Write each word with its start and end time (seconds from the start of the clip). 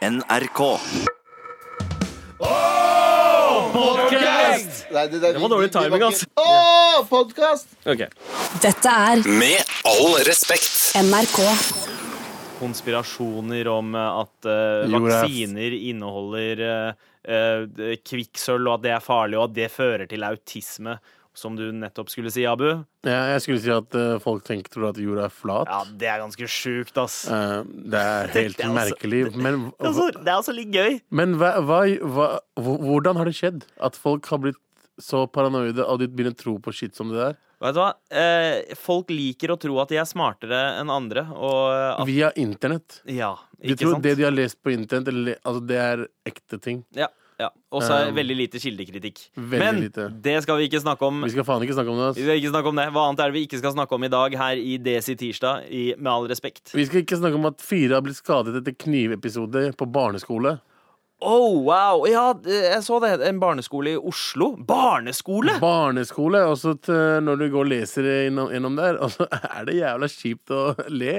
NRK. 0.00 0.60
Nei, 4.90 5.08
det, 5.08 5.18
Det 5.18 5.38
var 5.38 5.48
dårlig 5.48 5.72
timing, 5.72 6.02
ass. 6.02 6.22
Åh, 6.40 7.04
podkast! 7.08 7.68
Ok. 7.84 8.06
Dette 8.64 8.94
er 8.94 9.20
Med 9.28 9.60
all 9.84 10.16
respekt. 10.24 10.96
NRK. 10.96 11.36
Konspirasjoner 12.62 13.68
om 13.68 13.92
eh, 13.94 14.16
at 14.24 14.48
eh, 14.48 14.88
Jorda 14.88 14.96
er 14.96 15.28
vaksiner 15.28 15.76
inneholder 15.92 16.64
eh, 16.64 17.06
eh, 17.36 17.94
kvikksølv, 18.00 18.66
og 18.72 18.78
at 18.78 18.86
det 18.88 18.94
er 18.96 19.04
farlig, 19.04 19.36
og 19.36 19.50
at 19.50 19.56
det 19.60 19.68
fører 19.72 20.08
til 20.08 20.24
autisme. 20.24 20.96
Som 21.32 21.54
du 21.54 21.68
nettopp 21.72 22.08
skulle 22.10 22.30
si, 22.34 22.42
Abu. 22.44 22.66
Ja, 23.06 23.20
jeg 23.30 23.42
skulle 23.44 23.60
si 23.62 23.70
at 23.70 23.94
uh, 23.94 24.16
folk 24.18 24.42
tenker 24.44 24.72
tror 24.74 24.88
at 24.90 24.96
jorda 24.98 25.28
er 25.28 25.34
flat. 25.34 25.68
Ja, 25.70 25.84
det 26.00 26.08
er 26.10 26.18
ganske 26.24 26.48
sjukt, 26.50 26.96
ass. 26.98 27.20
Uh, 27.30 27.62
det 27.64 28.00
er 28.00 28.32
helt 28.34 28.56
Det 28.58 28.64
er 28.66 28.72
altså- 28.72 28.80
merkelig. 28.80 29.20
er 29.30 29.60
Altså, 29.86 30.08
det 30.16 30.26
er 30.26 30.34
altså 30.36 30.56
litt 30.56 30.72
gøy. 30.74 30.98
men 31.10 31.36
hva, 31.38 31.52
hva, 31.62 31.78
hva, 32.02 32.26
hvordan 32.58 33.16
har 33.20 33.30
det 33.30 33.36
skjedd 33.38 33.62
at 33.80 33.94
folk 33.96 34.26
har 34.32 34.42
blitt 34.42 34.58
så 35.00 35.22
paranoide 35.30 35.86
og 35.86 36.02
de 36.02 36.10
begynner 36.10 36.34
å 36.34 36.42
tro 36.42 36.58
på 36.60 36.74
shit 36.76 36.98
som 36.98 37.08
det 37.14 37.22
der? 37.22 37.38
Vet 37.60 37.76
du 37.76 37.80
hva? 37.82 37.90
Eh, 38.10 38.74
folk 38.80 39.10
liker 39.12 39.52
å 39.52 39.58
tro 39.60 39.78
at 39.82 39.90
de 39.92 39.98
er 40.00 40.06
smartere 40.08 40.58
enn 40.80 40.88
andre, 40.92 41.26
at 42.00 42.06
Via 42.08 42.30
internett. 42.40 43.02
Ja, 43.04 43.34
ikke 43.60 43.68
De 43.68 43.74
Du 43.76 43.82
tror 43.84 43.92
sant? 43.98 44.02
det 44.06 44.14
de 44.16 44.24
har 44.24 44.32
lest 44.32 44.56
på 44.64 44.72
internett, 44.72 45.08
eller, 45.12 45.36
altså 45.44 45.60
det 45.68 45.76
er 45.76 46.06
ekte 46.26 46.58
ting. 46.60 46.82
Ja, 46.96 47.08
ja. 47.40 47.48
Og 47.72 47.82
så 47.86 47.96
Um, 48.10 48.14
veldig 48.16 48.36
lite 48.36 48.60
kildekritikk. 48.62 49.20
veldig 49.36 49.58
Men 49.64 49.80
lite. 49.82 50.06
det 50.22 50.36
skal 50.44 50.58
vi 50.60 50.68
ikke 50.68 50.80
snakke 50.82 51.06
om. 51.08 51.20
Vi 51.24 51.32
skal 51.32 51.46
faen 51.48 51.64
ikke 51.64 51.76
snakke 51.78 51.92
om 51.94 52.00
det. 52.02 52.08
Vi 52.18 52.24
skal 52.26 52.40
ikke 52.40 52.52
snakke 52.54 52.72
om 52.72 52.80
det. 52.80 52.86
Hva 52.94 53.04
annet 53.08 53.22
er 53.24 53.30
det 53.32 53.38
vi 53.38 53.44
ikke 53.48 53.60
skal 53.62 53.74
snakke 53.76 53.96
om 53.96 54.04
i 54.04 54.10
dag 54.12 54.36
her 54.40 54.60
i 54.60 54.76
Desi 54.82 55.16
tirsdag, 55.20 55.66
i 55.70 55.84
Med 55.96 56.12
all 56.12 56.28
respekt? 56.30 56.74
Vi 56.76 56.84
skal 56.88 57.04
ikke 57.04 57.18
snakke 57.20 57.38
om 57.40 57.48
at 57.50 57.62
fire 57.64 57.96
har 57.98 58.04
blitt 58.04 58.20
skadet 58.20 58.60
etter 58.60 58.76
knivepisoder 58.86 59.72
på 59.78 59.88
barneskole. 59.90 60.58
Oh, 61.20 61.58
wow! 61.66 62.06
Ja, 62.08 62.30
jeg 62.48 62.78
så 62.86 62.96
det. 63.04 63.10
En 63.28 63.40
barneskole 63.42 63.92
i 63.92 63.98
Oslo. 63.98 64.54
Barneskole! 64.56 65.58
Barneskole, 65.60 66.40
og 66.48 66.56
så 66.56 66.72
når 67.20 67.42
du 67.42 67.44
går 67.52 67.66
og 67.66 67.68
leser 67.74 68.08
innom 68.30 68.78
der, 68.78 68.96
og 68.96 69.12
så 69.16 69.26
er 69.28 69.68
det 69.68 69.76
jævla 69.82 70.08
kjipt 70.08 70.54
å 70.56 70.62
le. 70.88 71.18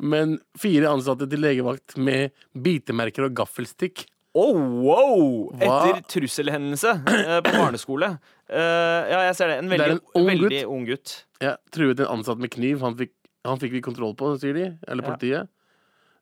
Men 0.00 0.38
fire 0.60 0.92
ansatte 0.92 1.28
til 1.28 1.40
legevakt 1.44 1.96
med 2.00 2.36
bitemerker 2.56 3.28
og 3.28 3.34
gaffelstikk. 3.40 4.06
Oh, 4.38 4.54
wow! 4.54 5.22
Hva? 5.58 5.78
Etter 5.90 6.04
trusselhendelse 6.12 6.92
eh, 7.02 7.40
på 7.42 7.50
barneskole. 7.56 8.12
Eh, 8.46 9.08
ja, 9.10 9.24
jeg 9.26 9.34
ser 9.40 9.50
det. 9.50 9.56
En 9.58 9.70
Det 9.72 9.74
er 9.74 9.82
veldig, 9.82 9.96
en 9.96 10.20
ung 10.20 10.28
veldig 10.30 10.60
ung 10.70 10.84
gutt. 10.86 11.14
Ja, 11.42 11.56
truet 11.74 12.02
en 12.04 12.12
ansatt 12.18 12.38
med 12.38 12.52
kniv. 12.54 12.78
Han 12.86 12.94
fikk, 13.00 13.10
han 13.48 13.58
fikk 13.58 13.74
vi 13.74 13.82
kontroll 13.82 14.14
på, 14.18 14.30
sier 14.38 14.54
de. 14.54 14.68
Eller 14.86 15.02
Ja. 15.02 15.08
politiet. 15.10 15.50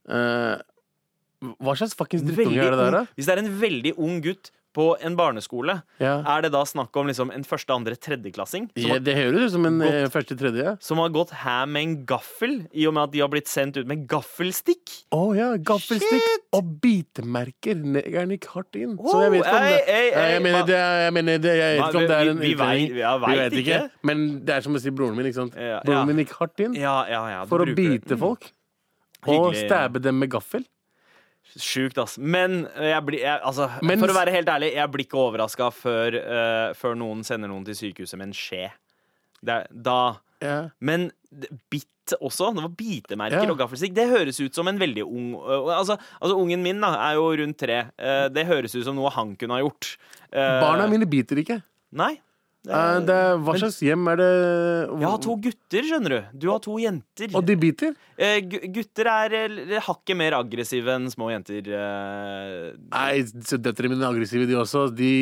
Eh, 0.08 0.56
hva 1.60 1.74
slags 1.76 1.92
fuckings 1.98 2.24
drittunge 2.24 2.64
er 2.64 2.72
det 2.72 2.80
der, 2.80 2.96
da? 2.96 3.02
Hvis 3.14 3.28
det 3.28 3.34
er 3.36 3.42
en 3.44 3.52
veldig 3.60 3.92
ung 4.00 4.22
gutt 4.24 4.50
på 4.78 4.84
en 5.02 5.16
barneskole, 5.18 5.74
Ja. 5.98 6.22
er 6.36 6.42
det 6.46 6.52
da 6.54 6.62
snakk 6.62 6.94
om 7.00 7.08
liksom 7.10 7.32
en 7.34 7.42
første, 7.42 7.74
andre, 7.74 7.96
tredjeklassing? 7.98 8.68
Ja, 8.78 9.00
det 9.02 9.16
høres 9.16 9.48
ut 9.48 9.54
som 9.56 9.66
en 9.66 9.80
Godt. 9.82 9.92
eh, 9.92 10.06
første 10.14 10.36
tredje. 10.38 10.76
som 10.80 10.98
har 11.02 11.08
gått 11.10 11.30
her 11.42 11.66
med 11.66 11.82
en 11.82 11.96
gaffel, 12.06 12.68
i 12.72 12.86
og 12.86 12.94
med 12.94 13.02
at 13.08 13.10
de 13.16 13.18
har 13.24 13.28
blitt 13.32 13.48
sendt 13.50 13.76
ut 13.76 13.86
med 13.90 14.06
gaffelstikk? 14.06 14.94
Å 15.12 15.34
ja, 15.36 15.48
gaffelstikk 15.58 16.22
og 16.54 16.70
bitemerker. 16.80 17.74
Negeren 17.82 18.30
gikk 18.36 18.46
hardt 18.54 18.76
inn. 18.78 18.96
Så 18.98 19.18
jeg 19.24 19.32
vet 19.34 19.42
ikke 19.42 19.56
om 19.58 19.66
det 19.66 19.88
ei, 19.88 19.94
ei, 19.98 20.10
ei, 20.14 20.30
Jeg 20.38 20.42
mener 20.46 20.62
det, 20.70 20.78
jeg 20.78 21.12
mener 21.18 21.38
det 21.38 21.56
Jeg 21.58 21.80
vet 21.80 21.88
ikke 21.88 21.98
om 21.98 22.06
det 22.06 22.16
er 22.20 22.24
vi- 22.24 22.30
en 22.30 22.38
vi 22.38 22.48
vi, 22.48 22.54
vet- 22.54 23.28
Vi 23.28 23.36
vet 23.36 23.52
ikke. 23.64 23.90
Men 24.04 24.44
det 24.44 24.54
er 24.56 24.60
som 24.62 24.74
å 24.74 24.80
si 24.80 24.90
broren 24.90 25.16
min, 25.16 25.26
ikke 25.26 25.34
sant. 25.42 25.54
Ja. 25.58 25.80
Broren 25.84 26.06
min 26.06 26.16
gikk 26.24 26.32
hardt 26.38 26.60
inn 26.60 26.74
Ja, 26.74 27.04
ja, 27.08 27.26
ja. 27.28 27.44
for 27.46 27.58
å 27.58 27.66
bite 27.66 27.76
bite 28.06 28.14
Mm, 28.14 28.18
folk. 28.20 28.52
Og 29.26 29.54
stabbe 29.54 30.00
dem 30.00 30.18
med 30.18 30.30
gaffel. 30.30 30.64
Sjukt, 31.56 31.98
ass. 32.02 32.18
Men 32.20 32.60
jeg 32.76 33.00
blir 33.06 33.22
jeg, 33.22 33.40
altså, 33.40 33.70
Mens... 33.82 34.02
for 34.02 34.12
å 34.12 34.16
være 34.18 34.34
helt 34.34 34.50
ærlig, 34.52 34.72
jeg 34.76 34.92
blir 34.94 35.06
ikke 35.06 35.20
overraska 35.22 35.70
før, 35.74 36.18
uh, 36.20 36.66
før 36.78 36.98
noen 37.00 37.24
sender 37.26 37.50
noen 37.50 37.64
til 37.66 37.78
sykehuset 37.78 38.20
med 38.20 38.30
en 38.30 38.36
skje. 38.36 38.66
Det 39.38 39.54
er, 39.54 39.70
da 39.70 40.00
yeah. 40.42 40.68
Men 40.78 41.08
bitt 41.70 42.14
også. 42.16 42.52
Det 42.56 42.64
var 42.64 42.74
bitemerker 42.78 43.42
yeah. 43.42 43.52
og 43.52 43.58
gaffelstikk. 43.60 43.94
Det 43.96 44.06
høres 44.10 44.38
ut 44.40 44.56
som 44.56 44.68
en 44.70 44.78
veldig 44.80 45.04
ung 45.04 45.34
uh, 45.36 45.72
altså, 45.76 45.98
altså, 46.20 46.36
ungen 46.38 46.62
min 46.64 46.80
da, 46.84 46.94
er 47.08 47.18
jo 47.18 47.28
rundt 47.42 47.58
tre. 47.60 47.82
Uh, 48.00 48.26
det 48.32 48.46
høres 48.48 48.76
ut 48.76 48.86
som 48.86 48.96
noe 48.98 49.12
han 49.14 49.34
kunne 49.40 49.58
ha 49.58 49.64
gjort. 49.64 49.96
Eh, 50.28 50.54
Barna 50.62 50.88
mine 50.90 51.08
biter 51.08 51.40
ikke. 51.40 51.60
Nei. 51.96 52.14
Eh, 52.68 52.98
det 53.08 53.16
hva 53.44 53.54
slags 53.56 53.78
hjem 53.80 54.10
er 54.12 54.18
det 54.20 54.28
Jeg 55.00 55.08
har 55.08 55.20
to 55.24 55.36
gutter, 55.46 55.86
skjønner 55.88 56.14
du. 56.14 56.18
Du 56.44 56.46
har 56.52 56.60
to 56.64 56.76
jenter. 56.82 57.32
Og 57.38 57.46
de 57.48 57.56
biter? 57.56 57.94
Eh, 58.20 58.42
gutter 58.44 59.08
er 59.12 59.36
eh, 59.38 59.78
hakket 59.86 60.18
mer 60.20 60.36
aggressive 60.36 60.92
enn 60.98 61.08
små 61.12 61.30
jenter. 61.32 61.64
eh. 61.64 62.76
Nei, 62.92 63.22
døtrene 63.24 63.94
mine 63.94 64.04
er 64.04 64.12
aggressive, 64.12 64.48
de 64.50 64.58
også. 64.60 64.88
De 64.92 65.12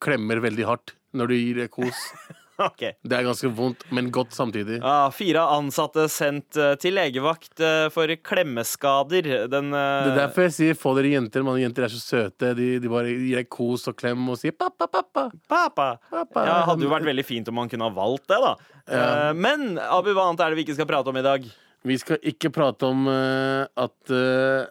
klemmer 0.00 0.40
veldig 0.44 0.68
hardt 0.68 0.96
når 1.16 1.32
du 1.32 1.36
gir 1.36 1.62
kos. 1.72 2.00
OK. 2.68 2.82
Det 3.02 3.16
er 3.16 3.26
ganske 3.26 3.50
vondt, 3.52 3.84
men 3.94 4.08
godt 4.14 4.32
samtidig. 4.36 4.78
Ja, 4.80 5.10
fire 5.14 5.44
ansatte 5.56 6.06
sendt 6.12 6.56
eh, 6.60 6.74
til 6.80 6.96
legevakt 6.96 7.60
eh, 7.60 7.88
for 7.92 8.10
klemmeskader. 8.28 9.28
Den 9.52 9.72
eh, 9.76 10.06
Det 10.06 10.14
er 10.14 10.22
derfor 10.22 10.46
jeg 10.46 10.56
sier 10.56 10.78
få 10.78 10.94
dere 10.96 11.12
jenter. 11.12 11.44
Mange 11.46 11.64
jenter 11.64 11.88
er 11.88 11.92
så 11.92 12.00
søte. 12.00 12.54
De, 12.56 12.70
de 12.82 12.92
bare 12.92 13.12
gir 13.12 13.42
deg 13.42 13.50
kos 13.52 13.86
og 13.92 13.98
klem 13.98 14.24
og 14.32 14.40
sier 14.40 14.56
pappa, 14.56 14.88
pappa. 14.88 15.28
Pappa. 15.50 15.90
pappa. 16.10 16.48
Ja, 16.48 16.62
hadde 16.70 16.88
jo 16.88 16.94
vært 16.94 17.08
veldig 17.08 17.26
fint 17.26 17.52
om 17.52 17.60
man 17.60 17.70
kunne 17.72 17.90
ha 17.90 17.96
valgt 17.96 18.28
det, 18.32 18.40
da. 18.42 18.56
Ja. 18.86 19.06
Men 19.34 19.80
Abu, 19.82 20.12
hva 20.14 20.28
annet 20.30 20.44
er 20.44 20.52
det 20.52 20.60
vi 20.60 20.68
ikke 20.68 20.76
skal 20.78 20.88
prate 20.88 21.10
om 21.10 21.18
i 21.18 21.24
dag? 21.26 21.46
Vi 21.86 21.96
skal 22.00 22.18
ikke 22.26 22.50
prate 22.54 22.88
om 22.88 23.06
uh, 23.06 23.66
at 23.78 24.12
eh, 24.14 24.66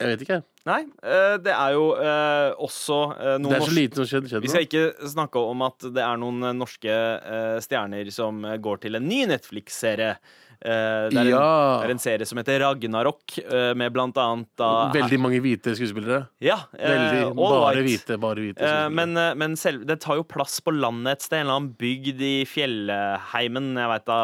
Jeg 0.00 0.08
vet 0.16 0.22
ikke. 0.26 0.40
Nei, 0.68 0.80
eh, 1.02 1.36
det 1.40 1.52
er 1.54 1.72
jo 1.76 1.86
eh, 1.96 2.50
også 2.60 2.98
eh, 3.16 3.38
noen 3.40 3.48
Det 3.52 3.56
er 3.60 3.64
så 3.68 3.76
lite 3.76 3.96
som 4.00 4.06
skjedde. 4.10 4.28
skjedde 4.32 4.42
Vi 4.44 4.48
skal 4.52 4.66
ikke 4.66 5.08
snakke 5.14 5.40
om 5.50 5.62
at 5.68 5.78
det 5.92 6.02
er 6.04 6.16
noen 6.20 6.40
norske 6.58 6.94
stjerner 7.64 8.10
som 8.12 8.42
går 8.60 8.80
til 8.86 8.96
en 8.96 9.06
ny 9.08 9.24
Netflix-serie. 9.30 10.14
Det, 10.60 10.68
er 11.16 11.20
en- 11.24 11.28
Ja. 11.30 11.80
det 11.80 11.86
er 11.88 11.90
en 11.94 11.98
serie 12.02 12.26
som 12.28 12.36
heter 12.36 12.60
Ragnarok, 12.60 13.32
med 13.80 13.92
blant 13.94 14.18
annet 14.20 14.48
da 14.60 14.90
Veldig 14.92 15.18
mange 15.18 15.38
hvite 15.40 15.72
skuespillere. 15.72 16.26
Ja, 16.44 16.58
Veldig, 16.76 17.34
bare 17.38 17.76
right. 17.78 17.86
hvite. 17.88 18.18
Bare 18.20 18.34
hvite 18.44 18.58
skuespillere. 18.60 18.90
men 18.92 19.38
men 19.40 19.56
selv, 19.56 19.86
det 19.88 20.00
tar 20.04 20.16
jo 20.20 20.22
plass 20.28 20.60
på 20.60 20.74
landet 20.76 21.12
et 21.16 21.22
sted. 21.22 21.38
En 21.40 21.46
eller 21.46 21.56
annen 21.62 21.76
bygd 21.80 22.20
i 22.20 22.34
fjellheimen. 22.44 23.72
Jeg 23.80 23.88
vet 23.94 24.04
da 24.04 24.18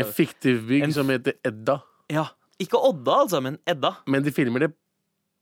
En 0.00 0.04
fiktiv 0.10 0.66
bygd 0.66 0.84
en- 0.88 0.92
som 0.92 1.08
heter 1.08 1.34
Edda. 1.44 1.80
Ja, 2.10 2.26
Ikke 2.58 2.78
Odda, 2.82 3.12
altså, 3.26 3.42
men 3.42 3.58
Edda. 3.68 3.96
Men 4.08 4.22
de 4.24 4.30
filmer 4.32 4.58
det 4.60 4.72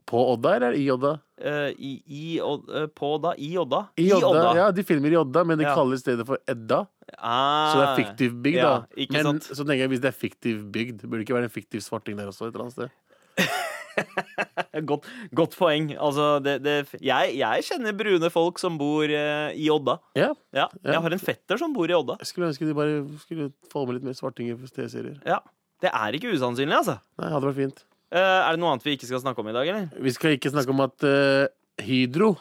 på 0.06 0.20
Odda, 0.34 0.56
eller 0.56 0.74
i 0.76 0.84
Odda? 0.92 1.14
Uh, 1.40 1.70
i, 1.80 1.92
i, 2.06 2.24
Od- 2.44 2.68
eh, 2.70 2.86
på 2.92 3.14
Odda? 3.16 3.32
I 3.40 3.52
Odda? 3.58 3.80
I 3.98 4.10
Odda, 4.12 4.42
Ja, 4.58 4.66
de 4.76 4.84
filmer 4.86 5.10
i 5.12 5.16
Odda, 5.16 5.44
men 5.48 5.58
de 5.58 5.64
Ja. 5.64 5.74
kaller 5.74 5.96
stedet 6.00 6.26
for 6.28 6.38
Edda. 6.48 6.82
Ah, 7.18 7.72
Så 7.72 7.80
det 7.80 7.86
er 7.88 7.96
fiktiv 8.04 8.36
bygd, 8.44 8.56
ja, 8.60 8.68
da. 8.84 9.06
Men 9.10 9.22
sant? 9.30 9.48
så 9.56 9.64
tenker 9.64 9.84
jeg 9.84 9.90
hvis 9.94 10.00
det 10.04 10.10
er 10.12 10.18
fiktiv 10.18 10.62
bygd, 10.72 11.02
burde 11.08 11.20
det 11.22 11.26
ikke 11.28 11.36
være 11.38 11.48
en 11.50 11.54
fiktiv 11.56 11.80
svarting 11.84 12.16
der 12.16 12.28
også? 12.30 12.46
et 12.48 12.54
eller 12.54 12.64
annet 12.68 12.76
sted 12.76 12.90
Godt, 14.84 15.04
godt 15.34 15.54
poeng. 15.56 15.92
Altså, 16.02 16.40
det, 16.42 16.56
det, 16.64 16.72
jeg, 17.04 17.34
jeg 17.38 17.62
kjenner 17.68 17.94
brune 17.96 18.30
folk 18.32 18.58
som 18.58 18.76
bor 18.80 19.04
uh, 19.06 19.50
i 19.54 19.68
Odda. 19.70 19.98
Ja, 20.18 20.32
Ja. 20.54 20.66
Jeg 20.82 21.00
har 21.04 21.14
en 21.14 21.22
fetter 21.22 21.60
som 21.60 21.72
bor 21.76 21.88
i 21.90 21.94
Odda. 21.94 22.16
Jeg 22.20 22.26
skulle 22.32 22.48
ønske 22.50 22.66
de 22.66 22.74
bare 22.74 23.00
skulle 23.22 23.52
få 23.70 23.84
med 23.86 23.98
litt 24.00 24.08
mer 24.10 24.16
svartinger 24.18 24.58
på 24.58 24.70
TV-serier. 24.74 25.20
Ja, 25.26 25.38
Det 25.82 25.90
er 25.94 26.16
ikke 26.18 26.32
usannsynlig, 26.34 26.74
altså. 26.74 26.98
Nei, 27.20 27.30
hadde 27.30 27.46
vært 27.50 27.60
fint. 27.60 27.84
Eh, 28.14 28.20
er 28.22 28.54
det 28.54 28.62
noe 28.62 28.70
annet 28.74 28.84
vi 28.86 28.94
ikke 28.94 29.08
skal 29.08 29.22
snakke 29.24 29.42
om 29.42 29.48
i 29.50 29.54
dag, 29.56 29.66
eller? 29.66 29.88
Vi 30.06 30.12
skal 30.14 30.36
ikke 30.36 30.52
snakke 30.52 30.70
om 30.70 30.82
at 30.84 31.02
uh, 31.02 31.48
Hydro 31.82 32.36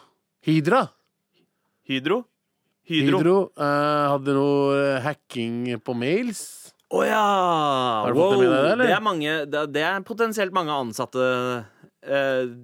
Hydra 0.46 0.84
Hydro? 1.88 2.20
Hydro. 2.86 3.18
Hydro 3.18 3.34
uh, 3.58 4.12
hadde 4.12 4.36
noe 4.36 4.84
hacking 5.04 5.72
på 5.84 5.94
mails. 5.96 6.44
Å 6.94 7.00
ja! 7.04 7.24
Har 8.04 8.14
du 8.14 8.20
fått 8.20 8.36
det 8.36 8.38
med 8.44 8.52
deg, 8.54 8.68
eller? 8.74 8.84
Det 8.86 8.94
er, 8.94 9.02
mange, 9.04 9.34
det, 9.50 9.64
det 9.74 9.82
er 9.88 10.06
potensielt 10.06 10.54
mange 10.54 10.76
ansatte 10.84 11.26
uh, 11.64 12.54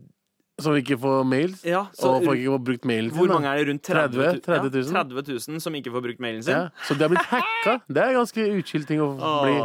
Som 0.61 0.77
ikke 0.79 1.01
får 1.01 1.25
mails. 1.29 1.65
Ja, 1.67 1.87
så 1.97 2.15
og 2.15 2.29
folk 2.29 2.39
ikke 2.39 2.55
får 2.55 2.65
brukt 2.71 2.89
mailen 2.93 3.11
sin. 3.11 3.19
hvor 3.19 3.33
mange 3.35 3.51
er 3.51 3.61
det? 3.65 3.69
Rundt 3.73 3.85
30 3.91 4.21
000? 4.21 4.41
30 4.47 4.73
000? 4.77 4.95
Ja, 4.95 5.05
30 5.09 5.39
000 5.57 5.65
som 5.67 5.79
ikke 5.81 5.95
får 5.97 6.07
brukt 6.07 6.23
mailen 6.23 6.45
sin? 6.47 6.55
Ja, 6.55 6.87
så 6.87 6.97
det 6.97 7.09
har 7.09 7.15
blitt 7.17 7.31
hacka. 7.33 7.79
Det 7.89 8.05
er 8.07 8.19
ganske 8.21 8.49
utskilt 8.61 8.89
ting 8.93 9.03
å 9.03 9.13
bli. 9.45 9.57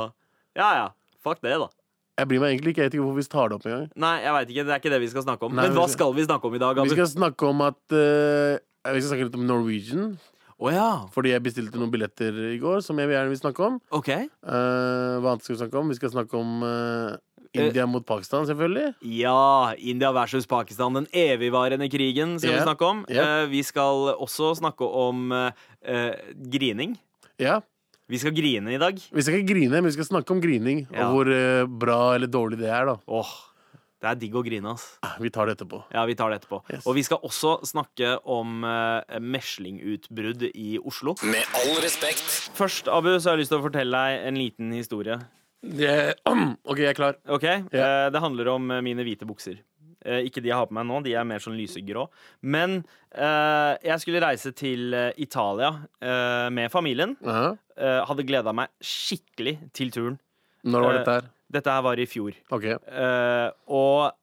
Ja 0.58 0.70
ja. 0.82 0.88
Fuck 1.26 1.44
det, 1.44 1.56
da. 1.60 1.72
Jeg 2.16 2.30
bryr 2.30 2.40
meg 2.40 2.54
egentlig 2.54 2.72
ikke. 2.72 2.84
Jeg 2.86 2.90
vet 2.90 2.96
ikke 2.96 3.06
hvorfor 3.06 3.20
vi 3.20 3.28
tar 3.34 3.50
det 3.52 3.56
opp 3.58 3.66
engang. 3.68 3.90
Nei, 4.00 4.14
jeg 4.24 4.36
vet 4.36 4.54
ikke. 4.54 4.64
Det 4.64 4.72
er 4.72 4.80
ikke 4.80 4.94
det 4.94 5.02
vi 5.04 5.10
skal 5.12 5.26
snakke 5.26 5.48
om. 5.48 5.58
Nei, 5.58 5.66
Men 5.68 5.76
hva 5.76 5.90
skal- 5.92 6.14
vi 6.16 6.24
snakke 6.24 6.48
om 6.48 6.56
i 6.56 6.62
dag, 6.64 6.80
Vi 6.80 6.90
skal 6.96 7.12
snakke 7.12 7.50
om 7.50 7.62
at 7.62 7.82
uh, 7.92 8.94
Vi 8.94 9.02
skal 9.02 9.10
snakke 9.12 9.26
litt 9.28 9.36
om 9.36 9.48
Norwegian. 9.48 10.18
Oh, 10.58 10.72
ja. 10.72 11.08
Fordi 11.12 11.32
jeg 11.32 11.44
bestilte 11.44 11.76
noen 11.76 11.92
billetter 11.92 12.32
i 12.54 12.58
går 12.58 12.80
som 12.82 12.96
jeg 12.98 13.10
gjerne 13.10 13.28
vil 13.28 13.42
snakke 13.42 13.60
om. 13.60 13.82
OK. 13.92 14.10
uh, 14.48 15.20
hva 15.20 15.34
annet 15.34 15.44
skal 15.44 15.56
vi 15.56 15.60
snakke 15.60 15.78
om? 15.82 15.90
Vi 15.92 15.96
skal 16.00 16.14
snakke 16.14 16.40
om 16.40 16.64
uh, 16.64 17.18
India 17.52 17.86
mot 17.86 18.06
Pakistan, 18.06 18.48
selvfølgelig. 18.48 18.96
Ja, 19.04 19.74
India 19.76 20.14
versus 20.16 20.48
Pakistan. 20.48 20.94
Den 20.96 21.08
evigvarende 21.12 21.90
krigen 21.92 22.40
skal 22.40 22.54
yeah. 22.54 22.62
vi 22.62 22.68
snakke 22.70 22.86
om. 22.86 23.06
Eh, 23.10 23.50
vi 23.52 23.64
skal 23.64 24.16
også 24.16 24.56
snakke 24.56 24.88
om 24.88 25.34
grining. 26.52 26.96
Ja. 27.40 27.60
Vi 28.12 28.20
skal 28.22 28.36
grine 28.38 28.76
i 28.76 28.78
dag. 28.82 29.00
Vi 29.02 29.24
skal 29.26 29.40
ikke 29.40 29.50
grine, 29.56 29.80
men 29.80 29.88
vi 29.90 29.96
skal 29.96 30.06
snakke 30.06 30.34
om 30.36 30.42
grining. 30.44 30.84
Ja. 30.94 31.08
Og 31.08 31.16
hvor 31.16 31.32
eh, 31.34 31.66
bra 31.66 32.00
eller 32.14 32.30
dårlig 32.30 32.60
det 32.62 32.70
er, 32.70 32.86
da. 32.92 32.98
Åh, 33.10 33.32
Det 34.06 34.10
er 34.12 34.18
digg 34.22 34.36
å 34.38 34.44
grine, 34.46 34.70
ass. 34.76 34.84
Ah, 35.02 35.16
Vi 35.18 35.32
tar 35.34 35.48
det 35.50 35.56
etterpå. 35.56 35.80
Ja, 35.96 36.04
vi 36.06 36.14
tar 36.20 36.30
det 36.30 36.38
etterpå. 36.44 36.60
Yes. 36.70 36.84
Og 36.86 36.94
vi 37.00 37.02
skal 37.08 37.24
også 37.26 37.56
snakke 37.66 38.12
om 38.30 38.62
eh, 38.68 39.18
meslingutbrudd 39.24 40.46
i 40.52 40.76
Oslo. 40.86 41.16
Med 41.26 41.48
all 41.58 41.80
respekt. 41.82 42.52
Først, 42.54 42.92
Abu, 42.92 43.16
så 43.18 43.32
har 43.32 43.40
jeg 43.40 43.46
lyst 43.46 43.56
til 43.56 43.62
å 43.64 43.66
fortelle 43.66 44.04
deg 44.06 44.28
en 44.30 44.38
liten 44.38 44.76
historie. 44.78 45.18
Det, 45.66 45.96
OK, 46.70 46.78
jeg 46.84 46.92
er 46.92 47.00
klar. 47.00 47.18
Ok? 47.26 47.48
Eh, 47.50 48.10
det 48.14 48.22
handler 48.22 48.52
om 48.54 48.70
eh, 48.76 48.84
mine 48.86 49.02
hvite 49.08 49.26
bukser. 49.26 49.58
Eh, 50.06 50.28
ikke 50.30 50.42
de 50.44 50.52
jeg 50.52 50.58
har 50.58 50.68
på 50.70 50.76
meg 50.78 50.86
nå, 50.88 51.02
de 51.06 51.16
er 51.18 51.26
mer 51.28 51.42
sånn 51.44 51.58
lysegrå. 51.58 52.06
Men 52.46 52.84
eh, 53.12 53.74
jeg 53.90 54.04
skulle 54.04 54.22
reise 54.24 54.52
til 54.56 54.94
eh, 54.94 55.12
Italia 55.18 55.72
eh, 56.02 56.50
med 56.54 56.72
familien. 56.72 57.18
-huh. 57.22 57.58
Eh, 57.78 58.02
hadde 58.08 58.24
gleda 58.24 58.54
meg 58.54 58.70
skikkelig 58.82 59.58
til 59.74 59.92
turen. 59.92 60.20
Når 60.64 60.82
var 60.82 60.94
Eh, 60.94 60.98
dette 61.00 61.12
her? 61.12 61.26
Dette 61.52 61.70
her 61.72 61.82
var 61.82 62.00
i 62.00 62.06
fjor. 62.06 62.34
OK. 62.52 62.64
Eh, 62.66 63.50
og 63.68 64.14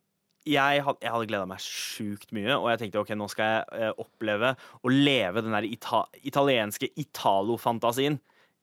jeg, 0.47 0.83
hadde, 0.83 0.99
jeg 1.03 1.13
hadde 1.13 1.27
gleda 1.29 1.47
meg 1.47 1.59
sjukt 1.61 2.33
mye, 2.33 2.57
og 2.57 2.71
jeg 2.71 2.79
tenkte 2.81 2.99
ok, 2.99 3.11
nå 3.15 3.29
skal 3.31 3.65
jeg 3.79 3.93
oppleve 3.99 4.57
å 4.83 4.89
leve 4.89 5.43
den 5.43 5.53
der 5.53 5.63
ita 5.63 6.05
italienske 6.25 6.89
italo-fantasien. 6.97 8.19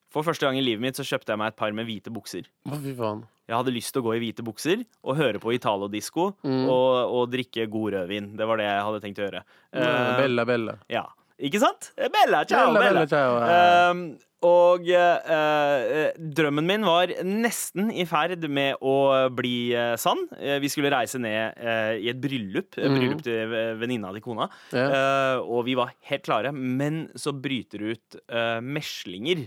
For 0.10 0.26
første 0.26 0.46
gang 0.48 0.58
i 0.58 0.64
livet 0.66 0.82
mitt 0.82 0.98
så 0.98 1.06
kjøpte 1.06 1.34
jeg 1.36 1.38
meg 1.42 1.52
et 1.54 1.60
par 1.60 1.72
med 1.78 1.86
hvite 1.86 2.10
bukser. 2.14 2.48
Hva 2.66 2.80
fy 2.82 2.96
faen? 2.98 3.26
Jeg 3.50 3.58
hadde 3.58 3.74
lyst 3.74 3.94
til 3.94 4.02
å 4.04 4.06
gå 4.06 4.16
i 4.18 4.20
hvite 4.24 4.44
bukser 4.46 4.84
og 5.04 5.16
høre 5.18 5.40
på 5.42 5.54
Italo-disko 5.58 6.32
Mm. 6.46 6.66
og, 6.70 7.14
og 7.18 7.30
drikke 7.34 7.66
god 7.70 7.94
rødvin. 7.98 8.32
Det 8.38 8.46
var 8.50 8.58
det 8.62 8.66
jeg 8.70 8.84
hadde 8.88 9.02
tenkt 9.06 9.22
å 9.22 9.26
gjøre. 9.28 9.44
Uh, 9.74 10.18
Bella, 10.22 10.46
Bella. 10.46 10.76
ja. 10.90 11.06
Ikke 11.40 11.60
sant? 11.62 11.94
Bella, 11.96 12.42
ciao, 12.44 12.74
Bella, 12.74 12.80
bella. 12.84 13.00
bella, 13.00 13.08
ciao, 13.08 13.38
ja. 13.40 13.92
Um, 13.94 14.02
og 14.44 14.88
eh, 14.92 16.12
drømmen 16.20 16.66
min 16.68 16.84
var 16.88 17.12
nesten 17.28 17.90
i 17.96 18.04
ferd 18.08 18.44
med 18.52 18.76
å 18.84 18.96
bli 19.36 19.72
eh, 19.76 19.94
sann. 20.00 20.26
Eh, 20.36 20.58
vi 20.64 20.68
skulle 20.72 20.92
reise 20.92 21.20
ned 21.20 21.56
eh, 21.60 21.94
i 22.04 22.10
et 22.12 22.20
bryllup. 22.24 22.76
Mhm. 22.76 22.96
Bryllup 23.00 23.24
til 23.24 23.56
venninna 23.80 24.12
til 24.16 24.24
kona. 24.26 24.50
Ja. 24.76 24.86
Eh, 24.90 25.40
og 25.48 25.64
vi 25.68 25.78
var 25.80 25.94
helt 26.12 26.24
klare. 26.28 26.52
Men 26.56 27.06
så 27.20 27.32
bryter 27.36 27.80
det 27.86 27.96
ut 27.98 28.20
meslinger 28.64 29.46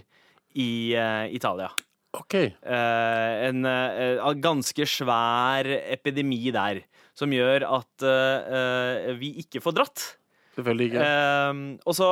i 0.59 0.95
eh, 0.97 1.27
Italia. 1.35 1.71
OK. 2.13 2.35
Eh, 2.35 3.33
en 3.49 3.69
eh, 3.69 4.33
ganske 4.43 4.87
svær 4.89 5.69
epidemi 5.81 6.43
der, 6.55 6.83
som 7.17 7.33
gjør 7.33 7.67
at 7.69 8.05
vi 9.21 9.35
ikke 9.43 9.61
får 9.61 9.75
dratt. 9.77 10.05
Selvfølgelig 10.57 10.87
ikke. 10.91 11.09
Og 11.89 11.97
så 11.97 12.09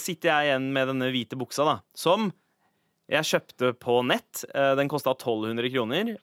sitter 0.00 0.30
jeg 0.30 0.48
igjen 0.48 0.70
med 0.72 0.88
denne 0.88 1.10
hvite 1.12 1.36
buksa, 1.40 1.66
da, 1.68 1.74
som 1.96 2.30
jeg 3.12 3.28
kjøpte 3.28 3.74
på 3.76 3.98
nett. 4.08 4.44
Den 4.80 4.88
kosta 4.88 5.12
1200 5.12 5.68
kroner. 5.74 6.14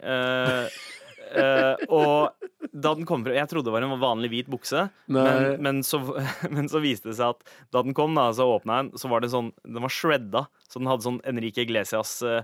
Og 1.94 2.50
da 2.72 2.94
den 2.98 3.06
kom 3.08 3.24
frem, 3.24 3.38
Jeg 3.38 3.50
trodde 3.52 3.70
det 3.70 3.76
var 3.76 3.86
en 3.86 4.02
vanlig 4.02 4.30
hvit 4.34 4.50
bukse, 4.52 4.90
men, 5.08 5.62
men, 5.64 5.84
så, 5.86 6.02
men 6.56 6.68
så 6.72 6.82
viste 6.84 7.10
det 7.12 7.18
seg 7.20 7.36
at 7.36 7.40
da 7.74 7.84
den 7.86 7.96
kom, 7.98 8.16
da, 8.18 8.30
så 8.36 8.48
åpna 8.52 8.80
jeg 8.80 8.90
den, 8.90 9.00
så 9.00 9.12
var 9.12 9.24
det 9.24 9.32
sånn 9.34 9.52
Den 9.64 9.84
var 9.86 9.94
shredda. 9.94 10.42
Så 10.70 10.78
den 10.78 10.90
hadde 10.92 11.02
sånn 11.02 11.22
Enrique 11.26 11.64
Iglesias-hull. 11.66 12.44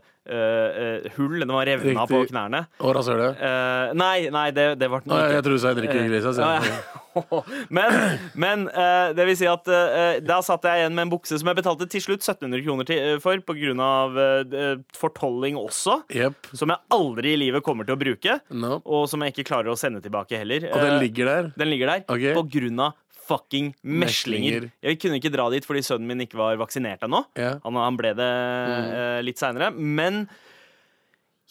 den 1.43 1.53
var 1.53 1.65
revna 1.69 1.91
Riktig. 1.93 2.09
på 2.09 2.25
knærne. 2.31 2.63
Og 2.81 2.95
rasshølet. 2.97 3.37
Uh, 3.37 3.93
nei, 3.93 4.29
nei, 4.33 4.47
det, 4.55 4.65
det 4.81 4.89
var 4.89 5.03
den 5.05 5.13
ikke. 5.13 5.33
jeg 5.35 5.43
tror 5.45 5.53
du 5.53 5.61
sa 5.61 5.73
Enrique 5.75 5.99
Iglesias. 6.07 6.37
Ja, 7.15 7.41
men 7.69 8.19
men 8.33 8.65
eh, 8.67 9.13
det 9.15 9.25
vil 9.29 9.37
si 9.39 9.47
at 9.47 9.67
eh, 9.71 10.17
da 10.25 10.41
satt 10.43 10.65
jeg 10.67 10.81
igjen 10.81 10.95
med 10.97 11.05
en 11.07 11.13
bukse 11.13 11.37
som 11.39 11.47
jeg 11.47 11.55
betalte 11.61 11.87
til 11.87 12.03
slutt 12.03 12.19
1700 12.25 12.63
kroner 12.65 12.87
til, 12.89 12.99
eh, 13.13 13.19
for, 13.23 13.39
av 13.85 14.19
eh, 14.19 14.73
fortolling 14.97 15.55
også. 15.59 16.01
Yep. 16.11 16.49
Som 16.59 16.73
jeg 16.73 16.83
aldri 16.95 17.33
i 17.35 17.39
livet 17.39 17.63
kommer 17.63 17.87
til 17.87 17.95
å 17.95 18.01
bruke, 18.01 18.39
No. 18.51 18.81
og 18.83 19.07
som 19.11 19.23
jeg 19.23 19.31
ikke 19.33 19.47
klarer 19.47 19.71
å 19.71 19.77
sende 19.79 20.03
tilbake 20.05 20.37
heller. 20.39 20.69
Og 20.71 20.79
den 20.85 20.93
Eh, 20.95 21.01
ligger 21.03 21.25
der. 21.31 21.49
den 21.57 21.69
ligger 21.73 21.91
der 21.93 22.05
okay. 22.07 22.33
på 22.37 22.45
grunn 22.55 22.79
av 22.85 22.93
fucking 23.25 23.71
meslinger. 23.83 24.67
Jeg 24.85 24.99
kunne 25.01 25.17
ikke 25.17 25.31
dra 25.33 25.47
dit 25.49 25.65
fordi 25.65 25.81
sønnen 25.81 26.05
min 26.07 26.21
ikke 26.27 26.37
var 26.37 26.57
vaksinert 26.61 27.01
ennå. 27.07 27.23
Ja. 27.35 27.55
Han, 27.65 27.73
han 27.81 27.97
ble 27.97 28.13
det 28.13 28.27
Mm. 28.29 28.91
eh, 28.93 29.21
litt 29.25 29.41
seinere. 29.41 29.71
Men 29.73 30.27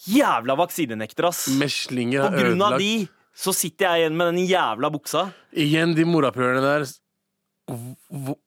jævla 0.06 0.54
vaksinenekter, 0.58 1.26
ass. 1.28 1.48
Meslinger 1.58 2.28
På 2.28 2.38
grunn 2.38 2.62
av 2.62 2.78
ødelagt 2.78 2.78
de 2.78 3.08
så 3.34 3.50
sitter 3.54 3.88
jeg 3.90 4.04
igjen 4.04 4.16
med 4.16 4.30
den 4.34 4.46
jævla 4.46 4.90
buksa. 4.94 5.24
Igjen, 5.52 5.94
de 5.96 6.04
morapulerne 6.06 6.62
der. 6.62 6.84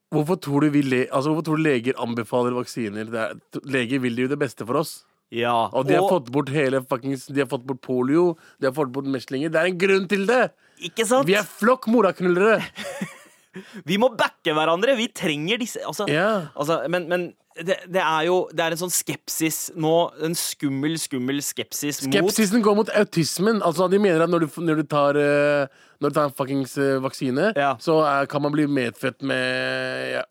Hvorfor 0.08 0.38
tror, 0.40 0.60
du 0.64 0.70
vi 0.70 0.80
le 0.86 1.00
altså, 1.10 1.28
hvorfor 1.32 1.44
tror 1.44 1.58
du 1.58 1.64
leger 1.66 1.96
anbefaler 2.00 2.54
vaksiner? 2.56 3.08
Det 3.10 3.18
er, 3.18 3.34
leger 3.68 4.00
vil 4.00 4.16
jo 4.24 4.28
det 4.30 4.38
beste 4.40 4.64
for 4.64 4.78
oss. 4.80 5.02
Ja, 5.34 5.68
Og 5.76 5.84
de 5.86 5.94
har 5.98 6.06
fått 6.08 6.30
bort 6.32 6.48
hele 6.48 6.80
fuckings 6.80 7.26
De 7.28 7.42
har 7.42 7.48
fått 7.50 7.66
bort 7.68 7.82
polio, 7.84 8.30
de 8.60 8.70
har 8.70 8.72
fått 8.72 8.92
bort 8.94 9.04
meslinger. 9.12 9.50
Det 9.52 9.60
er 9.60 9.68
en 9.68 9.78
grunn 9.80 10.06
til 10.08 10.24
det! 10.28 10.46
Ikke 10.88 11.04
sant? 11.04 11.26
Vi 11.28 11.34
er 11.36 11.44
flokk 11.44 11.88
moraknullere! 11.92 12.62
Vi 13.88 13.96
må 13.98 14.10
backe 14.14 14.52
hverandre. 14.54 14.94
Vi 14.98 15.08
trenger 15.16 15.58
disse 15.60 15.82
altså, 15.86 16.06
Ja. 16.10 16.48
altså, 16.54 16.80
Men, 16.92 17.08
men 17.10 17.26
det, 17.58 17.78
det 17.90 18.00
er 18.04 18.28
jo 18.28 18.36
Det 18.54 18.62
er 18.62 18.74
en 18.76 18.80
sånn 18.84 18.92
skepsis 18.94 19.58
nå. 19.74 19.94
En 20.24 20.36
skummel, 20.38 20.94
skummel 21.00 21.42
skepsis, 21.42 22.04
mot 22.06 22.14
Skepsisen 22.14 22.62
går 22.64 22.78
mot 22.78 22.92
autismen. 22.94 23.60
Altså 23.66 23.88
De 23.90 23.98
mener 23.98 24.22
at 24.24 24.30
når 24.30 24.46
du, 24.46 24.60
når 24.62 24.82
du 24.82 24.86
tar 24.88 25.18
eh, 25.18 25.66
Når 25.98 26.12
du 26.12 26.18
tar 26.20 26.28
en 26.30 26.36
fuckings 26.38 26.76
eh, 26.78 26.96
vaksine, 27.02 27.52
Ja. 27.58 27.72
så 27.82 27.98
eh, 28.06 28.24
kan 28.30 28.44
man 28.44 28.54
bli 28.54 28.68
medfødt 28.70 29.22
med 29.26 30.12
ja. 30.18 30.24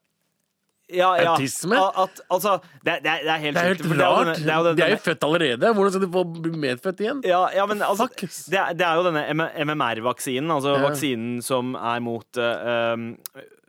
Ja, 0.89 1.10
ja, 1.19 1.31
autisme? 1.34 1.75
At, 1.75 2.22
altså, 2.31 2.57
det, 2.86 3.00
det, 3.04 3.12
er, 3.12 3.42
helt 3.44 3.57
Det 3.57 3.63
er 3.63 3.68
helt 3.74 3.81
rart. 4.00 4.36
det 4.38 4.48
er 4.48 4.63
denne- 4.63 4.75
De 4.78 4.84
er 4.86 4.94
jo 4.95 5.00
født 5.04 5.24
allerede. 5.28 5.74
Hvordan 5.75 5.92
skal 5.92 6.06
de 6.06 6.12
få 6.13 6.24
bli 6.42 6.51
medfødt 6.63 7.04
igjen? 7.04 7.22
Ja, 7.28 7.42
ja, 7.56 7.66
men 7.68 7.81
altså, 7.84 8.07
det, 8.18 8.62
er, 8.86 8.95
jo 8.95 9.04
denne 9.10 9.25
MMR-vaksinen, 9.68 10.50
altså 10.51 10.78
Ja. 10.78 10.84
vaksinen 10.88 11.42
som 11.44 11.75
er 11.75 12.00
mot 12.00 12.39
uh, 12.39 12.95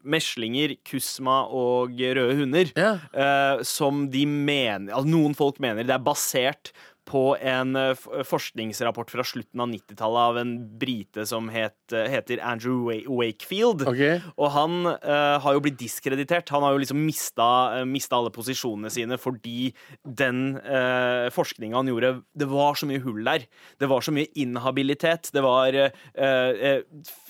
meslinger, 0.09 0.77
kusma 0.87 1.41
og 1.51 1.91
røde 1.99 2.37
hunder. 2.39 2.71
Ja. 2.79 2.93
uh, 3.13 3.65
som 3.67 4.07
de 4.13 4.25
mener 4.27 4.95
altså 4.95 5.11
Noen 5.11 5.35
folk 5.35 5.59
mener 5.61 5.83
det 5.83 5.95
er 5.97 6.05
basert 6.07 6.73
på 7.09 7.23
en 7.41 7.77
eh, 7.77 7.95
forskningsrapport 8.27 9.11
fra 9.13 9.25
slutten 9.27 9.63
av 9.63 9.71
90-tallet 9.73 10.25
av 10.31 10.39
en 10.43 10.53
brite 10.81 11.25
som 11.29 11.49
het, 11.53 11.77
eh, 11.93 12.09
heter 12.13 12.43
Andrew 12.45 12.93
Wakefield. 13.09 13.87
Okay. 13.89 14.21
Og 14.37 14.53
han 14.53 14.77
uh, 14.91 15.39
har 15.41 15.57
jo 15.57 15.63
blitt 15.65 15.79
diskreditert. 15.81 16.53
Han 16.53 16.67
har 16.67 16.77
jo 16.77 16.83
liksom 16.83 17.01
mista, 17.01 17.49
mista 17.89 18.19
alle 18.19 18.33
posisjonene 18.35 18.93
sine 18.93 19.19
fordi 19.21 19.73
den 20.05 20.59
uh, 20.61 21.29
forskninga 21.33 21.79
han 21.79 21.91
gjorde 21.91 22.13
Det 22.39 22.49
var 22.51 22.77
så 22.79 22.89
mye 22.91 23.03
hull 23.05 23.23
der. 23.25 23.49
Det 23.81 23.89
var 23.91 24.05
så 24.05 24.15
mye 24.15 24.29
inhabilitet. 24.39 25.33
Det 25.33 25.45
var 25.45 25.77
uh, 25.77 25.89
uh, 26.19 26.73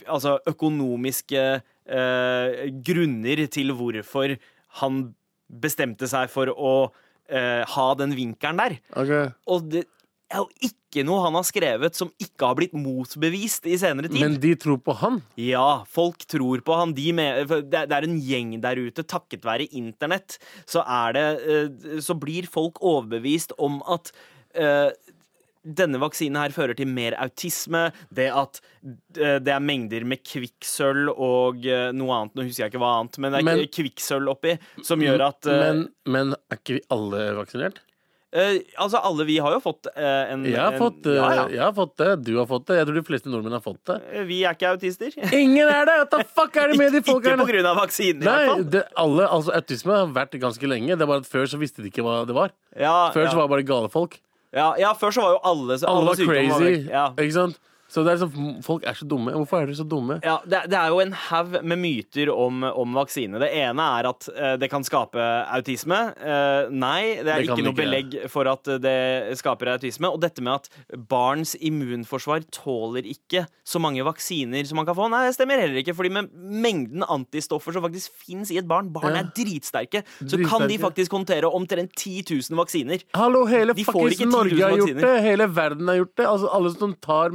altså 0.06 0.38
økonomiske 0.48 1.48
grunner 1.88 3.40
til 3.48 3.70
hvorfor 3.72 4.34
han 4.82 4.98
bestemte 5.48 6.04
seg 6.10 6.28
for 6.28 6.52
å 6.52 6.72
eh, 7.28 7.62
ha 7.76 7.86
den 8.00 8.16
vinkelen 8.16 8.60
der. 8.60 8.76
Okay. 8.92 9.30
Og 9.48 9.70
det 9.72 9.84
er 10.28 10.42
jo 10.42 10.68
ikke 10.68 11.04
noe 11.08 11.22
han 11.24 11.36
har 11.36 11.44
skrevet 11.46 11.96
som 11.96 12.10
ikke 12.20 12.48
har 12.48 12.56
blitt 12.58 12.74
motbevist 12.76 13.68
i 13.68 13.76
senere 13.80 14.10
tid. 14.10 14.20
Men 14.20 14.36
de 14.40 14.54
tror 14.60 14.80
på 14.84 14.96
han. 15.00 15.20
Ja, 15.40 15.84
folk 15.88 16.24
tror 16.28 16.62
på 16.64 16.76
han. 16.76 16.94
De 16.96 17.12
med, 17.16 17.52
det, 17.72 17.84
er 17.88 18.06
en 18.06 18.18
gjeng 18.24 18.56
der 18.64 18.80
ute. 18.80 19.04
Takket 19.08 19.46
være 19.48 19.68
internett 19.76 20.38
så 20.68 20.84
er 20.84 21.16
det 21.16 21.28
uh, 21.44 22.00
Så 22.04 22.16
blir 22.20 22.48
folk 22.50 22.80
overbevist 22.84 23.56
om 23.60 23.80
at 23.88 24.12
eh, 24.54 24.90
denne 25.64 25.98
vaksinen 26.02 26.38
her 26.40 26.54
fører 26.54 26.76
til 26.78 26.86
mer 26.90 27.16
autisme. 27.22 27.88
Det 28.14 28.28
at 28.32 28.60
eh, 29.18 29.38
det 29.42 29.52
er 29.56 29.60
mengder 29.64 30.04
med 30.08 30.22
kvikksølv 30.26 31.10
og 31.16 31.66
eh, 31.66 31.90
noe 31.96 32.14
annet. 32.20 32.36
Nå 32.38 32.46
husker 32.48 32.66
jeg 32.66 32.74
ikke 32.74 32.84
hva 32.84 32.94
annet, 33.00 33.18
men 33.18 33.32
det 33.34 33.42
er 33.42 33.48
Men- 33.50 33.66
kvikksølv 33.78 34.32
oppi, 34.36 34.56
som 34.86 35.00
gjør 35.04 35.26
at 35.32 35.46
eh, 35.50 35.60
Men, 35.66 35.84
men 36.06 36.34
er 36.50 36.60
ikke 36.62 36.78
vi 36.78 36.86
alle 36.94 37.28
vaksinert? 37.38 37.78
eh, 38.32 38.58
Altså, 38.76 39.00
alle 39.00 39.24
vi 39.24 39.38
har 39.40 39.54
jo 39.56 39.60
fått 39.64 39.88
eh, 39.94 40.32
en 40.34 40.42
Jeg 40.44 40.58
har, 40.60 40.74
en, 40.76 40.78
fått, 40.82 41.06
ja, 41.08 41.28
ja. 41.38 41.44
jeg 41.48 41.62
har 41.64 41.72
fått 41.76 41.94
det. 42.00 42.08
Du 42.26 42.34
har 42.36 42.46
fått 42.50 42.66
det. 42.68 42.76
Jeg 42.76 42.86
tror 42.90 42.98
de 43.00 43.04
fleste 43.08 43.32
nordmenn 43.32 43.56
har 43.56 43.64
fått 43.64 43.80
det. 43.88 43.96
Vi 44.28 44.42
er 44.44 44.52
ikke 44.56 44.68
autister. 44.76 45.16
Ingen 45.42 45.64
er 45.68 45.88
det! 45.88 45.96
What 46.04 46.12
the 46.12 46.22
fuck 46.36 46.56
er 46.60 46.68
det 46.72 46.78
med 46.80 46.92
de 46.92 46.98
Ikke 47.02 47.10
folka 47.14 47.36
på 47.40 47.48
pga. 47.48 47.74
vaksinen, 47.80 48.22
i 48.22 48.28
hvert 48.28 48.50
fall. 48.52 48.64
det, 48.76 48.84
alle, 49.00 49.28
altså 49.32 49.56
Autisme 49.56 49.96
har 49.96 50.12
vært 50.16 50.36
ganske 50.44 50.68
lenge. 50.70 50.92
Det 50.94 51.04
er 51.06 51.12
bare 51.14 51.24
at 51.24 51.30
Før 51.32 51.48
så 51.50 51.60
visste 51.60 51.80
de 51.84 51.88
ikke 51.92 52.04
hva 52.06 52.20
det 52.28 52.36
var. 52.36 52.52
Ja, 52.76 52.96
Før 53.16 53.30
så 53.32 53.36
var 53.40 53.48
det 53.48 53.54
bare 53.56 53.68
gale 53.74 53.92
folk. 53.96 54.20
Ja, 54.54 54.72
ja, 54.80 54.92
før 54.96 55.10
så 55.12 55.20
var 55.20 55.30
jo 55.36 55.40
alle 55.44 55.78
så- 55.78 55.86
Alle 55.86 56.06
var 56.06 56.14
sykdommer 56.14 56.58
crazy. 56.58 56.88
Ja. 56.88 57.08
Ikke 57.18 57.32
sant? 57.32 57.58
Så 57.88 58.02
det 58.04 58.12
er 58.12 58.18
sånn, 58.20 58.58
Folk 58.62 58.82
er 58.84 58.92
så 58.98 59.06
dumme. 59.08 59.32
Hvorfor 59.32 59.62
er 59.62 59.70
dere 59.70 59.76
så 59.78 59.86
dumme? 59.88 60.18
Ja, 60.24 60.34
det, 60.44 60.58
det 60.68 60.76
er 60.76 60.90
jo 60.92 60.98
en 61.00 61.14
haug 61.16 61.54
med 61.64 61.80
myter 61.80 62.28
om, 62.34 62.60
om 62.68 62.96
vaksine. 62.98 63.40
Det 63.40 63.48
ene 63.56 63.86
er 63.98 64.08
at 64.10 64.26
uh, 64.28 64.56
det 64.60 64.68
kan 64.68 64.84
skape 64.84 65.16
autisme. 65.56 65.96
Uh, 66.20 66.68
nei, 66.68 67.16
det 67.24 67.32
er 67.32 67.40
Det 67.40 67.46
ikke 67.48 67.64
noe 67.64 67.72
ikke. 67.72 67.78
belegg 67.80 68.16
for 68.28 68.50
at 68.52 68.68
det 68.84 69.38
skaper 69.40 69.72
autisme. 69.78 70.10
Og 70.12 70.20
dette 70.20 70.44
med 70.44 70.58
at 70.58 70.68
barns 71.08 71.54
immunforsvar 71.56 72.44
tåler 72.52 73.08
ikke 73.08 73.46
så 73.68 73.80
mange 73.80 74.04
vaksiner 74.04 74.68
som 74.68 74.80
man 74.82 74.88
kan 74.88 74.96
få, 74.98 75.08
nei, 75.12 75.24
det 75.30 75.36
stemmer 75.38 75.60
heller 75.64 75.80
ikke. 75.80 75.96
Fordi 75.96 76.12
med 76.18 76.28
mengden 76.36 77.04
antistoffer 77.08 77.72
som 77.72 77.84
faktisk 77.88 78.12
fins 78.26 78.52
i 78.52 78.60
et 78.60 78.68
barn, 78.68 78.92
barn 78.92 79.14
Ja. 79.16 79.22
er 79.24 79.32
dritsterke, 79.36 80.04
så 80.28 80.36
kan 80.44 80.68
de 80.68 80.76
faktisk 80.78 81.16
håndtere 81.16 81.48
omtrent 81.48 81.96
10 81.96 82.20
000 82.52 82.60
vaksiner. 82.60 83.00
Hallo, 83.16 83.46
hele 83.48 83.72
fuckings 83.72 84.18
ikke 84.20 84.28
10 84.28 84.28
000 84.28 84.36
Norge 84.36 84.60
har 84.68 84.76
gjort 84.76 85.00
det. 85.00 85.14
Hele 85.24 85.48
verden 85.56 85.88
har 85.88 86.02
gjort 86.02 86.14
det. 86.20 86.26
Altså 86.28 86.52
Alle 86.52 86.74
som 86.76 86.92
tar 87.00 87.32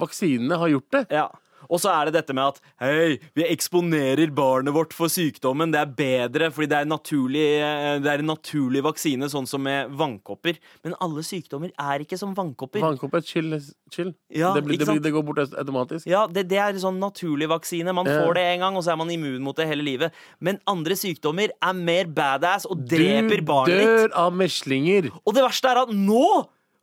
vaksinene 0.00 0.60
har 0.60 0.74
gjort 0.76 0.90
det. 0.96 1.04
Ja. 1.20 1.28
Og 1.68 1.80
så 1.82 1.90
er 1.92 2.08
det 2.08 2.16
dette 2.16 2.34
med 2.36 2.54
at 2.54 2.60
hei, 2.82 3.18
vi 3.36 3.46
eksponerer 3.48 4.30
barnet 4.34 4.74
vårt 4.74 4.94
for 4.96 5.12
sykdommen. 5.12 5.72
Det 5.74 5.80
er 5.80 5.94
bedre 5.98 6.50
fordi 6.54 6.70
det 6.70 6.78
er, 6.78 6.88
naturlig, 6.88 7.44
eh, 7.64 7.98
det 8.04 8.12
er 8.12 8.22
en 8.22 8.30
naturlig 8.32 8.82
vaksine, 8.86 9.28
sånn 9.30 9.48
som 9.48 9.64
med 9.64 9.92
vannkopper. 9.98 10.60
Men 10.86 10.96
alle 11.04 11.24
sykdommer 11.26 11.72
er 11.74 12.04
ikke 12.04 12.18
som 12.20 12.34
vannkopper. 12.36 12.82
Vannkopp 12.84 13.18
er 13.18 13.26
chill. 13.26 13.56
chill. 13.92 14.12
Ja, 14.32 14.54
det, 14.56 14.64
blir, 14.66 14.80
det, 14.80 14.88
blir, 14.88 15.02
det 15.04 15.14
går 15.14 15.26
bort 15.26 15.42
automatisk. 15.44 16.08
Ja, 16.08 16.26
det, 16.30 16.46
det 16.50 16.60
er 16.62 16.78
sånn 16.80 17.00
naturlig 17.02 17.50
vaksine. 17.52 17.96
Man 17.96 18.08
får 18.08 18.38
det 18.38 18.46
en 18.54 18.66
gang, 18.66 18.78
og 18.78 18.86
så 18.86 18.94
er 18.94 19.00
man 19.00 19.12
immun 19.12 19.42
mot 19.44 19.58
det 19.58 19.68
hele 19.68 19.84
livet. 19.84 20.16
Men 20.44 20.62
andre 20.70 20.96
sykdommer 20.98 21.52
er 21.52 21.76
mer 21.76 22.08
badass 22.12 22.68
og 22.68 22.86
dreper 22.88 23.44
barnet 23.46 23.74
ditt. 23.74 23.88
Du 23.88 24.06
dør 24.06 24.16
av 24.26 24.36
meslinger. 24.36 25.10
Og 25.24 25.36
det 25.36 25.44
verste 25.44 25.74
er 25.74 25.84
at 25.84 25.92
nå 25.92 26.28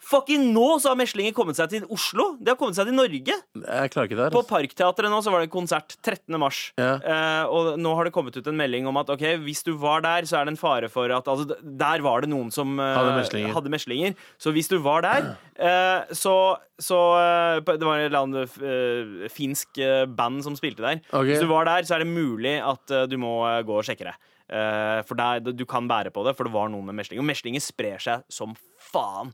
Fucking 0.06 0.52
nå 0.54 0.66
så 0.82 0.92
har 0.92 0.98
meslinger 1.00 1.34
kommet 1.34 1.58
seg 1.58 1.72
til 1.72 1.86
Oslo. 1.90 2.36
De 2.38 2.52
har 2.52 2.58
kommet 2.60 2.78
seg 2.78 2.86
til 2.90 2.94
Norge. 2.98 3.36
Jeg 3.58 3.92
klarer 3.94 4.10
ikke 4.10 4.18
det 4.20 4.26
her. 4.28 4.34
På 4.36 4.44
altså. 4.44 4.52
Parkteatret 4.52 5.10
nå 5.10 5.22
så 5.26 5.32
var 5.34 5.42
det 5.42 5.50
konsert 5.54 5.96
13. 6.06 6.36
mars. 6.42 6.60
Ja. 6.78 6.92
Eh, 7.02 7.50
og 7.50 7.72
nå 7.82 7.94
har 7.98 8.06
det 8.06 8.14
kommet 8.14 8.38
ut 8.38 8.50
en 8.52 8.60
melding 8.60 8.86
om 8.90 9.00
at 9.02 9.10
ok, 9.10 9.24
hvis 9.46 9.64
du 9.66 9.74
var 9.82 10.04
der, 10.06 10.28
så 10.30 10.38
er 10.40 10.46
det 10.46 10.54
en 10.54 10.62
fare 10.62 10.92
for 10.94 11.10
at 11.10 11.26
altså, 11.32 11.58
Der 11.66 12.04
var 12.06 12.22
det 12.22 12.30
noen 12.30 12.52
som 12.54 12.76
eh, 12.78 12.92
Hadde 13.00 13.16
meslinger. 13.18 13.56
hadde 13.58 13.74
meslinger. 13.74 14.14
Så 14.38 14.54
hvis 14.54 14.70
du 14.70 14.78
var 14.86 15.02
der, 15.08 15.32
eh, 15.58 16.14
så, 16.14 16.36
så 16.78 17.00
eh, 17.24 17.64
Det 17.66 17.88
var 17.88 18.04
et 18.04 18.12
eller 18.12 18.28
annet 18.28 18.60
eh, 18.62 19.26
finsk 19.34 19.82
eh, 19.82 20.06
band 20.06 20.46
som 20.46 20.60
spilte 20.60 20.86
der. 20.86 21.02
Okay. 21.10 21.34
Hvis 21.34 21.42
du 21.42 21.50
var 21.50 21.66
der, 21.66 21.88
så 21.88 21.98
er 21.98 22.06
det 22.06 22.12
mulig 22.14 22.60
at 22.62 22.94
du 23.10 23.18
må 23.22 23.40
gå 23.66 23.82
og 23.82 23.88
sjekke 23.90 24.12
det. 24.12 24.16
Eh, 24.54 25.02
for 25.10 25.18
der, 25.18 25.42
du 25.58 25.66
kan 25.66 25.90
bære 25.90 26.14
på 26.14 26.22
det, 26.28 26.36
for 26.38 26.46
det 26.46 26.54
var 26.54 26.70
noen 26.70 26.86
med 26.86 27.00
meslinger. 27.02 27.26
Og 27.26 27.30
meslinger 27.32 27.64
sprer 27.66 27.98
seg 28.02 28.26
som 28.30 28.54
faen. 28.92 29.34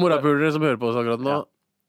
Morapulere 0.00 0.52
som 0.54 0.64
hører 0.64 0.80
på 0.80 0.90
oss 0.90 0.98
akkurat 1.00 1.22
nå. 1.22 1.34
Ja. 1.38 1.42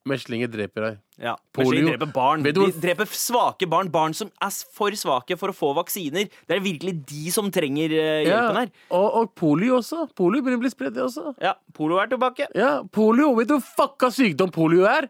Meslinger 0.06 0.50
dreper 0.54 0.84
deg. 0.86 0.98
Ja, 1.18 1.32
Polio. 1.56 1.72
Meslinger 1.72 1.96
dreper 1.96 2.12
barn. 2.14 2.44
De 2.46 2.66
dreper 2.84 3.08
svake 3.10 3.66
barn. 3.70 3.88
Barn 3.90 4.14
som 4.14 4.30
er 4.44 4.54
for 4.78 4.94
svake 4.94 5.34
for 5.42 5.50
å 5.50 5.56
få 5.58 5.72
vaksiner. 5.80 6.28
Det 6.46 6.60
er 6.60 6.62
virkelig 6.62 6.94
de 7.10 7.32
som 7.34 7.50
trenger 7.54 7.96
eh, 7.98 8.28
hjelpen 8.28 8.60
her. 8.60 8.70
Og, 8.94 9.08
og 9.22 9.32
polio 9.40 9.80
også. 9.80 10.04
Polio 10.14 10.46
begynner 10.46 10.62
å 10.62 10.66
bli 10.68 10.74
spredt, 10.74 10.94
det 10.94 11.08
også. 11.08 11.34
Ja, 11.42 11.56
Polio 11.74 11.98
er 12.04 12.12
tilbake. 12.14 12.52
Ja, 12.54 12.84
polio. 12.94 13.32
Vet 13.40 13.50
du 13.50 13.56
hva 13.58 13.64
fucka 13.82 14.12
sykdom 14.14 14.54
polio 14.54 14.86
er? 14.90 15.10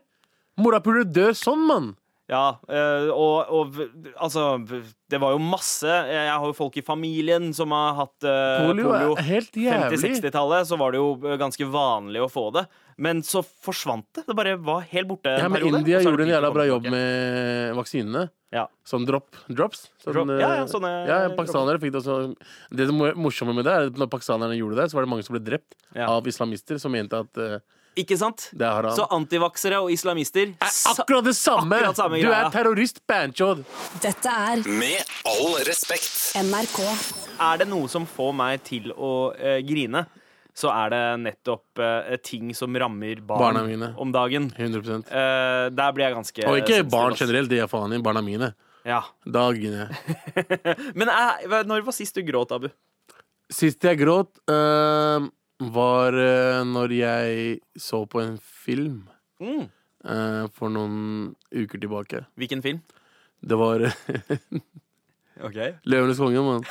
Morapulere 0.63 1.09
dør 1.11 1.35
sånn, 1.35 1.67
mann. 1.67 1.91
Ja, 2.25 2.57
eh, 2.73 3.05
og, 3.13 3.51
og 3.53 3.75
altså 4.17 4.55
Det 4.65 5.19
var 5.21 5.35
jo 5.35 5.41
masse 5.45 5.85
Jeg 5.85 6.31
har 6.31 6.41
jo 6.41 6.55
folk 6.57 6.73
i 6.79 6.81
familien 6.81 7.51
som 7.53 7.69
har 7.75 7.91
hatt 7.99 8.25
uh, 8.25 8.63
Polio 8.65 8.87
polio. 8.89 9.11
er 9.21 9.27
helt 9.27 9.59
jævlig. 9.61 9.99
50-60-tallet 10.01 10.65
så 10.71 10.79
var 10.81 10.95
det 10.95 11.03
jo 11.03 11.11
eh, 11.21 11.35
ganske 11.37 11.67
vanlig 11.69 12.23
å 12.25 12.29
få 12.31 12.47
det. 12.55 12.63
Men 12.97 13.21
så 13.27 13.43
forsvant 13.45 14.07
det. 14.17 14.23
Det 14.25 14.37
bare 14.39 14.55
var 14.57 14.87
helt 14.89 15.09
borte. 15.11 15.35
Ja, 15.37 15.45
men 15.51 15.59
periode, 15.59 15.83
India 15.83 16.01
gjorde 16.01 16.25
en 16.25 16.33
jævla 16.33 16.51
bra 16.55 16.65
jobb 16.65 16.89
med 16.95 17.75
vaksinene. 17.77 18.25
Ja. 18.55 18.65
Sånn 18.87 19.05
drop, 19.05 19.35
drops. 19.51 19.89
Sånn, 20.01 20.15
Drop- 20.15 20.33
ja, 20.33 20.39
ja, 20.41 20.51
eh, 20.63 20.69
sånne- 20.71 20.93
ja, 21.09 21.21
pakistanere 21.37 21.77
fikk 21.83 21.93
det 21.93 22.01
også. 22.01 22.35
Det 22.73 22.89
morsomme 23.19 23.53
med 23.53 23.67
det, 23.67 23.73
er 23.77 23.89
at 23.91 24.01
når 24.01 24.09
pakistanerne 24.13 24.57
gjorde 24.57 24.79
det, 24.81 24.89
så 24.89 24.97
var 24.97 25.05
det 25.05 25.13
mange 25.13 25.27
som 25.27 25.35
ble 25.37 25.43
drept 25.45 25.75
av 26.09 26.25
islamister 26.31 26.79
som 26.81 26.95
mente 26.95 27.19
at 27.21 27.37
eh, 27.37 27.59
Ikke 27.95 28.17
sant? 28.19 28.49
Så 28.51 29.05
antivaksere 29.15 29.77
og 29.79 29.91
islamister 29.93 30.49
er 30.51 30.73
akkurat 30.91 31.23
det 31.23 31.35
samme! 31.37 31.77
akkurat 31.77 31.99
samme 32.01 32.19
du 32.19 32.27
er 32.27 32.49
terrorist, 32.51 32.99
banchod! 33.07 33.63
Dette 34.03 34.33
er 34.51 34.65
Med 34.67 35.15
all 35.31 35.55
respekt. 35.67 36.35
NRK. 36.35 36.81
Er 37.39 37.63
det 37.63 37.69
noe 37.71 37.87
som 37.91 38.07
får 38.09 38.35
meg 38.35 38.65
til 38.67 38.91
å 38.91 39.13
uh, 39.31 39.59
grine, 39.63 40.03
så 40.55 40.71
er 40.71 40.91
det 40.93 41.01
nettopp 41.19 41.81
eh, 41.83 42.13
ting 42.23 42.53
som 42.55 42.71
rammer 42.79 43.19
barn 43.27 43.41
Barna 43.41 43.63
mine. 43.67 43.89
om 43.99 44.11
dagen. 44.15 44.45
100 44.55 45.01
Eh, 45.03 45.65
der 45.75 45.95
blir 45.95 46.05
jeg 46.05 46.15
ganske 46.15 46.45
Og 46.47 46.59
ikke 46.61 46.85
barn 46.87 47.17
generelt, 47.19 47.51
det 47.51 47.59
er 47.59 47.67
faen 47.67 47.91
i 47.91 47.99
barna 47.99 48.23
mine. 48.23 48.53
Ja. 48.87 49.01
Dagene. 49.27 49.89
Men 50.99 51.11
eh, 51.11 51.57
når 51.67 51.83
var 51.83 51.95
sist 51.97 52.15
du 52.15 52.23
gråt, 52.23 52.55
Abu? 52.55 52.69
Sist 53.51 53.83
jeg 53.83 53.99
gråt, 53.99 54.31
eh, 54.47 55.27
var 55.59 56.13
eh, 56.19 56.63
når 56.67 56.91
jeg 56.97 57.59
så 57.79 58.05
på 58.09 58.21
en 58.23 58.37
film 58.39 59.07
Mm. 59.41 59.65
eh, 60.05 60.47
for 60.55 60.69
noen 60.71 61.35
uker 61.51 61.79
tilbake. 61.79 62.25
Hvilken 62.39 62.61
film? 62.63 62.81
Det 63.45 63.57
var 63.59 63.83
Ok 65.45 65.57
'Løvenes 65.85 66.17
konge', 66.17 66.43
mann. 66.43 66.63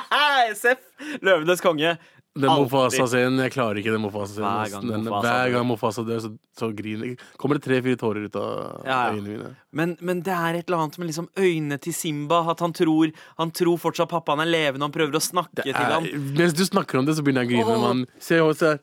SF! 0.56 0.80
Løvenes 1.22 1.60
konge. 1.60 1.96
Den 2.36 2.50
Aldri. 2.52 2.66
Mofasa-scenen. 2.68 3.38
Jeg 3.46 3.52
klarer 3.54 3.78
ikke 3.80 3.92
den 3.94 4.02
Den- 4.02 4.10
Mufasa 4.10 5.20
Hver 5.24 5.52
gang 5.54 5.66
Mofasa 5.66 6.02
dør, 6.04 6.20
så, 6.20 6.30
så 6.58 6.68
griner 6.76 7.14
Kommer 7.40 7.56
det 7.56 7.64
tre-fire 7.64 7.96
tårer 7.96 8.26
ut 8.28 8.36
av 8.36 8.82
Ja, 8.84 8.90
ja. 8.90 9.12
øynene 9.14 9.28
mine. 9.38 9.52
Men, 9.72 9.96
men 10.00 10.20
det 10.26 10.34
er 10.36 10.58
et 10.60 10.68
eller 10.68 10.82
annet 10.84 10.98
med 11.00 11.08
liksom 11.08 11.28
øynene 11.36 11.78
til 11.80 11.94
Simba. 11.96 12.42
At 12.52 12.60
han 12.60 12.72
tror, 12.76 13.10
han 13.38 13.50
tror 13.56 13.78
fortsatt 13.80 14.10
pappaen 14.12 14.40
er 14.44 14.50
levende, 14.52 14.84
han 14.84 14.92
prøver 14.92 15.16
å 15.16 15.22
snakke 15.24 15.62
til 15.64 15.72
Er, 15.74 15.94
ham. 15.96 16.04
mens 16.36 16.52
du 16.52 16.64
snakker 16.68 16.98
om 17.00 17.06
det, 17.08 17.16
så 17.16 17.24
begynner 17.24 17.46
jeg 17.48 17.56
å 17.56 17.64
grine. 17.64 17.80
Man, 17.80 18.04
se, 18.20 18.38
se. 18.60 18.74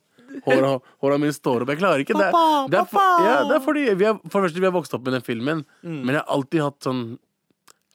Håra, 0.48 0.80
håra 1.04 1.20
mine 1.22 1.30
står 1.36 1.62
opp. 1.62 1.70
Jeg 1.70 1.78
klarer 1.78 2.02
ikke 2.02 2.18
det. 2.18 2.32
Det, 2.74 2.80
er 2.80 2.88
for, 2.90 3.22
ja, 3.22 3.36
det 3.46 3.54
er 3.60 3.62
fordi 3.62 3.84
vi 3.94 4.06
har, 4.10 4.16
For 4.26 4.42
det 4.42 4.48
første, 4.50 4.60
vi 4.64 4.66
har 4.66 4.74
vokst 4.74 4.96
opp 4.98 5.04
med 5.06 5.14
den 5.20 5.22
filmen, 5.22 5.62
Mm. 5.86 6.00
men 6.08 6.16
jeg 6.16 6.24
har 6.24 6.34
alltid 6.34 6.62
hatt 6.66 6.80
sånn 6.90 7.04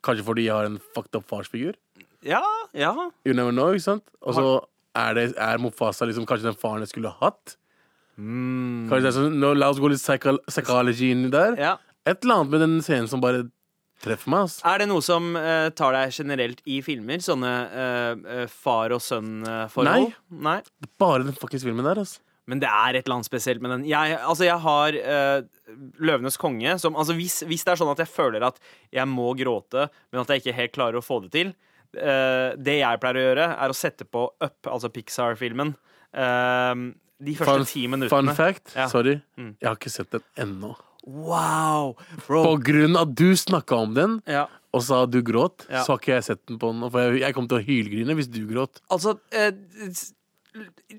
Kanskje 0.06 0.22
fordi 0.24 0.44
jeg 0.46 0.54
har 0.54 0.64
en 0.68 0.78
fucked 0.94 1.16
up 1.18 1.24
farsfigur. 1.26 1.74
Ja, 2.22 2.38
ja. 2.72 2.92
You 3.26 3.34
never 3.34 3.50
know, 3.50 3.72
ikke 3.74 3.82
sant? 3.82 4.04
Og 4.22 4.34
så 4.38 4.44
er, 4.96 5.14
det, 5.16 5.26
er 5.36 5.60
Mofasa 5.62 6.08
liksom 6.08 6.26
kanskje 6.28 6.50
den 6.50 6.58
faren 6.58 6.84
jeg 6.84 6.92
skulle 6.92 7.12
hatt. 7.20 7.56
Mm. 8.18 8.88
Kanskje 8.88 9.04
det 9.04 9.10
er 9.12 9.16
sånn, 9.18 9.38
nå, 9.38 9.52
La 9.58 9.68
oss 9.72 9.78
gå 9.82 9.90
litt 9.92 10.02
psycho- 10.02 10.40
psychology 10.48 11.12
inni 11.14 11.30
der. 11.34 11.58
ja. 11.60 11.76
Et 12.08 12.22
eller 12.24 12.38
annet 12.38 12.52
med 12.54 12.62
den 12.64 12.76
scenen 12.80 13.08
som 13.10 13.20
bare 13.20 13.42
treffer 14.00 14.30
meg. 14.32 14.46
Altså. 14.46 14.62
Er 14.70 14.80
det 14.80 14.86
noe 14.88 15.02
som 15.04 15.26
uh, 15.36 15.68
tar 15.76 15.92
deg 15.92 16.14
generelt 16.14 16.62
i 16.64 16.78
filmer? 16.86 17.20
Sånne 17.20 17.50
eh, 17.68 18.46
far 18.48 18.94
og 18.96 19.02
sønn-forhold? 19.04 20.14
Nei. 20.46 20.56
Bare 20.96 21.26
den 21.26 21.36
fuckings 21.36 21.66
filmen 21.66 21.84
der. 21.84 22.00
altså. 22.00 22.22
Men 22.48 22.62
det 22.62 22.70
er 22.70 22.96
et 22.96 23.04
eller 23.04 23.18
annet 23.18 23.28
spesielt 23.28 23.60
med 23.60 23.74
den. 23.74 23.84
Jeg, 23.90 24.16
altså, 24.24 24.46
jeg 24.46 24.56
har 24.64 24.96
uh, 24.96 25.74
Løvenes 26.00 26.40
konge 26.40 26.78
som 26.80 26.96
altså, 26.96 27.12
hvis, 27.18 27.42
hvis 27.44 27.66
det 27.66 27.74
er 27.74 27.82
sånn 27.82 27.92
at 27.92 28.00
jeg 28.00 28.08
føler 28.08 28.46
at 28.48 28.62
jeg 28.94 29.04
må 29.10 29.34
gråte, 29.36 29.90
men 30.08 30.22
at 30.22 30.32
jeg 30.32 30.46
ikke 30.46 30.56
helt 30.62 30.76
klarer 30.78 31.02
å 31.02 31.04
få 31.04 31.20
det 31.26 31.34
til 31.34 31.52
Det 31.92 32.78
jeg 32.80 33.00
pleier 33.00 33.16
å 33.16 33.26
gjøre, 33.34 33.46
er 33.58 33.68
å 33.68 33.76
sette 33.76 34.04
på 34.04 34.28
Up, 34.40 34.56
altså 34.66 34.88
Pixar-filmen. 34.92 35.74
eh, 36.14 36.74
de 37.20 37.34
første 37.34 37.64
Fun, 37.64 37.64
ti 37.66 38.08
fun 38.08 38.28
fact, 38.34 38.74
Ja. 38.76 38.86
sorry, 38.88 39.20
Mm. 39.38 39.56
jeg 39.60 39.66
har 39.68 39.76
ikke 39.76 39.90
sett 39.90 40.10
den 40.10 40.22
ennå. 40.36 40.76
Wow! 41.04 41.96
Bro. 42.26 42.44
På 42.44 42.62
grunn 42.62 42.94
av 42.96 43.08
at 43.08 43.14
du 43.14 43.32
snakka 43.34 43.76
om 43.82 43.94
den, 43.94 44.22
Ja. 44.26 44.46
og 44.74 44.82
sa 44.82 45.06
du 45.06 45.22
gråt, 45.22 45.66
Ja. 45.70 45.82
så 45.82 45.92
har 45.92 45.98
ikke 45.98 46.14
jeg 46.14 46.24
sett 46.24 46.46
den 46.46 46.58
på 46.58 46.70
den. 46.72 46.90
For 46.90 47.00
jeg, 47.00 47.20
jeg 47.22 47.34
kom 47.34 47.48
til 47.48 47.58
å 47.58 47.64
hylgrine 47.64 48.14
hvis 48.14 48.30
du 48.30 48.46
gråt. 48.46 48.80
Altså 48.90 49.18
eh, 49.32 49.50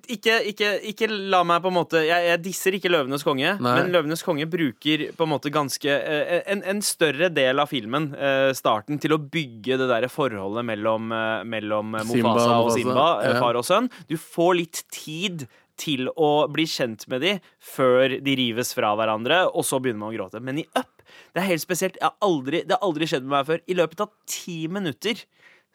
ikke, 0.06 0.36
ikke, 0.52 0.68
ikke 0.92 1.08
la 1.10 1.40
meg 1.48 1.62
på 1.64 1.72
en 1.72 1.76
måte 1.76 2.02
Jeg, 2.06 2.26
jeg 2.28 2.42
disser 2.44 2.76
ikke 2.78 2.92
Løvenes 2.92 3.26
konge, 3.26 3.56
Nei. 3.58 3.72
men 3.80 3.92
Løvenes 3.94 4.22
konge 4.26 4.46
bruker 4.50 5.08
på 5.18 5.26
en 5.26 5.32
måte 5.32 5.52
ganske 5.54 5.90
eh, 5.90 6.36
en, 6.54 6.62
en 6.70 6.82
større 6.86 7.32
del 7.34 7.62
av 7.62 7.72
filmen, 7.72 8.12
eh, 8.14 8.52
starten, 8.58 9.00
til 9.02 9.16
å 9.16 9.22
bygge 9.22 9.80
det 9.82 9.90
der 9.90 10.06
forholdet 10.12 10.68
mellom, 10.70 11.10
eh, 11.16 11.48
mellom 11.50 11.98
eh, 11.98 12.06
Simba 12.12 12.36
og 12.60 12.72
Simba, 12.76 13.08
eh, 13.24 13.34
ja. 13.34 13.40
far 13.42 13.60
og 13.60 13.66
sønn. 13.68 13.90
Du 14.10 14.16
får 14.22 14.54
litt 14.62 14.84
tid 14.94 15.48
til 15.80 16.12
å 16.20 16.32
bli 16.52 16.68
kjent 16.70 17.08
med 17.12 17.24
de 17.24 17.34
før 17.64 18.20
de 18.22 18.38
rives 18.38 18.74
fra 18.76 18.94
hverandre, 19.00 19.46
og 19.50 19.66
så 19.66 19.80
begynner 19.82 20.04
man 20.04 20.14
å 20.14 20.18
gråte. 20.18 20.44
Men 20.44 20.62
i 20.62 20.68
Up, 20.78 21.02
det 21.34 21.42
er 21.42 21.50
helt 21.54 21.66
spesielt. 21.66 21.98
Jeg 22.00 22.06
har 22.06 22.18
aldri, 22.26 22.64
det 22.68 22.76
har 22.78 22.86
aldri 22.86 23.08
skjedd 23.10 23.26
med 23.26 23.38
meg 23.38 23.50
før. 23.50 23.66
I 23.66 23.78
løpet 23.80 24.06
av 24.06 24.14
ti 24.30 24.60
minutter 24.72 25.24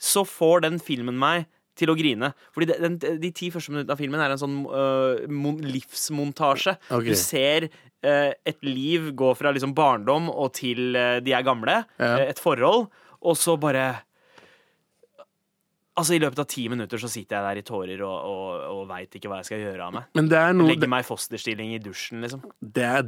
så 0.00 0.24
får 0.28 0.66
den 0.66 0.80
filmen 0.82 1.18
meg 1.18 1.48
til 1.78 1.90
å 1.92 1.96
grine. 1.98 2.30
Fordi 2.54 2.68
de, 2.70 2.78
den, 2.82 2.98
de 3.22 3.30
ti 3.34 3.50
første 3.54 3.74
minuttene 3.74 3.96
av 3.96 4.00
filmen 4.00 4.22
er 4.22 4.34
en 4.34 4.40
sånn 4.40 4.56
uh, 4.68 5.24
mon, 5.30 5.58
livsmontasje. 5.64 6.76
Okay. 6.88 7.12
Du 7.12 7.18
ser 7.18 7.68
uh, 7.68 8.32
et 8.46 8.58
liv 8.66 9.12
gå 9.16 9.30
fra 9.38 9.52
liksom 9.54 9.74
barndom 9.76 10.30
og 10.32 10.52
til 10.58 10.94
uh, 10.94 11.20
de 11.24 11.34
er 11.34 11.46
gamle. 11.46 11.82
Ja. 11.98 12.16
et 12.28 12.42
forhold. 12.42 12.88
Og 13.24 13.38
så 13.40 13.56
bare 13.60 13.92
Altså 15.94 16.16
I 16.16 16.18
løpet 16.18 16.40
av 16.42 16.46
ti 16.50 16.64
minutter 16.66 16.98
så 16.98 17.06
sitter 17.06 17.36
jeg 17.36 17.46
der 17.46 17.58
i 17.60 17.66
tårer 17.68 18.00
og, 18.02 18.14
og, 18.26 18.46
og 18.72 18.80
veit 18.88 19.14
ikke 19.14 19.30
hva 19.30 19.36
jeg 19.38 19.46
skal 19.46 19.60
gjøre 19.62 19.84
av 19.84 19.92
meg. 19.94 20.08
Men 20.18 20.26
det 20.32 20.40
er 20.40 20.56
noe 20.56 20.72
Legger 20.72 20.90
meg 20.90 21.04
i 21.04 21.06
fosterstilling 21.06 21.76
i 21.76 21.78
dusjen, 21.82 22.18
liksom. 22.24 22.42
det 22.74 22.88
er, 22.88 23.04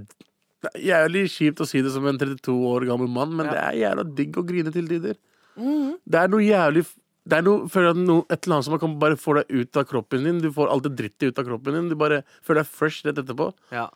jævlig 0.80 1.24
kjipt 1.34 1.62
å 1.62 1.66
si 1.68 1.82
det 1.82 1.90
som 1.94 2.06
en 2.08 2.18
32 2.20 2.54
år 2.70 2.86
gammel 2.88 3.10
mann, 3.10 3.34
men 3.36 3.46
Ja. 3.46 3.52
det 3.52 3.64
er 3.64 3.80
jævla 3.82 4.04
digg 4.20 4.38
å 4.38 4.46
grine 4.46 4.72
til 4.74 4.86
tider. 4.88 5.18
Det 5.56 6.20
er 6.20 6.30
noe 6.30 6.44
jævlig 6.44 6.84
det 7.26 7.38
er 7.40 7.44
noe, 7.46 7.66
føler 7.72 7.90
jeg, 7.92 8.06
noe, 8.06 8.22
et 8.30 8.38
eller 8.46 8.56
annet 8.56 8.66
som 8.68 8.74
man 8.76 8.80
kan 8.82 8.96
bare 9.02 9.18
få 9.18 9.34
deg 9.40 9.48
ut 9.50 9.78
av 9.80 9.86
kroppen 9.90 10.26
din. 10.28 10.40
Du 10.44 10.50
får 10.54 10.70
alt 10.70 10.84
det 10.86 10.92
drittet 11.00 11.32
ut 11.32 11.38
av 11.42 11.46
kroppen 11.48 11.74
din. 11.74 11.88
Du 11.90 11.96
bare 11.98 12.20
føler 12.46 12.62
deg 12.62 12.70
fresh 12.70 13.06
rett 13.06 13.18
etterpå. 13.22 13.48
Ja. 13.74 13.88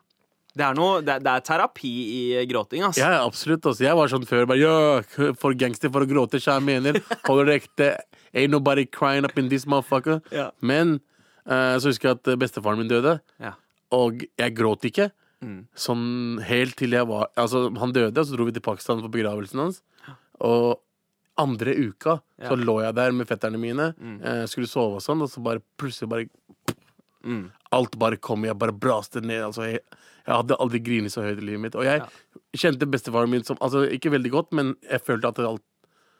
Det 0.51 0.65
er, 0.67 0.75
noe, 0.75 0.97
det, 1.07 1.15
er, 1.15 1.23
det 1.23 1.31
er 1.31 1.45
terapi 1.47 1.91
i 2.11 2.23
gråting, 2.51 2.83
altså. 2.83 3.05
Ja, 3.05 3.21
absolutt. 3.23 3.63
Altså. 3.71 3.85
Jeg 3.87 3.95
var 3.95 4.11
sånn 4.11 4.27
før. 4.27 4.49
Bare, 4.51 4.59
yeah, 4.59 5.35
for 5.39 5.55
gangster 5.55 5.93
for 5.95 6.03
å 6.03 6.11
gråte, 6.11 6.41
kjære 6.43 6.65
mener. 6.67 6.99
Holder 7.29 7.53
det 7.53 7.59
ekte. 7.61 7.91
Ain't 8.35 8.51
nobody 8.51 8.83
crying 8.91 9.29
up 9.29 9.39
in 9.39 9.47
this 9.53 9.63
motherfucker. 9.71 10.19
Ja. 10.35 10.49
Men 10.59 10.97
uh, 11.47 11.79
så 11.79 11.93
husker 11.93 12.11
jeg 12.11 12.19
at 12.19 12.33
bestefaren 12.43 12.83
min 12.83 12.91
døde, 12.91 13.21
Ja. 13.43 13.55
og 13.95 14.27
jeg 14.27 14.59
gråt 14.59 14.91
ikke. 14.91 15.13
Sånn 15.79 16.37
helt 16.45 16.75
til 16.77 16.93
jeg 16.93 17.07
var 17.09 17.31
Altså, 17.41 17.63
han 17.81 17.95
døde, 17.97 18.13
og 18.13 18.27
så 18.29 18.35
dro 18.37 18.45
vi 18.45 18.53
til 18.53 18.61
Pakistan 18.67 19.01
på 19.01 19.09
begravelsen 19.15 19.63
hans. 19.63 19.79
Og 20.45 20.83
andre 21.41 21.75
uka 21.89 22.19
så 22.41 22.57
lå 22.57 22.79
jeg 22.85 22.97
der 22.97 23.13
med 23.17 23.29
fetterne 23.29 23.61
mine, 23.61 23.91
eh, 24.21 24.45
skulle 24.51 24.69
sove 24.71 25.01
og 25.01 25.05
sånn, 25.05 25.25
og 25.25 25.29
så 25.33 25.43
bare 25.45 25.65
plutselig 25.81 26.09
bare 26.13 26.29
Mm. 27.25 27.51
Alt 27.77 27.99
bare 28.01 28.17
kom, 28.17 28.45
jeg 28.49 28.57
bare 28.59 28.73
braste 28.73 29.21
ned. 29.21 29.43
Altså, 29.45 29.67
jeg, 29.69 29.81
jeg 30.25 30.35
hadde 30.35 30.57
aldri 30.57 30.81
grinet 30.81 31.13
så 31.13 31.25
høyt 31.25 31.43
i 31.43 31.45
livet 31.45 31.61
mitt. 31.67 31.75
Og 31.77 31.85
jeg 31.85 32.01
kjente 32.57 32.89
bestefaren 32.89 33.29
min 33.29 33.45
som 33.45 33.59
Altså, 33.61 33.83
ikke 33.93 34.13
veldig 34.15 34.33
godt, 34.33 34.55
men 34.57 34.75
jeg 34.89 35.03
følte 35.05 35.29
at 35.29 35.43
alt, 35.45 35.63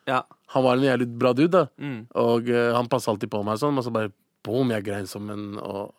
Ja. 0.05 0.21
han 0.53 0.63
var 0.63 0.77
en 0.77 0.85
jævlig 0.85 1.07
bra 1.17 1.33
dude, 1.33 1.49
da. 1.51 1.65
Mm. 1.81 2.07
Og 2.21 2.49
uh, 2.49 2.73
han 2.77 2.89
passa 2.91 3.11
alltid 3.11 3.31
på 3.33 3.43
meg 3.45 3.57
sånn, 3.61 3.77
og 3.77 3.85
så 3.85 3.93
bare 3.93 4.13
boom, 4.45 4.69
jeg 4.73 4.85
grein 4.85 5.07
som 5.09 5.29
en 5.29 5.57
og 5.57 5.93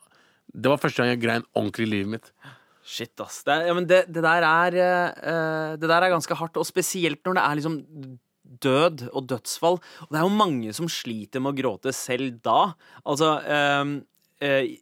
Det 0.53 0.69
var 0.69 0.77
første 0.79 1.03
gang 1.03 1.15
jeg 1.15 1.21
grein 1.23 1.45
ordentlig 1.57 1.87
i 1.87 1.91
livet 1.91 2.11
mitt. 2.15 2.33
Shit, 2.85 3.15
ass. 3.23 3.43
Det, 3.47 3.55
ja, 3.67 3.75
men 3.75 3.87
det, 3.87 4.05
det 4.13 4.23
der 4.23 4.43
er 4.47 4.75
uh, 4.79 5.77
Det 5.79 5.89
der 5.89 6.03
er 6.03 6.11
ganske 6.15 6.35
hardt, 6.37 6.57
og 6.59 6.67
spesielt 6.67 7.23
når 7.25 7.39
det 7.39 7.43
er 7.43 7.59
liksom 7.59 7.77
død 8.61 9.09
og 9.13 9.27
dødsfall. 9.31 9.79
Og 10.07 10.11
det 10.13 10.19
er 10.21 10.27
jo 10.27 10.35
mange 10.37 10.75
som 10.77 10.89
sliter 10.91 11.41
med 11.41 11.55
å 11.55 11.61
gråte 11.63 11.93
selv 11.97 12.41
da. 12.45 12.75
Altså 13.07 13.39
ehm, 13.47 13.97
eh, 14.41 14.77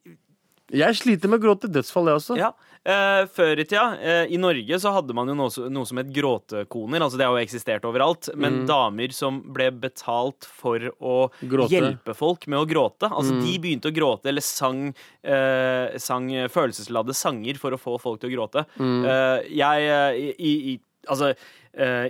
Jeg 0.71 0.95
sliter 0.95 1.27
med 1.31 1.41
å 1.41 1.47
gråte 1.49 1.67
dødsfall, 1.71 2.07
jeg 2.07 2.21
også. 2.21 2.37
Ja. 2.39 2.53
eh, 2.87 3.25
før 3.27 3.59
i 3.59 3.65
tida, 3.67 3.99
eh, 4.01 4.27
i 4.31 4.37
Norge, 4.39 4.79
så 4.79 4.93
hadde 4.95 5.13
man 5.19 5.27
jo 5.27 5.35
noe, 5.35 5.65
noe 5.69 5.85
som 5.89 5.99
het 5.99 6.13
gråtekoner. 6.15 7.03
Altså 7.03 7.19
det 7.19 7.27
har 7.27 7.35
jo 7.35 7.43
eksistert 7.45 7.83
overalt. 7.85 8.29
Men 8.39 8.61
damer 8.69 9.11
som 9.13 9.41
ble 9.53 9.71
betalt 9.83 10.47
for 10.47 10.79
å 11.03 11.17
Gråte. 11.43 11.73
hjelpe 11.75 12.15
folk 12.15 12.47
med 12.47 12.61
å 12.63 12.69
gråte. 12.71 13.11
Altså 13.11 13.35
de 13.43 13.57
begynte 13.59 13.91
å 13.91 13.97
gråte, 13.97 14.27
eller 14.31 14.41
sang, 14.47 14.95
eh, 15.25 15.99
sang 15.99 16.31
følelsesladde 16.49 17.15
sanger 17.19 17.59
for 17.59 17.73
å 17.75 17.81
få 17.83 17.99
folk 18.01 18.21
til 18.23 18.31
å 18.31 18.37
gråte. 18.39 18.65
Eh, 18.79 19.51
jeg 19.51 19.91
eh, 19.91 20.35
i, 20.39 20.55
i 20.75 20.81
Altså 21.09 21.31
eh, 21.33 21.35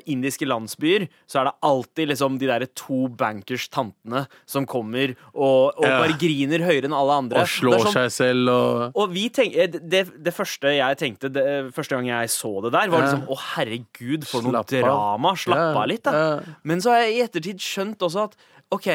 indiske 0.09 0.47
landsbyer 0.49 1.05
så 1.29 1.40
er 1.43 1.45
det 1.50 1.52
alltid 1.69 2.09
liksom 2.09 2.38
de 2.40 2.47
derre 2.49 2.67
to 2.75 3.09
bankers 3.12 3.67
tantene 3.69 4.23
som 4.49 4.64
kommer 4.67 5.12
og, 5.35 5.76
og 5.76 5.85
bare 5.85 6.17
griner 6.19 6.64
høyere 6.64 6.88
enn 6.88 6.97
alle 6.97 7.19
andre. 7.21 7.43
Og 7.45 7.50
slår 7.52 7.85
sånn- 7.85 7.93
seg 7.99 8.11
selv 8.14 8.49
og 8.55 8.97
og 8.97 9.12
vi 9.12 9.26
tenk, 9.29 9.55
eh, 9.55 9.69
det, 9.69 10.07
det 10.25 10.33
første 10.35 10.73
jeg 10.75 10.97
tenkte 10.99 11.29
det, 11.31 11.47
Første 11.76 11.95
gang 11.99 12.09
jeg 12.09 12.31
så 12.33 12.55
det 12.64 12.73
der, 12.73 12.88
var 12.88 13.05
liksom 13.05 13.26
Å, 13.29 13.37
herregud, 13.55 14.25
for 14.26 14.43
noe 14.43 14.57
Slapp 14.64 14.73
drama. 14.73 15.35
Slapp 15.37 15.76
av 15.76 15.87
litt, 15.90 16.02
da. 16.09 16.40
Men 16.64 16.81
så 16.81 16.95
har 16.95 17.05
jeg 17.05 17.17
i 17.19 17.23
ettertid 17.29 17.61
skjønt 17.62 18.00
også 18.07 18.25
at 18.31 18.37
OK, 18.73 18.88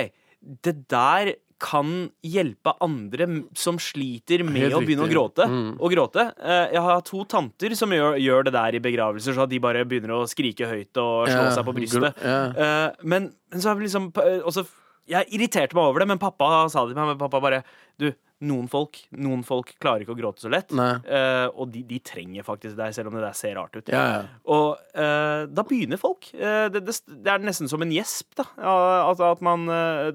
det 0.65 0.75
der 0.89 1.36
kan 1.62 2.09
hjelpe 2.25 2.74
andre 2.83 3.27
som 3.55 3.77
sliter 3.81 4.43
med 4.43 4.65
Helt 4.65 4.77
å 4.77 4.81
begynne 4.83 5.05
å 5.05 5.12
gråte. 5.12 5.45
Mm. 5.47 5.69
Å 5.79 5.91
gråte. 5.91 6.25
Eh, 6.35 6.74
Jeg 6.75 6.83
har 6.83 7.03
to 7.07 7.24
tanter 7.31 7.75
som 7.79 7.93
gjør, 7.95 8.17
gjør 8.19 8.47
det 8.47 8.55
der 8.57 8.75
i 8.75 8.81
begravelser, 8.83 9.38
så 9.38 9.47
de 9.47 9.62
bare 9.63 9.85
begynner 9.88 10.17
å 10.17 10.25
skrike 10.27 10.67
høyt 10.67 11.00
og 11.00 11.29
slå 11.29 11.38
yeah. 11.38 11.53
seg 11.55 11.67
på 11.67 11.75
brystet. 11.77 12.19
Yeah. 12.19 12.91
Men, 13.03 13.31
men 13.51 13.63
så 13.63 13.71
har 13.71 13.79
vi 13.79 13.88
liksom 13.88 14.12
også, 14.15 14.65
Jeg 15.07 15.29
irriterte 15.38 15.77
meg 15.77 15.85
over 15.85 16.03
det, 16.03 16.09
men 16.12 16.21
pappa 16.21 16.67
sa 16.67 16.83
det 16.83 16.95
til 16.95 17.00
meg. 17.00 17.13
Men 17.13 17.21
pappa 17.21 17.39
bare 17.43 17.63
Du, 18.01 18.09
noen 18.43 18.67
folk 18.67 18.99
Noen 19.15 19.45
folk 19.47 19.71
klarer 19.79 20.03
ikke 20.03 20.15
å 20.15 20.19
gråte 20.19 20.43
så 20.43 20.51
lett. 20.51 20.73
Eh, 20.75 21.45
og 21.55 21.69
de, 21.71 21.85
de 21.87 21.99
trenger 22.03 22.43
faktisk 22.45 22.75
deg, 22.77 22.91
selv 22.95 23.11
om 23.11 23.15
det 23.15 23.23
der 23.23 23.37
ser 23.37 23.55
rart 23.55 23.77
ut. 23.77 23.87
Ja, 23.91 24.03
ja. 24.11 24.19
Og 24.51 24.75
uh, 24.97 25.45
da 25.47 25.63
begynner 25.67 25.99
folk. 26.01 26.27
Uh, 26.35 26.67
det, 26.73 26.83
det, 26.87 26.97
det 27.23 27.31
er 27.31 27.45
nesten 27.45 27.71
som 27.71 27.83
en 27.85 27.93
gjesp. 27.95 28.35
da 28.39 28.47
At, 28.59 29.23
at 29.23 29.41
man 29.45 29.65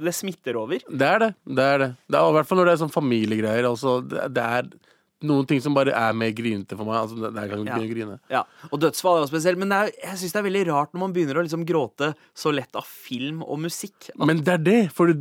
Det 0.01 0.13
smitter 0.15 0.59
over. 0.61 0.85
Det 0.85 1.09
er 1.09 1.25
det. 1.25 1.33
Det 1.49 1.67
er 1.75 1.83
det. 1.85 1.91
det 2.11 2.21
er, 2.21 2.29
I 2.29 2.37
hvert 2.39 2.51
fall 2.51 2.61
når 2.61 2.71
det 2.71 2.77
er 2.77 2.83
sånn 2.85 2.95
familiegreier. 2.95 3.69
Altså, 3.71 3.99
det, 4.05 4.29
det 4.37 4.47
er 4.61 4.71
noen 5.27 5.47
ting 5.49 5.61
som 5.61 5.77
bare 5.77 5.93
er 5.97 6.17
mer 6.17 6.33
grinete 6.37 6.77
for 6.79 6.89
meg. 6.89 6.97
Altså, 7.03 7.19
det, 7.21 7.47
kan 7.51 7.67
Ja. 7.67 7.79
grine. 7.79 8.19
Ja, 8.31 8.45
Og 8.71 8.81
dødsfall 8.81 9.19
er 9.19 9.25
jo 9.25 9.31
spesielt. 9.33 9.59
Men 9.59 9.69
det 9.69 9.77
er, 9.77 9.93
jeg 10.09 10.19
syns 10.19 10.33
det 10.33 10.41
er 10.41 10.49
veldig 10.49 10.67
rart 10.73 10.93
når 10.93 11.01
man 11.01 11.13
begynner 11.13 11.41
å 11.41 11.45
liksom 11.45 11.67
gråte 11.69 12.15
så 12.35 12.53
lett 12.53 12.75
av 12.77 12.85
film 12.85 13.43
og 13.43 13.61
musikk. 13.61 14.11
Men 14.17 14.43
det 14.45 14.55
er 14.55 14.65
det. 14.65 14.81
For 14.93 15.13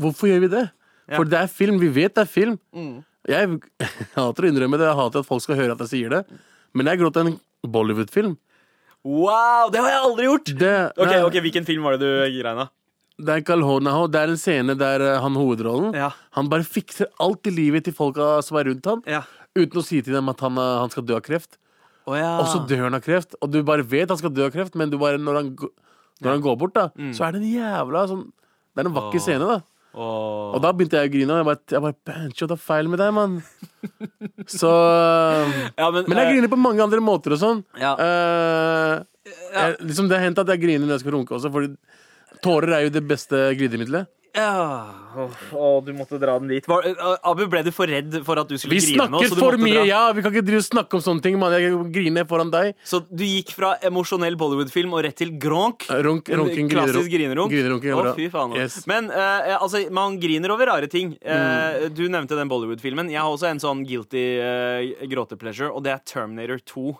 hvorfor 0.00 0.28
gjør 0.28 0.44
vi 0.44 0.48
det? 0.56 0.66
For 1.12 1.24
det 1.28 1.38
er 1.42 1.46
film. 1.52 1.78
Vi 1.82 1.88
vet 1.92 2.14
det 2.14 2.22
er 2.24 2.30
film. 2.30 2.58
Mm. 2.74 3.04
Jeg 3.28 3.60
hater 4.16 4.46
å 4.46 4.48
innrømme 4.50 4.78
det. 4.80 4.86
Jeg 4.88 4.96
hater 5.00 5.20
at 5.24 5.28
folk 5.28 5.42
skal 5.44 5.56
høre 5.60 5.72
at 5.76 5.82
jeg 5.84 5.92
sier 5.94 6.10
det. 6.14 6.22
Men 6.74 6.86
jeg 6.90 7.00
gråt 7.02 7.16
en 7.20 7.34
Bollywood-film. 7.64 8.36
wow, 9.04 9.68
det 9.72 9.80
har 9.84 9.90
jeg 9.92 10.02
aldri 10.06 10.24
gjort! 10.28 10.50
Det, 10.58 10.72
Ok, 10.96 11.10
nei, 11.10 11.20
ok, 11.28 11.36
Hvilken 11.44 11.66
film 11.68 11.84
var 11.86 11.98
det 11.98 12.08
du 12.08 12.40
greina? 12.40 12.68
det 13.20 13.30
er 13.36 13.42
Kalhonaho. 13.46 14.06
Det 14.10 14.20
er 14.24 14.32
en 14.32 14.40
scene 14.40 14.74
der 14.80 15.00
eh, 15.04 15.18
han 15.22 15.36
hovedrollen 15.38 15.92
Ja. 15.94 16.08
Han 16.34 16.48
bare 16.50 16.64
fikser 16.66 17.06
alt 17.22 17.46
i 17.46 17.52
livet 17.54 17.84
til 17.86 17.94
folka 17.94 18.40
som 18.42 18.56
er 18.58 18.64
rundt 18.72 18.84
ham, 18.90 19.02
Ja. 19.06 19.20
uten 19.54 19.78
å 19.80 19.84
si 19.86 20.00
til 20.02 20.16
dem 20.16 20.28
at 20.32 20.40
han, 20.40 20.56
eh, 20.58 20.78
han 20.82 20.90
skal 20.90 21.04
dø 21.06 21.14
av 21.14 21.22
kreft. 21.22 21.58
Oh, 22.08 22.16
ja. 22.18 22.32
Og 22.42 22.48
så 22.50 22.64
dør 22.68 22.82
han 22.88 22.94
av 22.98 23.04
kreft. 23.04 23.36
Og 23.40 23.52
du 23.54 23.62
bare 23.62 23.84
vet 23.86 24.08
han 24.10 24.18
skal 24.18 24.32
dø 24.34 24.48
av 24.48 24.52
kreft, 24.52 24.74
men 24.74 24.90
du 24.90 24.98
bare, 24.98 25.16
når, 25.16 25.34
han, 25.38 25.52
når 26.20 26.30
han 26.34 26.42
går 26.42 26.58
bort, 26.58 26.74
da, 26.74 26.88
Mm. 26.98 27.12
så 27.14 27.28
er 27.28 27.32
det 27.32 27.42
en 27.42 27.52
jævla 27.54 28.02
sånn 28.10 28.24
Det 28.74 28.82
er 28.82 28.88
en 28.90 28.94
vakker 28.98 29.20
scene, 29.22 29.46
da. 29.46 29.60
Åh. 29.94 30.54
Og 30.56 30.62
da 30.62 30.72
begynte 30.74 30.98
jeg 30.98 31.10
å 31.10 31.12
grine. 31.12 31.34
Og 31.34 31.40
jeg 31.40 31.48
bare, 31.48 31.60
jeg 31.70 31.84
bare 31.84 31.98
Bancho, 32.10 32.48
det 32.50 32.56
er 32.56 32.62
feil 32.64 32.90
med 32.90 33.00
deg, 33.02 33.12
mann. 33.14 33.36
Så 34.50 34.70
ja, 35.80 35.90
men, 35.94 36.08
Men 36.08 36.18
jeg 36.18 36.26
eh, 36.26 36.32
griner 36.32 36.50
på 36.50 36.58
mange 36.60 36.82
andre 36.82 37.02
måter 37.04 37.36
og 37.36 37.42
sånn. 37.42 37.62
Ja. 37.78 37.94
Eh, 38.02 39.34
jeg, 39.54 39.76
liksom 39.86 40.10
Det 40.10 40.18
har 40.18 40.26
hendt 40.26 40.42
at 40.42 40.50
jeg 40.52 40.64
griner 40.64 40.84
når 40.84 40.98
jeg 40.98 41.04
skal 41.04 41.14
runke 41.16 41.36
også, 41.36 41.48
Fordi 41.54 41.72
tårer 42.44 42.74
er 42.76 42.86
jo 42.88 42.94
det 42.96 43.04
beste 43.08 43.46
glidemiddelet. 43.56 44.10
Ja 44.34 45.00
Åh, 45.14 45.30
åh, 45.54 45.76
du 45.86 45.92
måtte 45.94 46.18
dra 46.18 46.32
den 46.40 46.48
dit. 46.50 46.64
Var, 46.66 46.82
eh, 46.90 47.12
Abu, 47.22 47.44
ble 47.46 47.60
du 47.62 47.68
for 47.70 47.86
redd 47.86 48.16
for 48.26 48.34
at 48.40 48.48
du 48.50 48.56
skulle 48.58 48.74
Vi 48.74 48.80
grine 48.82 49.04
nå? 49.06 49.20
snakker 49.20 49.30
så 49.30 49.36
du 49.38 49.42
for 49.44 49.58
mye! 49.62 49.74
dra? 49.76 49.84
Ja, 49.86 50.00
Vi 50.12 50.24
kan 50.24 50.34
ikke 50.34 50.42
drive 50.48 50.58
og 50.58 50.66
snakke 50.66 50.98
om 50.98 51.04
sånne 51.04 51.22
ting, 51.22 51.38
Man. 51.38 51.52
Jeg 51.54 51.70
griner 51.94 52.26
foran 52.26 52.50
deg. 52.50 52.72
Så 52.82 52.98
du 53.06 53.22
gikk 53.22 53.52
fra 53.54 53.76
emosjonell 53.86 54.34
Bollywood-film 54.40 54.90
og 54.98 55.04
rett 55.06 55.14
til 55.22 55.30
gronk? 55.38 55.86
Runk, 55.86 56.32
En 56.34 56.42
Klassisk 56.68 57.06
grinerunk? 57.14 57.54
grinerunk 57.54 57.86
Å, 57.94 58.16
fy 58.18 58.26
faen. 58.32 58.56
Yes. 58.58 58.80
Men 58.90 59.06
uh, 59.14 59.54
altså, 59.60 59.84
man 59.94 60.18
griner 60.18 60.50
over 60.50 60.66
rare 60.66 60.90
ting. 60.90 61.14
Uh, 61.22 61.42
Mm. 61.44 61.94
Du 61.94 62.02
nevnte 62.08 62.34
den 62.38 62.48
Bollywood-filmen. 62.50 63.10
Jeg 63.12 63.20
har 63.22 63.30
også 63.30 63.46
en 63.52 63.60
sånn 63.62 63.84
guilty 63.86 64.24
uh, 64.42 65.06
gråtepleasure, 65.10 65.70
og 65.70 65.84
det 65.84 65.92
er 65.94 66.02
Terminator 66.08 66.58
2. 66.58 66.94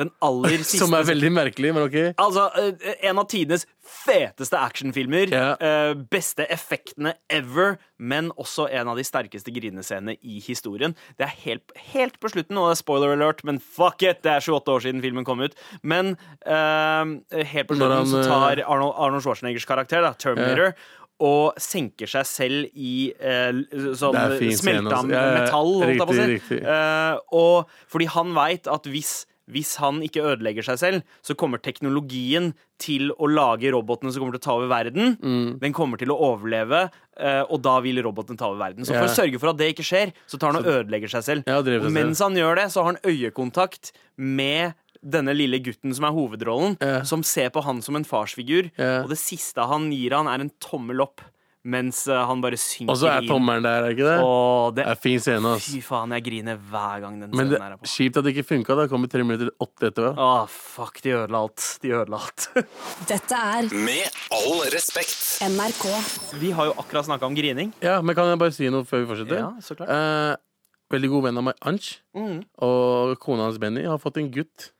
Den 0.00 0.12
aller 0.24 0.60
siste 0.62 0.80
Som 0.84 0.96
er 0.96 1.06
veldig 1.08 1.32
merkelig, 1.36 1.74
men 1.76 1.86
OK. 1.86 1.98
Altså, 2.20 2.48
eh, 2.60 2.96
en 3.10 3.20
av 3.20 3.28
tidenes 3.30 3.66
feteste 3.90 4.58
actionfilmer. 4.58 5.32
Eh, 5.34 5.92
beste 6.12 6.46
effektene 6.52 7.14
ever, 7.32 7.76
men 7.98 8.30
også 8.40 8.68
en 8.70 8.92
av 8.92 9.00
de 9.00 9.04
sterkeste 9.06 9.52
grinescenene 9.54 10.16
i 10.22 10.38
historien. 10.44 10.94
Det 11.18 11.26
er 11.26 11.34
helt, 11.44 11.74
helt 11.92 12.20
på 12.22 12.30
slutten, 12.32 12.58
og 12.60 12.70
det 12.70 12.78
er 12.78 12.82
spoiler 12.82 13.16
alert, 13.16 13.42
men 13.46 13.60
fuck 13.60 14.04
it! 14.06 14.22
Det 14.24 14.32
er 14.36 14.44
28 14.44 14.76
år 14.76 14.86
siden 14.86 15.04
filmen 15.04 15.26
kom 15.28 15.42
ut. 15.44 15.58
Men 15.82 16.14
uh, 16.46 17.04
helt 17.34 17.68
på 17.68 17.76
slutten 17.76 17.98
han, 17.98 18.08
så 18.10 18.22
eh, 18.22 18.30
tar 18.30 18.64
Arnold, 18.64 18.96
Arnold 18.96 19.26
Schwarzeneggers 19.26 19.68
karakter, 19.68 20.04
da, 20.06 20.14
Terminator, 20.18 20.74
og 21.20 21.58
senker 21.60 22.08
seg 22.08 22.28
selv 22.28 22.78
i 22.80 23.10
eh, 23.12 23.50
sånn 23.98 24.16
smelta 24.56 25.02
altså. 25.02 25.12
Ja, 25.12 25.24
ja, 25.24 25.34
metall, 25.36 25.74
holdt 25.82 25.92
jeg 25.92 26.00
på 26.00 26.14
å 26.14 26.16
si. 26.16 26.60
Eh, 26.60 27.18
og 27.36 27.74
fordi 27.92 28.08
han 28.14 28.32
veit 28.36 28.70
at 28.72 28.88
hvis, 28.88 29.12
hvis 29.54 29.76
han 29.82 30.00
ikke 30.06 30.24
ødelegger 30.32 30.66
seg 30.66 30.80
selv, 30.80 31.14
så 31.26 31.36
kommer 31.38 31.62
teknologien 31.62 32.52
til 32.80 33.10
å 33.12 33.28
lage 33.28 33.72
robotene 33.74 34.12
som 34.12 34.22
kommer 34.22 34.36
til 34.36 34.42
å 34.42 34.46
ta 34.46 34.56
over 34.56 34.70
verden. 34.72 35.16
Mm. 35.20 35.58
Den 35.62 35.76
kommer 35.76 36.00
til 36.00 36.12
å 36.14 36.18
overleve, 36.30 36.86
eh, 37.20 37.42
og 37.42 37.60
da 37.64 37.76
vil 37.84 38.00
robotene 38.04 38.40
ta 38.40 38.48
over 38.48 38.62
verden. 38.62 38.86
Så 38.86 38.94
for 38.94 39.04
yeah. 39.04 39.10
å 39.10 39.18
sørge 39.18 39.40
for 39.42 39.52
at 39.52 39.60
det 39.60 39.72
ikke 39.74 39.86
skjer, 39.86 40.14
så 40.30 40.40
tar 40.40 40.54
han 40.54 40.62
og 40.62 40.70
ødelegger 40.70 41.12
seg 41.12 41.26
selv. 41.26 41.50
Ja, 41.50 41.60
Og 41.60 41.90
mens 41.92 42.22
han 42.24 42.38
gjør 42.38 42.62
det, 42.62 42.70
så 42.72 42.84
har 42.84 42.94
han 42.94 43.02
øyekontakt 43.04 43.92
med 44.16 44.78
denne 45.00 45.32
lille 45.32 45.60
gutten 45.64 45.94
som 45.96 46.06
er 46.06 46.14
hovedrollen, 46.16 46.76
yeah. 46.82 47.02
som 47.08 47.24
ser 47.24 47.52
på 47.54 47.62
han 47.64 47.80
som 47.84 47.96
en 47.96 48.06
farsfigur. 48.06 48.68
Yeah. 48.76 49.02
Og 49.04 49.12
det 49.12 49.20
siste 49.20 49.64
han 49.68 49.88
gir 49.94 50.16
han, 50.16 50.28
er 50.28 50.44
en 50.44 50.52
tommel 50.62 51.04
opp, 51.04 51.24
mens 51.64 52.06
eh, 52.08 52.16
han 52.26 52.40
bare 52.40 52.56
synker 52.56 52.88
Og 52.92 52.96
så 52.96 53.08
er 53.10 53.20
inn. 53.22 53.28
tommelen 53.28 53.62
der, 53.66 53.84
er 53.84 53.90
ikke 53.92 54.06
det? 54.08 54.18
Åh, 54.24 54.70
det 54.72 54.84
Det 54.84 54.86
er 54.88 55.00
fin 55.02 55.20
scene, 55.20 55.50
ass. 55.56 55.66
Fy 55.68 55.80
faen, 55.84 56.10
jeg 56.16 56.24
griner 56.24 56.56
hver 56.70 57.00
gang 57.04 57.18
den 57.20 57.30
Men 57.36 57.50
det 57.50 57.58
scenen 57.58 57.66
her 57.66 57.72
er 57.74 57.80
på. 57.82 57.90
kjipt 57.92 58.16
at 58.16 58.24
det 58.24 58.32
ikke 58.36 58.46
funka. 58.48 58.76
Det 58.80 58.88
kommer 58.90 59.08
tre 59.12 59.22
minutter 59.26 59.50
åtte 59.60 59.90
etterpå. 59.90 60.14
Åh, 60.16 60.46
fuck, 60.48 61.02
de 61.04 61.10
ødela 61.18 61.42
alt. 61.44 61.66
De 61.82 61.88
ødela 61.92 62.16
alt. 62.22 62.48
Dette 63.10 63.34
er 63.36 63.68
Med 63.74 64.08
all 64.32 64.62
respekt. 64.72 65.18
NRK. 65.44 65.84
Vi 66.40 66.50
har 66.56 66.70
jo 66.70 66.76
akkurat 66.80 67.04
snakka 67.10 67.26
om 67.28 67.34
grining. 67.36 67.72
Ja, 67.84 68.00
men 68.00 68.14
kan 68.16 68.26
jeg 68.32 68.38
bare 68.40 68.52
si 68.56 68.68
noe 68.72 68.84
før 68.88 69.04
vi 69.04 69.10
fortsetter? 69.12 69.36
Ja, 69.44 69.50
så 69.60 69.76
klart. 69.76 69.90
Eh, 69.92 70.36
veldig 70.96 71.08
god 71.12 71.22
venn 71.28 71.38
av 71.38 71.44
meg, 71.44 71.54
Anch, 71.62 71.98
Mm. 72.16 72.40
og 72.58 73.18
kona 73.20 73.44
hans 73.46 73.58
Benny 73.62 73.84
har 73.86 73.98
fått 73.98 74.16
en 74.18 74.30
gutt. 74.32 74.72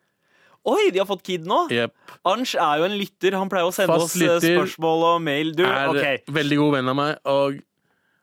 Oi, 0.68 0.90
de 0.92 0.98
har 1.00 1.06
fått 1.08 1.22
kid 1.24 1.46
nå! 1.48 1.62
Yep. 1.72 1.94
Ansh 2.28 2.54
er 2.60 2.82
jo 2.82 2.84
en 2.90 2.96
lytter. 3.00 3.32
Han 3.38 3.48
pleier 3.48 3.64
å 3.64 3.72
sende 3.72 3.94
Fast 3.96 4.16
oss 4.16 4.20
eh, 4.20 4.36
spørsmål 4.44 5.04
og 5.14 5.22
mail. 5.24 5.54
Du, 5.56 5.64
Er 5.64 5.88
okay. 5.88 6.18
veldig 6.28 6.58
god 6.60 6.74
venn 6.76 6.90
av 6.92 6.98
meg, 6.98 7.14
og 7.24 7.60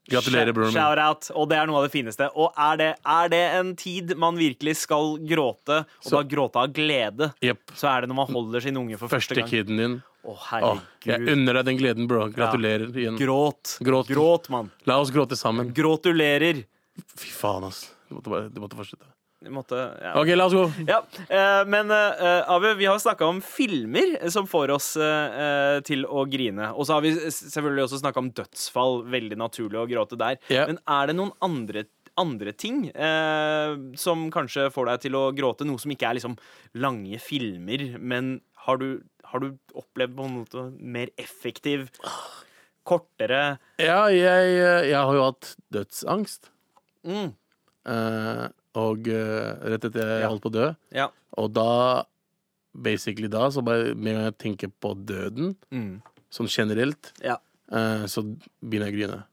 gratulerer, 0.08 0.54
broren 0.54 0.70
min. 0.70 0.78
Shout 0.78 1.02
out. 1.02 1.30
Og 1.34 1.50
det 1.50 1.58
er 1.58 1.66
noe 1.68 1.82
av 1.82 1.88
det 1.88 1.94
fineste. 1.96 2.28
Og 2.38 2.54
er 2.68 2.78
det, 2.78 2.90
er 3.18 3.32
det 3.34 3.42
en 3.58 3.74
tid 3.80 4.14
man 4.22 4.38
virkelig 4.40 4.76
skal 4.84 5.18
gråte, 5.28 5.82
og 5.88 6.06
Så- 6.06 6.14
da 6.20 6.24
gråte 6.36 6.62
av 6.62 6.70
glede, 6.78 7.34
Yep. 7.42 7.74
så 7.74 7.90
er 7.96 8.02
det 8.02 8.10
når 8.14 8.20
man 8.22 8.28
holder 8.38 8.62
sin 8.62 8.78
unge 8.78 8.98
for 9.02 9.08
første 9.10 9.34
Første 9.34 9.42
gang. 9.42 9.50
kiden 9.50 9.78
din. 9.82 9.98
Å, 10.28 10.36
Åh, 10.36 10.48
jeg 10.52 11.20
herregud. 11.20 11.30
unner 11.34 11.54
deg 11.54 11.66
den 11.66 11.78
gleden, 11.78 12.08
bro. 12.08 12.28
Gratulerer 12.30 12.92
igjen. 12.94 13.18
Gråt. 13.18 13.78
Gråt. 13.82 14.08
Gråt, 14.08 14.50
mann. 14.50 14.70
La 14.86 15.00
oss 15.00 15.10
gråte 15.10 15.38
sammen. 15.40 15.74
Gratulerer. 15.74 16.66
Fy 17.16 17.30
faen, 17.32 17.64
ass. 17.64 17.90
Du 18.10 18.16
måtte, 18.16 18.30
bare, 18.30 18.50
du 18.50 18.60
måtte 18.62 18.76
fortsette. 18.76 19.06
Måtte 19.54 19.78
ja. 20.02 20.14
OK, 20.18 20.32
la 20.36 20.46
oss 20.50 20.56
gå. 20.58 20.64
Ja, 20.92 21.02
eh, 21.30 21.62
men 21.70 21.92
eh, 21.94 22.50
Abu, 22.50 22.72
vi 22.80 22.88
har 22.90 23.00
snakka 23.00 23.26
om 23.30 23.42
filmer 23.46 24.16
som 24.34 24.48
får 24.50 24.74
oss 24.74 24.90
eh, 24.98 25.78
til 25.88 26.08
å 26.10 26.26
grine. 26.30 26.72
Og 26.74 26.88
så 26.88 26.98
har 26.98 27.06
vi 27.06 27.14
selvfølgelig 27.14 27.86
også 27.86 28.02
snakka 28.02 28.24
om 28.24 28.32
dødsfall. 28.38 29.04
Veldig 29.14 29.38
naturlig 29.40 29.82
å 29.84 29.86
gråte 29.90 30.20
der. 30.20 30.42
Yeah. 30.50 30.68
Men 30.72 30.82
er 30.90 31.12
det 31.12 31.18
noen 31.20 31.36
andre, 31.46 31.86
andre 32.18 32.54
ting 32.58 32.88
eh, 32.90 33.78
som 34.02 34.28
kanskje 34.34 34.70
får 34.74 34.92
deg 34.92 35.06
til 35.06 35.20
å 35.20 35.28
gråte? 35.38 35.68
Noe 35.70 35.82
som 35.82 35.94
ikke 35.94 36.10
er 36.10 36.18
liksom 36.20 36.38
lange 36.82 37.22
filmer, 37.22 37.88
men 38.02 38.40
har 38.68 38.82
du, 38.82 38.90
har 39.30 39.44
du 39.44 39.52
opplevd 39.78 40.18
på 40.18 40.26
en 40.28 40.38
måte 40.42 40.68
mer 40.82 41.14
effektiv, 41.22 41.92
kortere 42.88 43.58
Ja, 43.80 44.06
jeg, 44.12 44.54
jeg 44.90 44.96
har 44.98 45.14
jo 45.14 45.26
hatt 45.30 45.54
dødsangst. 45.76 46.50
mm, 47.08 47.30
eh, 47.92 48.48
og 48.78 49.08
eh, 49.10 49.56
rett 49.74 49.88
etter 49.90 50.04
jeg 50.14 50.22
Ja. 50.24 50.30
holdt 50.30 50.44
på 50.46 50.52
å 50.52 50.56
dø. 50.58 50.68
Ja. 50.96 51.08
Og 51.38 51.52
da, 51.58 52.04
basically 52.74 53.28
da, 53.32 53.48
så 53.54 53.64
bare 53.66 53.94
med 53.96 54.12
en 54.14 54.20
gang 54.20 54.28
jeg 54.32 54.38
tenker 54.44 54.72
på 54.84 54.94
døden, 55.06 55.56
Mm, 55.72 56.02
sånn 56.32 56.50
generelt, 56.52 57.12
ja. 57.24 57.38
eh, 57.72 58.06
så 58.06 58.24
begynner 58.62 58.92
jeg 58.92 58.94
å 58.94 58.98
grine. 59.00 59.24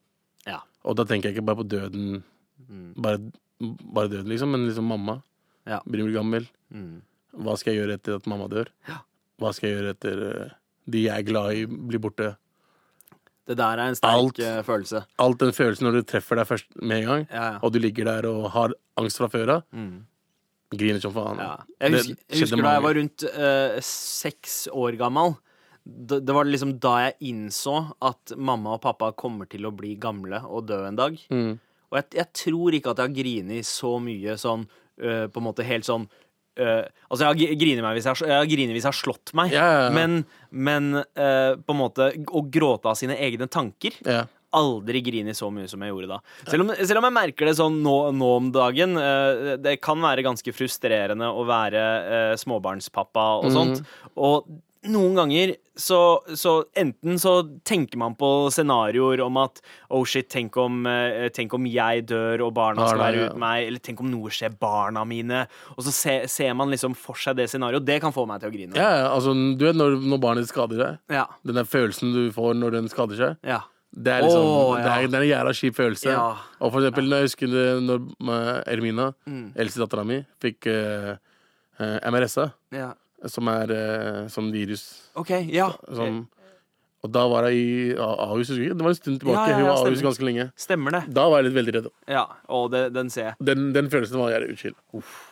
Ja. 0.46 0.60
Og 0.84 0.96
da 0.96 1.04
tenker 1.04 1.28
jeg 1.30 1.36
ikke 1.36 1.46
bare 1.46 1.60
på 1.62 1.68
døden, 1.68 2.22
Mm. 2.70 2.94
bare, 2.96 3.18
bare 3.60 4.08
døden, 4.08 4.28
liksom, 4.32 4.50
men 4.50 4.66
liksom 4.68 4.84
mamma. 4.88 5.22
Ja. 5.66 5.80
Blir 5.88 6.10
gammel. 6.12 6.46
Mm. 6.72 7.02
Hva 7.36 7.56
skal 7.58 7.74
jeg 7.74 7.82
gjøre 7.82 7.94
etter 7.98 8.16
at 8.16 8.26
mamma 8.26 8.48
dør? 8.48 8.68
Ja. 8.88 8.98
Hva 9.40 9.52
skal 9.52 9.68
jeg 9.70 9.78
gjøre 9.78 9.94
etter 9.94 10.22
eh, 10.44 10.50
de 10.88 11.04
jeg 11.04 11.18
er 11.18 11.22
glad 11.26 11.52
i, 11.56 11.64
blir 11.66 11.98
borte? 12.00 12.36
Det 13.46 13.56
der 13.58 13.76
er 13.78 13.90
en 13.90 13.94
sterk 13.98 14.10
Alt. 14.16 14.38
eh, 14.40 14.62
følelse. 14.64 15.04
Alt 15.20 15.38
den 15.42 15.52
følelsen 15.52 15.84
når 15.88 15.92
du 15.98 16.02
treffer 16.08 16.36
deg 16.40 16.46
først 16.48 16.66
med 16.80 17.02
en 17.02 17.08
gang, 17.10 17.26
Ja, 17.30 17.42
ja. 17.52 17.58
og 17.62 17.72
du 17.74 17.78
ligger 17.78 18.04
der 18.08 18.26
og 18.30 18.50
har 18.54 18.72
angst 18.96 19.18
fra 19.20 19.28
før 19.28 19.50
av, 19.58 19.62
Mm. 19.74 20.06
griner 20.74 21.00
som 21.00 21.12
faen. 21.12 21.38
Ja. 21.38 21.56
Jeg 21.80 21.92
husker, 21.92 22.16
jeg 22.30 22.40
husker 22.40 22.62
da 22.64 22.72
jeg 22.74 22.82
var 22.82 22.94
rundt 22.98 23.24
uh, 23.34 23.80
seks 23.84 24.54
år 24.72 24.96
gammel. 24.98 25.36
Det, 25.84 26.22
det 26.24 26.32
var 26.34 26.44
liksom 26.48 26.78
da 26.80 26.94
jeg 27.04 27.18
innså 27.34 27.74
at 28.00 28.32
mamma 28.40 28.72
og 28.78 28.80
pappa 28.86 29.12
kommer 29.12 29.46
til 29.52 29.66
å 29.68 29.74
bli 29.76 29.94
gamle 30.00 30.40
og 30.48 30.64
dø 30.70 30.80
en 30.88 30.96
dag. 30.96 31.18
Mm. 31.30 31.58
Og 31.92 31.98
jeg, 32.00 32.08
jeg 32.16 32.32
tror 32.40 32.72
ikke 32.78 32.90
at 32.94 33.02
jeg 33.02 33.10
har 33.10 33.18
grinet 33.20 33.68
så 33.68 33.98
mye 34.02 34.38
sånn 34.40 34.64
uh, 35.04 35.26
På 35.28 35.38
en 35.42 35.46
måte 35.46 35.62
helt 35.68 35.84
sånn 35.86 36.08
eh, 36.56 36.84
Altså, 37.10 37.24
jeg 37.24 37.48
har 37.50 37.58
grinet 37.60 37.82
meg 37.84 37.96
hvis 37.98 38.06
jeg, 38.08 38.16
har- 38.16 38.28
jeg 38.28 38.38
har 38.38 38.46
hvis 38.74 38.84
jeg 38.84 38.90
har 38.90 38.98
slått 38.98 39.34
meg, 39.34 39.52
Ja, 39.52 39.64
ja, 39.64 39.82
ja. 39.86 39.90
men, 39.94 40.24
men 40.50 40.88
uh, 41.02 41.54
på 41.60 41.74
en 41.74 41.78
måte 41.78 42.08
å 42.30 42.42
gråte 42.50 42.90
av 42.90 42.96
sine 42.98 43.16
egne 43.18 43.46
tanker 43.50 43.94
aldri 44.54 45.00
grinet 45.02 45.34
så 45.34 45.48
mye 45.50 45.66
som 45.66 45.82
jeg 45.82 45.90
gjorde 45.90 46.06
da. 46.12 46.20
Selv 46.46 46.62
om, 46.62 46.68
selv 46.78 47.00
om 47.00 47.06
jeg 47.08 47.14
merker 47.16 47.48
det 47.50 47.56
sånn 47.58 47.80
nå, 47.82 47.94
nå 48.14 48.28
om 48.36 48.52
dagen. 48.54 48.94
Uh, 48.94 49.56
det 49.58 49.80
kan 49.82 49.98
være 49.98 50.22
ganske 50.22 50.54
frustrerende 50.54 51.26
å 51.26 51.42
være 51.48 52.36
småbarnspappa 52.38 53.24
og 53.42 53.50
sånt. 53.50 53.82
Og 54.14 54.46
noen 54.90 55.14
ganger 55.16 55.54
så, 55.80 55.98
så 56.38 56.52
enten 56.78 57.16
så 57.18 57.32
tenker 57.66 57.98
man 57.98 58.14
på 58.18 58.28
scenarioer 58.54 59.20
om 59.24 59.36
at 59.42 59.58
oh 59.90 60.04
shit, 60.06 60.28
tenk 60.30 60.56
om, 60.60 60.84
eh, 60.86 61.28
tenk 61.34 61.54
om 61.56 61.66
jeg 61.66 62.04
dør 62.10 62.44
og 62.46 62.52
barna 62.54 62.86
skal 62.88 63.00
være 63.02 63.24
uten 63.28 63.40
meg, 63.42 63.66
eller 63.66 63.82
tenk 63.82 64.00
om 64.04 64.10
noe 64.12 64.30
skjer 64.30 64.54
barna 64.60 65.02
mine. 65.08 65.44
Og 65.74 65.82
så 65.86 65.94
se, 65.96 66.14
ser 66.30 66.54
man 66.54 66.70
liksom 66.74 66.94
for 66.94 67.18
seg 67.18 67.36
det 67.40 67.48
scenarioet. 67.50 67.84
Det 67.88 68.00
kan 68.04 68.14
få 68.14 68.26
meg 68.30 68.40
til 68.44 68.52
å 68.52 68.54
grine. 68.54 68.76
Ja, 68.78 68.90
ja, 69.02 69.06
altså, 69.14 69.34
du 69.34 69.64
vet 69.66 69.78
når, 69.80 69.98
når 70.04 70.22
barnet 70.22 70.50
skader 70.50 70.78
deg, 70.84 70.98
Ja. 71.16 71.26
den 71.44 71.58
der 71.58 71.66
følelsen 71.68 72.12
du 72.14 72.24
får 72.34 72.54
når 72.60 72.78
den 72.78 72.88
skader 72.92 73.18
seg, 73.18 73.36
ja. 73.42 73.60
det 73.94 74.12
er 74.14 74.22
liksom 74.28 74.46
Åh, 74.46 74.74
det, 74.78 74.90
er, 74.90 75.06
det 75.10 75.18
er 75.18 75.26
en 75.26 75.32
jævla 75.34 75.52
kjip 75.58 75.76
følelse. 75.78 76.10
Ja. 76.14 76.28
Og 76.60 76.70
for 76.74 76.80
eksempel, 76.82 77.08
når 77.10 77.24
jeg 77.24 77.32
husker 77.32 77.54
det, 77.58 77.68
når 77.88 78.10
eh, 78.30 78.72
Ermina, 78.76 79.10
Mm. 79.26 79.46
eldste 79.58 79.82
dattera 79.82 80.04
mi, 80.06 80.20
fikk 80.42 80.66
uh, 80.70 81.16
MRSA, 81.80 82.52
ja. 82.74 82.92
Som 83.30 83.48
er 83.48 83.70
eh, 83.74 84.22
sånn 84.32 84.52
virus 84.54 84.84
OK, 85.16 85.30
ja. 85.52 85.70
som 85.92 86.24
Og 87.04 87.10
da 87.12 87.26
var 87.28 87.44
jeg 87.50 87.58
i 87.60 87.96
Ahus, 88.00 88.48
husker 88.48 88.62
jeg. 88.64 88.76
Det 88.78 88.84
var 88.86 88.94
en 88.94 88.96
stund 88.96 89.18
tilbake. 89.20 89.36
Ja, 89.36 89.48
ja, 89.50 89.56
Hun 89.58 89.66
var 89.68 89.74
Ahus 89.76 89.82
stemmer. 89.98 90.06
ganske 90.06 90.24
lenge. 90.24 90.44
Stemmer 90.56 90.94
det. 90.96 91.00
Da 91.12 91.26
var 91.28 91.42
jeg 91.42 91.50
litt 91.50 91.56
veldig 91.58 91.74
redd. 91.76 91.88
Ja, 92.08 92.22
og 92.48 92.70
det, 92.72 92.80
den 92.96 93.10
ser 93.12 93.26
jeg. 93.26 93.34
Den, 93.44 93.66
den 93.76 93.90
følelsen 93.92 94.16
var 94.22 94.32
jævlig 94.32 94.54
utskilt. 94.56 94.78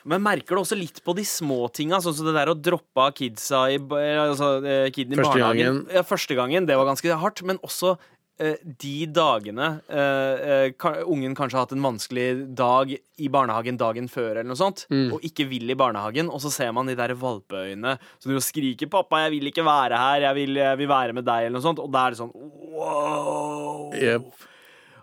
Men 0.04 0.20
merker 0.20 0.52
du 0.52 0.60
også 0.60 0.76
litt 0.76 1.00
på 1.06 1.14
de 1.16 1.24
små 1.24 1.70
tinga, 1.72 2.02
sånn 2.04 2.12
som 2.18 2.28
det 2.28 2.34
der 2.36 2.52
å 2.52 2.56
droppe 2.60 3.06
av 3.06 3.14
kidsa 3.16 3.62
i, 3.72 3.78
ba- 3.80 4.02
altså, 4.26 4.50
eh, 4.68 4.90
kiden 4.92 5.16
i 5.16 5.20
Første 5.22 5.32
barnehagen. 5.32 5.64
gangen. 5.80 5.96
Ja, 5.96 6.04
første 6.04 6.36
gangen. 6.36 6.68
Det 6.68 6.76
var 6.76 6.90
ganske 6.92 7.16
hardt. 7.24 7.40
Men 7.48 7.56
også 7.64 7.94
de 8.38 9.06
dagene 9.06 9.66
eh, 9.92 10.68
eh, 10.72 11.02
ungen 11.06 11.34
kanskje 11.36 11.54
har 11.58 11.66
hatt 11.66 11.72
en 11.76 11.82
vanskelig 11.84 12.54
dag 12.58 12.90
i 12.92 13.28
barnehagen 13.30 13.76
dagen 13.78 14.08
før, 14.10 14.32
eller 14.40 14.48
noe 14.50 14.58
sånt, 14.58 14.86
Mm. 14.90 15.12
og 15.14 15.20
ikke 15.22 15.46
vil 15.48 15.70
i 15.70 15.74
barnehagen, 15.78 16.28
og 16.32 16.40
så 16.42 16.50
ser 16.50 16.72
man 16.72 16.86
de 16.86 16.96
der 16.98 17.14
valpeøynene 17.14 17.98
som 18.18 18.30
driver 18.32 18.40
og 18.40 18.48
skriker 18.48 18.88
'Pappa, 18.90 19.22
jeg 19.28 19.30
vil 19.36 19.46
ikke 19.52 19.64
være 19.64 19.96
her. 19.96 20.20
Jeg 20.26 20.34
vil, 20.34 20.54
jeg 20.56 20.78
vil 20.78 20.88
være 20.88 21.12
med 21.12 21.24
deg', 21.24 21.46
eller 21.46 21.58
noe 21.60 21.66
sånt. 21.68 21.78
Og 21.78 21.92
da 21.92 22.06
er 22.06 22.10
det 22.10 22.18
sånn 22.18 22.32
wow. 22.32 23.92
Yep. 23.94 24.32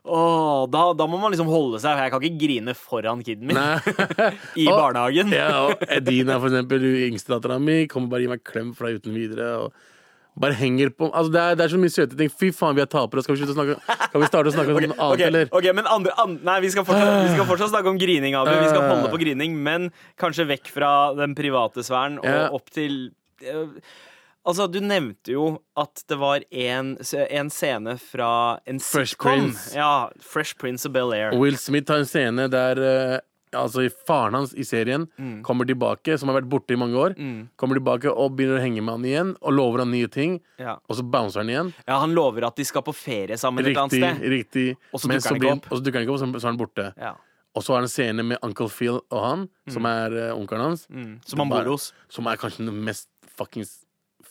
Oh, 0.10 0.66
da, 0.72 0.94
da 0.98 1.06
må 1.06 1.20
man 1.22 1.32
liksom 1.34 1.50
holde 1.52 1.78
seg. 1.84 1.98
Jeg 2.00 2.12
kan 2.14 2.22
ikke 2.24 2.40
grine 2.42 2.74
foran 2.74 3.22
kiden 3.24 3.46
min 3.52 3.58
i 4.64 4.66
Og- 4.66 4.74
barnehagen. 4.80 5.32
Ja, 5.36 5.68
og 5.68 5.84
Edina, 5.88 6.40
for 6.40 6.50
eksempel, 6.50 6.82
yngstedattera 6.82 7.08
yngste 7.12 7.36
dattera 7.36 7.60
mi, 7.62 7.86
kommer 7.92 8.10
bare 8.10 8.24
og 8.24 8.26
gir 8.26 8.34
meg 8.34 8.44
klem 8.48 8.72
fra 8.76 8.88
uten 8.96 9.14
videre. 9.14 9.50
Og 9.66 9.74
bare 10.40 10.56
henger 10.56 10.90
på 10.96 11.10
Altså, 11.12 11.32
det 11.34 11.42
er, 11.42 11.56
det 11.60 11.66
er 11.66 11.74
så 11.74 11.80
mye 11.82 11.92
søte 11.94 12.18
ting. 12.20 12.30
Fy 12.32 12.50
faen, 12.56 12.76
vi 12.78 12.82
er 12.86 12.90
tapere. 12.92 13.22
Skal 13.26 13.36
vi 13.36 13.42
slutte 13.44 13.56
å 13.56 13.60
snakke 13.60 13.98
Kan 14.14 14.22
vi 14.24 14.30
starte 14.32 14.52
å 14.52 14.56
snakke 14.56 14.72
om 14.76 14.80
noe 14.80 14.96
annet, 14.96 15.06
Ok, 15.20 15.24
eller? 15.28 15.50
ok, 15.60 15.70
men 15.76 15.90
andre, 15.92 16.14
andre, 16.24 16.44
Nei, 16.48 16.60
vi 16.64 16.70
skal, 16.74 16.86
fortsatt, 16.88 17.16
vi 17.28 17.34
skal 17.36 17.50
fortsatt 17.50 17.74
snakke 17.74 17.92
om 17.92 18.00
grining, 18.02 18.38
Abu. 18.40 18.52
Vi 18.56 18.70
skal 18.72 18.88
holde 18.88 19.10
på 19.12 19.20
grining, 19.22 19.58
men 19.66 19.90
kanskje 20.22 20.48
vekk 20.56 20.72
fra 20.74 20.94
den 21.20 21.36
private 21.38 21.84
sfæren 21.84 22.20
og 22.24 22.30
Ja. 22.30 22.46
opp 22.56 22.72
til 22.72 23.12
eh, 23.44 23.66
Altså, 24.48 24.66
du 24.72 24.80
nevnte 24.82 25.34
jo 25.34 25.60
at 25.78 26.00
det 26.10 26.16
var 26.18 26.42
en, 26.50 26.94
en 27.30 27.50
scene 27.54 27.98
fra 28.00 28.30
en 28.66 28.80
Fresh 28.80 29.12
sitcom. 29.18 29.28
Prince. 29.52 29.66
Ja, 29.76 30.10
Fresh 30.24 30.56
Prince 30.58 30.88
of 30.88 30.94
Bel-Air. 30.96 31.36
Will 31.38 31.58
Smith 31.60 31.92
har 31.92 32.00
en 32.02 32.08
scene 32.10 32.48
der 32.50 32.80
eh, 32.80 33.18
Altså 33.58 33.88
faren 34.08 34.34
hans 34.38 34.54
i 34.54 34.64
serien 34.64 35.08
Mm. 35.18 35.42
kommer 35.44 35.66
tilbake, 35.66 36.18
som 36.20 36.30
har 36.30 36.42
vært 36.42 36.50
borte 36.50 36.74
i 36.74 36.78
mange 36.78 36.96
år. 36.96 37.16
Kommer 37.58 37.76
tilbake 37.80 38.12
og 38.12 38.36
begynner 38.38 38.60
å 38.60 38.62
henge 38.62 38.82
med 38.84 38.94
han 38.94 39.06
igjen 39.06 39.32
og 39.42 39.54
lover 39.54 39.80
han 39.80 39.92
nye 39.92 40.08
ting. 40.08 40.40
Ja. 40.60 40.78
Og 40.90 40.96
så 41.00 41.04
bouncer 41.04 41.42
han 41.42 41.50
igjen. 41.50 41.74
ja, 41.88 42.00
han 42.00 42.14
lover 42.14 42.46
at 42.48 42.56
de 42.56 42.64
skal 42.64 42.82
på 42.86 42.94
ferie 42.94 43.38
sammen 43.38 43.66
et 43.66 43.72
eller 43.72 43.82
annet 43.88 43.98
sted. 43.98 44.30
riktig 44.30 44.78
Og 44.94 45.00
så 45.02 45.08
dukker 45.10 45.30
han 45.30 45.42
ikke 45.42 45.52
opp. 45.56 45.72
Og 45.72 45.78
så 45.78 45.84
dukker 45.84 46.00
han 46.00 46.08
ikke 46.08 46.14
opp, 46.14 46.20
så 46.20 46.40
så 46.40 46.46
er 46.48 46.52
han 46.52 46.58
borte. 46.62 46.94
Ja. 46.98 47.16
Og 47.56 47.64
så 47.66 47.74
er 47.74 47.82
det 47.82 47.90
en 47.90 47.96
scene 47.96 48.24
med 48.24 48.38
Uncle 48.46 48.70
Phil 48.70 49.00
og 49.10 49.22
han, 49.26 49.50
som 49.68 49.86
er 49.90 50.14
uh, 50.14 50.38
onkelen 50.38 50.62
hans. 50.62 50.86
Mm. 50.94 51.20
Som 51.26 51.40
han 51.40 51.50
bor 51.50 51.66
hos. 51.74 51.92
Som 52.08 52.28
er 52.28 52.38
kanskje 52.38 52.66
den 52.70 52.84
mest 52.86 53.08
fuckings 53.36 53.80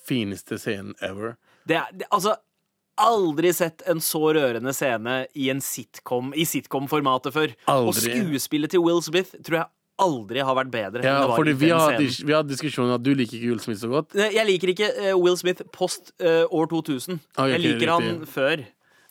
fineste 0.06 0.58
scenen 0.58 0.94
ever. 1.02 1.36
Det 1.66 1.76
er, 1.76 1.88
det, 1.92 2.06
altså 2.14 2.36
Aldri 2.98 3.52
sett 3.54 3.82
en 3.86 4.00
så 4.02 4.20
rørende 4.34 4.72
scene 4.74 5.26
i 5.38 5.48
en 5.52 5.60
sitcom 5.62 6.32
I 6.34 6.44
sitcom-formatet 6.48 7.32
før. 7.34 7.52
Og 7.70 7.92
skuespillet 7.94 8.70
til 8.74 8.80
Will 8.82 9.00
Smith 9.06 9.30
tror 9.46 9.60
jeg 9.60 9.66
aldri 9.98 10.42
har 10.46 10.54
vært 10.54 10.70
bedre. 10.70 11.02
Ja, 11.02 11.20
det 11.22 11.28
var 11.28 11.36
fordi 11.40 11.52
vi 11.58 11.68
har, 11.74 11.96
vi 11.98 12.32
har 12.34 12.42
diskusjonen 12.46 12.94
at 12.94 13.02
du 13.02 13.12
liker 13.18 13.34
ikke 13.38 13.48
Will 13.50 13.60
Smith 13.62 13.80
så 13.82 13.88
godt. 13.90 14.14
Jeg 14.14 14.46
liker 14.46 14.68
ikke 14.74 14.90
eh, 14.94 15.14
Will 15.18 15.36
Smith 15.40 15.62
post 15.74 16.12
uh, 16.22 16.44
år 16.54 16.68
2000. 16.70 17.18
Ah, 17.36 17.44
ok, 17.46 17.50
jeg 17.54 17.60
liker 17.64 17.90
han 17.96 18.06
riktig. 18.12 18.28
før. 18.34 18.62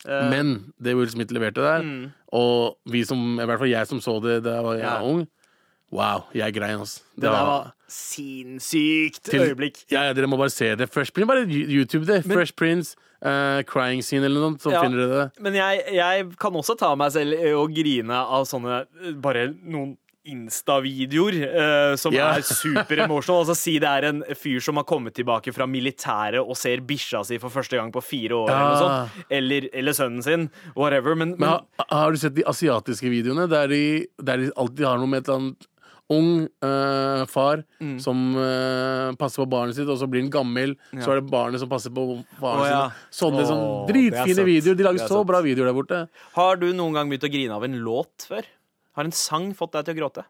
Uh, 0.07 0.29
Men 0.31 0.53
det 0.79 0.93
Will 0.95 1.09
Smith 1.11 1.33
leverte 1.35 1.63
der, 1.63 1.81
Mm. 1.83 2.11
og 2.31 2.77
vi 2.91 3.03
som, 3.03 3.19
i 3.39 3.45
hvert 3.45 3.59
fall 3.59 3.67
jeg 3.71 3.87
som 3.87 3.99
så 4.03 4.19
det 4.23 4.43
da 4.45 4.53
jeg 4.59 4.63
var 4.63 4.77
Ja. 4.83 5.01
ung 5.03 5.25
Wow, 5.91 6.25
jeg 6.35 6.53
grein, 6.53 6.79
altså. 6.83 6.99
det 7.15 7.23
der 7.23 7.31
var 7.47 7.73
sinnssykt 7.87 9.21
til- 9.23 9.39
øyeblikk. 9.39 9.85
Ja, 9.91 10.11
dere 10.13 10.27
må 10.27 10.37
bare 10.37 10.49
se 10.51 10.75
det. 10.75 10.89
Fresh 10.91 11.11
Prince, 11.13 11.27
bare 11.27 11.45
YouTube 11.47 12.05
det. 12.05 12.23
Fresh 12.25 12.53
Prince, 12.55 12.95
eh, 13.21 13.61
crying 13.69 14.03
scene 14.05 14.25
eller 14.25 14.43
noe, 14.43 14.57
så 14.61 14.71
Ja. 14.73 14.81
finner 14.83 15.03
dere 15.03 15.21
det. 15.23 15.43
Men 15.43 15.53
jeg, 15.57 15.85
jeg 15.95 16.27
kan 16.39 16.53
også 16.53 16.77
ta 16.77 16.95
meg 16.95 17.11
selv 17.11 17.33
i 17.33 17.53
å 17.53 17.67
grine 17.71 18.13
av 18.13 18.45
sånne 18.49 18.83
eh, 18.85 19.13
bare 19.13 19.49
noen 19.63 19.95
Insta-videoer 20.27 21.35
uh, 21.39 21.95
som 21.95 22.11
yeah. 22.11 22.35
er 22.35 22.43
super 22.43 22.99
emotional. 22.99 23.45
Altså 23.45 23.55
Si 23.55 23.77
det 23.79 23.87
er 23.87 24.09
en 24.09 24.17
fyr 24.35 24.59
som 24.59 24.75
har 24.75 24.83
kommet 24.83 25.15
tilbake 25.15 25.53
fra 25.55 25.63
militæret 25.69 26.41
og 26.41 26.57
ser 26.59 26.83
bikkja 26.83 27.21
si 27.23 27.37
for 27.39 27.53
første 27.53 27.79
gang 27.79 27.93
på 27.95 28.03
fire 28.03 28.35
år, 28.35 28.51
eller, 28.51 28.67
noe 28.67 28.81
sånt. 28.81 29.31
eller, 29.39 29.69
eller 29.71 29.95
sønnen 29.95 30.25
sin. 30.25 30.49
Whatever. 30.75 31.15
Men, 31.15 31.37
men, 31.37 31.47
Men 31.47 31.47
har, 31.79 31.87
har 31.93 32.11
du 32.11 32.19
sett 32.19 32.35
de 32.35 32.43
asiatiske 32.43 33.07
videoene 33.13 33.47
der 33.47 33.71
de, 33.71 33.81
der 34.19 34.43
de 34.43 34.51
alltid 34.59 34.89
har 34.89 34.99
noe 34.99 35.07
med 35.07 35.23
et 35.23 35.31
eller 35.31 35.45
annet 35.45 35.69
ung 36.13 36.47
eh, 36.63 37.25
far 37.27 37.63
Mm. 37.79 37.99
som 37.99 38.17
eh, 38.39 39.15
passer 39.19 39.43
på 39.43 39.49
barnet 39.49 39.75
sitt, 39.75 39.87
og 39.87 39.97
så 39.99 40.07
blir 40.09 40.23
han 40.23 40.31
gammel. 40.31 40.75
Så 40.95 41.11
er 41.11 41.19
det 41.21 41.29
barnet 41.31 41.61
som 41.61 41.69
passer 41.69 41.91
på 41.93 42.05
faren 42.39 42.63
oh, 42.63 42.67
ja. 42.67 42.79
sin. 42.89 43.17
Sånne 43.19 43.43
oh, 43.43 43.49
sånn 43.49 43.65
er 43.65 43.91
dritfine 43.91 44.45
videoer. 44.47 44.77
De 44.79 44.87
lager 44.87 45.03
er 45.03 45.11
så 45.11 45.23
bra 45.27 45.41
videoer 45.45 45.69
der 45.69 45.77
borte. 45.77 45.99
har 46.37 46.61
du 46.61 46.71
noen 46.71 46.95
gang 46.97 47.11
begynt 47.11 47.27
å 47.27 47.33
grine 47.33 47.57
av 47.57 47.67
en 47.67 47.77
låt 47.83 48.27
før? 48.29 48.47
Har 48.97 49.05
en 49.05 49.13
sang 49.13 49.51
fått 49.53 49.75
deg 49.75 49.85
til 49.85 49.97
å 49.97 49.99
gråte? 50.01 50.25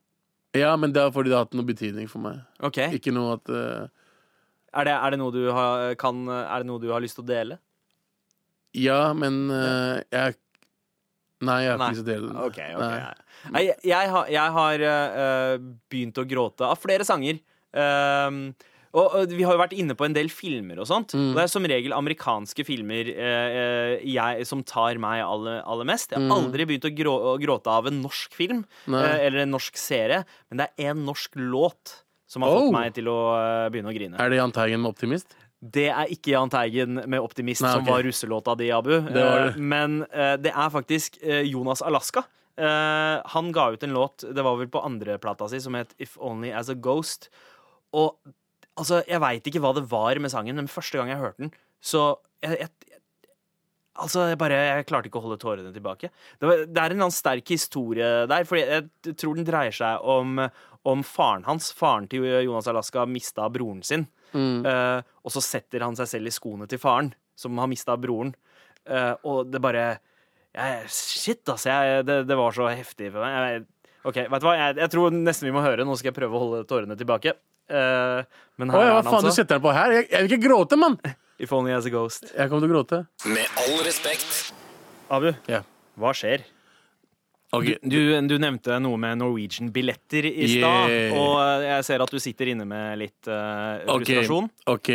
Ja, 0.57 0.73
men 0.79 0.91
det 0.95 1.03
er 1.03 1.13
fordi 1.13 1.31
det 1.31 1.37
har 1.37 1.45
hatt 1.45 1.55
noe 1.55 1.67
betydning 1.67 2.09
for 2.09 2.23
meg. 2.23 2.41
Ok 2.63 2.79
Ikke 2.95 3.13
noe 3.13 3.35
at 3.35 3.49
eh, 3.51 3.87
Er 4.73 4.87
det, 4.87 4.95
er 4.95 5.13
det, 5.13 5.19
noe, 5.21 5.31
du 5.31 5.51
har, 5.53 5.93
kan, 5.99 6.25
er 6.31 6.63
det 6.63 6.69
noe 6.69 6.81
du 6.81 6.89
har 6.91 7.03
lyst 7.03 7.19
til 7.19 7.25
å 7.27 7.29
dele? 7.29 7.59
Ja, 8.75 9.13
men 9.15 9.47
jeg 9.49 10.03
jeg 10.11 10.35
Nei, 11.45 11.59
jeg 11.65 11.69
har 11.73 11.77
ikke 11.77 11.91
lyst 11.93 12.01
til 12.01 12.07
å 12.07 12.13
dele 12.13 12.29
den. 12.31 12.37
Nei. 12.81 13.51
Nei, 13.53 13.61
jeg, 13.67 13.77
jeg 13.85 14.09
har, 14.15 14.31
jeg 14.33 14.55
har 14.55 14.85
eh, 14.89 15.57
begynt 15.93 16.17
å 16.17 16.25
gråte 16.25 16.65
av 16.65 16.79
flere 16.81 17.05
sanger. 17.05 17.37
Um, 17.77 18.39
og, 18.97 19.13
og 19.19 19.29
vi 19.35 19.43
har 19.45 19.53
jo 19.53 19.59
vært 19.61 19.75
inne 19.77 19.93
på 19.99 20.07
en 20.07 20.15
del 20.15 20.31
filmer 20.33 20.79
og 20.81 20.87
sånt. 20.89 21.13
Mm. 21.13 21.27
Og 21.29 21.37
det 21.37 21.43
er 21.43 21.51
som 21.51 21.67
regel 21.69 21.93
amerikanske 21.93 22.65
filmer 22.65 23.11
eh, 23.13 23.99
jeg, 24.09 24.47
som 24.49 24.63
tar 24.65 24.97
meg 25.03 25.21
aller, 25.21 25.59
aller 25.69 25.85
mest. 25.85 26.09
Jeg 26.15 26.23
har 26.23 26.25
Mm. 26.25 26.33
aldri 26.39 26.65
begynt 26.71 26.87
å, 26.89 26.93
grå, 26.97 27.13
å 27.35 27.37
gråte 27.37 27.69
av 27.69 27.85
en 27.91 28.01
norsk 28.01 28.33
film 28.33 28.63
eller 28.89 29.43
en 29.45 29.53
norsk 29.53 29.77
serie, 29.77 30.23
men 30.49 30.63
det 30.63 30.71
er 30.81 30.95
en 30.95 31.05
norsk 31.05 31.37
låt 31.37 31.99
som 32.27 32.41
har 32.43 32.49
Oh. 32.49 32.65
fått 32.65 32.73
meg 32.73 32.95
til 32.97 33.05
å 33.07 33.17
begynne 33.71 33.93
å 33.93 33.95
grine. 33.95 34.17
Er 34.19 34.33
det 34.33 34.41
Jahn 34.41 34.51
Teigen 34.51 34.81
med 34.81 34.89
Optimist? 34.97 35.36
Det 35.57 35.87
er 35.89 36.11
ikke 36.13 36.35
Jahn 36.35 36.51
Teigen 36.53 36.99
med 37.09 37.19
'Optimist', 37.19 37.65
Nei, 37.65 37.73
som 37.73 37.85
var 37.85 38.03
russelåta 38.05 38.55
di, 38.55 38.69
Abu. 38.71 38.99
Det 39.01 39.13
det. 39.13 39.23
Eh, 39.23 39.57
Men 39.57 40.03
eh, 40.11 40.37
det 40.37 40.53
er 40.53 40.69
faktisk 40.69 41.17
eh, 41.21 41.41
Jonas 41.49 41.81
Alaska. 41.81 42.23
Han 42.57 43.51
ga 43.51 43.71
ut 43.71 43.83
en 43.83 43.93
låt, 43.93 44.23
det 44.33 44.41
var 44.41 44.55
vel 44.57 44.67
på 44.67 44.81
andreplata 44.81 45.47
si, 45.47 45.59
som 45.61 45.75
het 45.75 45.93
'If 45.99 46.17
Only 46.17 46.51
As 46.51 46.69
A 46.69 46.73
Ghost'. 46.73 47.29
Og 47.93 48.17
altså, 48.75 49.03
jeg 49.07 49.21
veit 49.21 49.43
ikke 49.45 49.61
hva 49.61 49.75
det 49.75 49.89
var 49.89 50.17
med 50.19 50.31
sangen, 50.31 50.55
men 50.55 50.67
første 50.67 50.97
gang 50.97 51.09
jeg 51.09 51.17
hørte 51.21 51.37
den, 51.37 51.51
så 51.81 52.17
jeg, 52.41 52.57
jeg, 52.59 52.69
Altså, 53.97 54.27
jeg 54.29 54.37
bare 54.37 54.53
Jeg 54.53 54.85
klarte 54.85 55.09
ikke 55.09 55.17
å 55.17 55.25
holde 55.25 55.39
tårene 55.41 55.73
tilbake. 55.73 56.11
Det, 56.39 56.45
var, 56.47 56.65
det 56.65 56.77
er 56.77 56.93
en 56.93 57.11
sterk 57.11 57.47
historie 57.49 58.27
der, 58.27 58.43
for 58.45 58.55
jeg, 58.55 58.89
jeg 59.05 59.17
tror 59.17 59.35
den 59.35 59.45
dreier 59.45 59.73
seg 59.73 60.01
om, 60.05 60.37
om 60.85 61.03
faren 61.03 61.43
hans. 61.43 61.71
Faren 61.73 62.07
til 62.07 62.21
Jonas 62.45 62.67
Alaska 62.67 63.05
mista 63.05 63.49
broren 63.49 63.81
sin. 63.81 64.05
Eh, 64.35 64.99
og 65.23 65.33
så 65.33 65.43
setter 65.43 65.85
han 65.85 65.95
seg 65.99 66.09
selv 66.11 66.29
i 66.29 66.33
skoene 66.35 66.67
til 66.69 66.81
faren, 66.81 67.13
som 67.37 67.57
har 67.61 67.69
mista 67.71 67.95
broren. 67.99 68.33
Uh, 68.87 69.13
og 69.27 69.49
det 69.51 69.59
bare 69.59 69.81
jeg, 70.55 70.85
Shit, 70.87 71.41
altså. 71.51 71.69
Jeg, 71.69 72.05
det, 72.07 72.21
det 72.29 72.37
var 72.39 72.55
så 72.55 72.69
heftig 72.71 73.11
for 73.11 73.23
meg. 73.23 73.35
Jeg, 73.35 73.65
OK, 74.07 74.21
vet 74.31 74.41
du 74.41 74.47
hva? 74.47 74.55
Jeg, 74.55 74.77
jeg 74.79 74.91
tror 74.93 75.15
nesten 75.15 75.49
vi 75.49 75.53
må 75.53 75.63
høre. 75.65 75.85
Nå 75.85 75.97
skal 75.99 76.13
jeg 76.13 76.17
prøve 76.17 76.37
å 76.37 76.43
holde 76.45 76.63
tårene 76.69 76.97
tilbake. 76.99 77.35
Uh, 77.67 78.23
men 78.55 78.71
her 78.71 78.85
ja, 78.85 78.91
hva 78.95 79.01
er 79.01 79.09
faen, 79.09 79.25
du 79.25 79.27
altså. 79.27 79.35
setter 79.41 79.57
den 79.57 79.65
på 79.67 79.73
her? 79.75 79.95
Jeg, 79.97 80.07
jeg 80.13 80.25
vil 80.25 80.35
ikke 80.37 80.45
gråte, 80.47 80.79
mann! 80.79 80.99
If 81.43 81.51
only 81.53 81.75
as 81.75 81.85
a 81.85 81.91
ghost. 81.93 82.31
Jeg 82.31 82.49
kommer 82.49 82.65
til 82.65 82.71
å 82.71 82.75
gråte. 82.77 83.01
Med 83.29 83.59
all 83.61 83.81
respekt. 83.85 84.53
Abu, 85.13 85.29
yeah. 85.51 85.67
hva 85.99 86.15
skjer? 86.17 86.47
Ok, 87.55 87.77
Du, 87.81 87.97
du 88.27 88.33
nevnte 88.43 88.75
noe 88.83 88.97
med 88.99 89.17
Norwegian-billetter 89.21 90.25
i 90.27 90.47
stad, 90.57 90.89
Yeah. 90.91 91.13
og 91.15 91.63
jeg 91.63 91.85
ser 91.87 92.01
at 92.03 92.11
du 92.11 92.19
sitter 92.19 92.49
inne 92.51 92.65
med 92.67 92.97
litt 92.99 93.27
uh, 93.31 93.79
frustrasjon. 93.87 94.49
ok. 94.67 94.89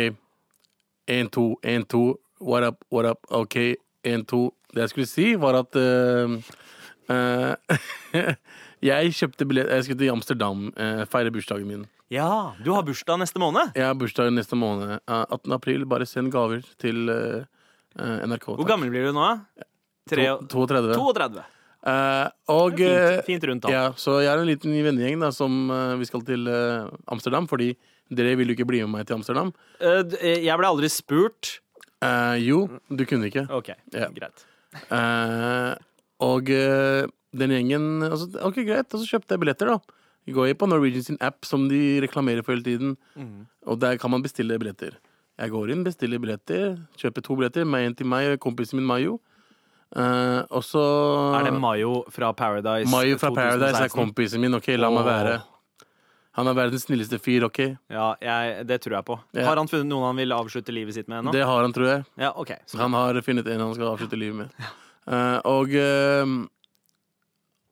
En, 1.07 1.27
to, 1.33 1.47
en, 1.63 1.83
to. 1.89 2.19
What 2.39 2.63
up, 2.63 2.83
what 2.93 3.05
up? 3.09 3.25
Ok, 3.31 3.57
en, 4.05 4.23
to. 4.29 4.53
Det 4.73 4.85
jeg 4.85 4.89
skulle 4.93 5.09
si, 5.09 5.25
var 5.35 5.57
at 5.63 5.75
uh, 5.75 6.37
uh, 7.09 7.55
Jeg 8.83 9.13
kjøpte 9.15 9.45
billett 9.47 9.69
Jeg 9.71 9.83
skulle 9.87 9.99
til 10.03 10.11
Amsterdam, 10.13 10.63
feire 11.09 11.31
bursdagen 11.31 11.67
min. 11.67 11.83
Ja, 12.11 12.53
du 12.61 12.73
har 12.75 12.83
bursdag 12.85 13.17
neste 13.21 13.39
måned. 13.41 13.71
Jeg 13.79 13.85
har 13.87 13.95
bursdag 13.97 14.29
neste 14.35 14.57
måned. 14.59 14.99
eh, 15.07 15.25
18. 15.33 15.53
april. 15.55 15.85
Bare 15.89 16.05
send 16.05 16.29
gaver 16.35 16.61
til 16.77 17.07
NRK. 17.97 18.45
Hvor 18.59 18.67
gammel 18.67 18.91
blir 18.93 19.07
du 19.07 19.13
nå? 19.15 19.23
da? 19.23 19.65
Tre, 20.11 20.25
To- 20.51 20.67
32. 20.67 20.93
32. 20.99 21.45
Eh, 21.83 22.27
og 22.53 22.79
er 22.79 22.93
eh, 22.93 23.07
Fint, 23.17 23.25
fint 23.27 23.47
rundt 23.49 23.65
da. 23.65 23.71
Ja, 23.73 23.83
så 23.99 24.21
jeg 24.23 24.31
er 24.31 24.39
en 24.39 24.47
liten 24.47 24.75
vennegjeng 24.85 25.19
da, 25.23 25.33
som 25.35 25.65
uh, 25.67 25.95
vi 25.99 26.07
skal 26.07 26.23
til 26.27 26.47
uh, 26.47 26.87
Amsterdam, 27.11 27.47
fordi 27.51 27.73
dere 28.13 28.37
vil 28.39 28.51
jo 28.51 28.55
ikke 28.55 28.67
bli 28.69 28.79
med 28.85 28.93
meg 28.93 29.07
til 29.09 29.17
Amsterdam. 29.17 29.51
Jeg 29.81 30.55
ble 30.59 30.69
aldri 30.69 30.89
spurt. 30.91 31.57
Jo, 32.43 32.65
du 32.91 33.03
kunne 33.07 33.29
ikke. 33.31 33.45
OK, 33.55 33.71
Ja. 33.95 34.09
greit. 34.13 34.43
Og 36.23 36.51
den 36.51 37.53
gjengen 37.55 38.03
altså, 38.05 38.27
Ok, 38.43 38.59
greit, 38.67 38.91
og 38.91 39.01
så 39.01 39.07
kjøpte 39.15 39.33
jeg 39.33 39.41
billetter, 39.41 39.71
da. 39.71 40.03
Jeg 40.27 40.35
går 40.35 40.51
jeg 40.51 40.59
på 40.59 40.67
Norwegian 40.69 41.07
sin 41.07 41.17
app, 41.23 41.47
som 41.47 41.65
de 41.71 41.79
reklamerer 42.03 42.43
for 42.45 42.53
hele 42.53 42.67
tiden. 42.67 42.93
Mm. 43.15 43.47
Og 43.71 43.79
der 43.81 43.97
kan 43.97 44.11
man 44.13 44.21
bestille 44.23 44.59
billetter. 44.61 44.99
Jeg 45.39 45.49
går 45.55 45.73
inn, 45.73 45.83
bestiller 45.87 46.21
billetter, 46.21 46.77
kjøper 46.99 47.25
to 47.25 47.39
billetter. 47.39 47.65
Meg 47.65 47.87
en 47.87 47.97
til 47.97 48.07
meg 48.11 48.35
og 48.35 48.43
kompisen 48.45 48.77
min 48.79 48.87
Mayo. 48.87 49.17
Eh, 49.93 50.41
og 50.49 50.63
så 50.65 50.83
Er 51.37 51.49
det 51.49 51.53
Mayo 51.61 52.03
fra 52.09 52.31
Paradise? 52.33 52.89
Mayo 52.91 53.17
fra 53.21 53.29
Paradise 53.35 53.83
er 53.85 53.91
kompisen 53.93 54.41
min. 54.41 54.55
Ok, 54.57 54.71
la 54.77 54.89
meg 54.93 55.05
være. 55.05 55.41
Han 56.33 56.49
er 56.49 56.55
verdens 56.57 56.87
snilleste 56.87 57.19
fyr, 57.21 57.45
ok? 57.45 57.59
Ja, 57.93 58.07
jeg, 58.17 58.63
det 58.65 58.79
tror 58.81 58.95
jeg 58.97 59.05
på. 59.05 59.19
Ja. 59.37 59.45
Har 59.51 59.59
han 59.61 59.69
funnet 59.69 59.85
noen 59.85 60.07
han 60.07 60.17
vil 60.17 60.33
avslutte 60.33 60.73
livet 60.73 60.95
sitt 60.95 61.05
med 61.11 61.19
ennå? 61.19 61.33
Det 61.35 61.43
har 61.45 61.61
han, 61.61 61.73
tror 61.75 61.91
jeg. 61.91 62.05
Ja, 62.17 62.31
OK. 62.41 62.55
Så 62.65 62.79
Han 62.81 62.95
har 62.97 63.19
funnet 63.21 63.49
en 63.53 63.61
han 63.61 63.75
skal 63.77 63.91
avslutte 63.91 64.17
livet 64.17 64.39
med. 64.41 64.71
Eh, 65.03 65.39
og 65.45 65.73
uh, 65.75 66.25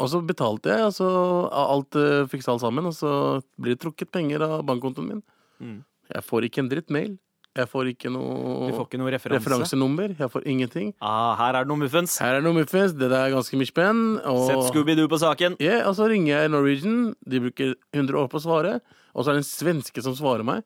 Og 0.03 0.09
så 0.11 0.19
betalte 0.21 0.67
jeg, 0.67 0.83
og 0.83 0.93
så 0.93 1.09
alt 1.47 1.97
uh, 1.97 2.27
fiksa 2.29 2.51
alt 2.53 2.61
sammen. 2.61 2.85
Og 2.85 2.93
så 2.93 3.41
blir 3.57 3.73
det 3.73 3.81
trukket 3.81 4.11
penger 4.13 4.45
av 4.45 4.61
bankkontoen 4.67 5.09
min. 5.09 5.25
Mm. 5.57 5.79
Jeg 6.11 6.27
får 6.27 6.45
ikke 6.45 6.61
en 6.61 6.69
dritt 6.69 6.93
mail. 6.93 7.17
Jeg 7.57 7.67
får 7.67 7.89
ikke 7.91 8.07
du 8.07 8.15
noe 8.15 8.71
får 8.71 8.85
ikke 8.85 8.99
noe 9.01 9.11
referanse? 9.11 9.43
referansenummer. 9.43 10.13
Jeg 10.15 10.31
får 10.31 10.45
ingenting. 10.47 10.93
Ah, 11.03 11.35
her 11.35 11.57
er 11.59 11.65
det 11.65 11.71
noe 11.73 11.81
muffens. 11.81 12.15
Her 12.23 12.37
er 12.37 12.45
noe 12.45 12.55
muffens. 12.55 12.93
Det 12.95 13.09
der 13.11 13.25
er 13.25 13.33
ganske 13.33 13.59
mye 13.59 13.67
spenn. 13.67 14.03
Og, 14.23 14.45
Sett 14.47 14.69
Scooby-Doo 14.69 15.09
på 15.11 15.19
saken. 15.19 15.57
Ja, 15.59 15.81
og 15.89 15.97
så 15.99 16.07
ringer 16.07 16.31
jeg 16.31 16.53
Norwegian. 16.53 17.01
De 17.27 17.41
bruker 17.43 17.73
100 17.91 18.21
år 18.23 18.29
på 18.31 18.39
å 18.39 18.45
svare. 18.45 18.77
Og 19.11 19.25
så 19.25 19.33
er 19.33 19.39
det 19.39 19.43
en 19.43 19.49
svenske 19.51 20.05
som 20.05 20.15
svarer 20.15 20.47
meg. 20.47 20.63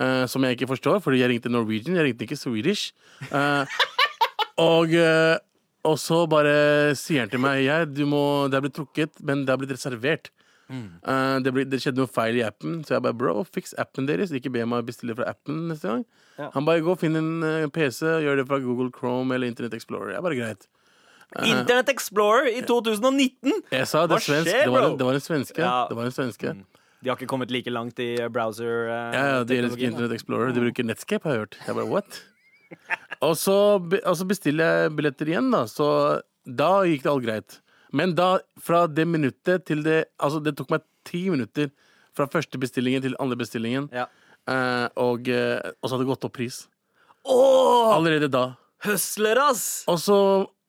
uh, 0.00 0.24
som 0.28 0.44
jeg 0.44 0.56
ikke 0.56 0.70
forstår, 0.74 1.00
fordi 1.04 1.22
jeg 1.22 1.32
ringte 1.32 1.52
Norwegian. 1.52 1.96
Jeg 1.96 2.10
ringte 2.10 2.26
ikke 2.26 2.38
Swedish. 2.38 2.92
Uh, 3.30 3.64
og, 4.60 4.92
uh, 4.92 5.36
og 5.86 5.98
så 6.00 6.22
bare 6.30 6.94
sier 6.98 7.24
han 7.24 7.32
til 7.32 7.40
meg 7.42 7.62
jeg, 7.64 7.92
du 7.94 8.04
må, 8.08 8.48
Det 8.50 8.58
er 8.58 8.66
blitt 8.66 8.76
trukket, 8.76 9.20
men 9.24 9.44
det 9.46 9.54
er 9.54 9.60
blitt 9.62 9.76
reservert. 9.76 10.32
Eh, 10.70 11.38
det, 11.44 11.52
ble, 11.54 11.64
det 11.70 11.78
skjedde 11.82 12.00
noe 12.02 12.10
feil 12.10 12.38
i 12.40 12.44
appen, 12.46 12.80
så 12.86 12.96
jeg 12.96 13.04
bare 13.06 13.16
bro, 13.16 13.44
fiks 13.46 13.74
appen 13.78 14.08
deres. 14.08 14.32
Ikke 14.34 14.50
be 14.54 14.64
meg 14.66 14.86
bestille 14.88 15.14
fra 15.18 15.28
appen 15.30 15.66
neste 15.70 15.92
gang. 15.92 16.06
Ja. 16.38 16.48
Han 16.56 16.66
bare 16.68 16.82
gå 16.84 16.90
og 16.94 16.98
finn 17.00 17.16
en 17.18 17.30
uh, 17.44 17.66
PC, 17.72 18.02
gjør 18.24 18.40
det 18.42 18.46
fra 18.50 18.58
Google 18.64 18.90
Chrome 18.94 19.34
eller 19.36 19.48
Internet 19.50 19.76
Explorer. 19.78 20.14
Jeg 20.16 20.24
bare 20.26 20.38
greit. 20.40 20.66
Internet 21.42 21.88
Explorer 21.90 22.48
i 22.52 22.60
2019! 22.66 23.52
Jeg 23.74 23.86
sa 23.90 24.04
det, 24.06 24.14
Hva 24.14 24.18
er 24.20 24.24
skjer, 24.26 24.44
det, 24.46 24.70
var, 24.72 24.88
en- 24.90 24.98
det 25.00 25.06
var 25.08 25.18
en 25.18 25.24
svenske. 25.24 25.62
Ja. 25.62 25.76
Det 25.90 25.96
var 25.98 26.10
en 26.10 26.14
svenske. 26.14 26.52
De 27.02 27.10
har 27.10 27.18
ikke 27.18 27.28
kommet 27.30 27.50
like 27.52 27.70
langt 27.70 27.98
i 28.02 28.12
browser 28.32 28.88
uh, 28.88 29.12
Ja, 29.14 29.24
ja, 29.32 29.42
de 29.46 29.58
elsker. 29.60 29.88
Internet 29.90 30.14
Explorer. 30.16 30.54
De 30.56 30.62
bruker 30.64 30.86
Netscape, 30.86 31.22
har 31.28 31.36
jeg 31.36 31.44
hørt. 31.46 31.58
Jeg 31.66 31.76
bare, 31.78 31.90
what? 31.90 32.20
Og 33.22 33.36
så, 33.38 33.56
og 33.78 34.14
så 34.18 34.26
bestiller 34.28 34.80
jeg 34.82 34.94
billetter 34.98 35.30
igjen, 35.30 35.50
da. 35.54 35.64
Så 35.70 35.86
da 36.46 36.70
gikk 36.88 37.04
det 37.06 37.12
all 37.12 37.22
greit. 37.24 37.58
Men 37.92 38.14
da, 38.18 38.38
fra 38.60 38.86
det 38.90 39.06
minuttet 39.06 39.64
til 39.68 39.82
det 39.86 40.04
Altså, 40.20 40.40
det 40.42 40.56
tok 40.58 40.70
meg 40.74 40.82
ti 41.06 41.28
minutter 41.30 41.70
fra 42.16 42.26
første 42.32 42.58
bestillingen 42.58 43.02
til 43.04 43.14
andre 43.20 43.36
bestillingen. 43.36 43.90
Ja. 43.94 44.06
Eh, 44.48 44.88
og, 45.02 45.28
eh, 45.28 45.60
og 45.82 45.86
så 45.88 45.94
hadde 45.96 46.06
det 46.06 46.10
gått 46.14 46.24
opp 46.24 46.32
pris. 46.38 46.62
Åh, 47.26 47.94
Allerede 47.96 48.28
da. 48.30 48.44
Høsler, 48.86 49.38
ass! 49.50 49.84
Og 49.90 49.98
så 49.98 50.16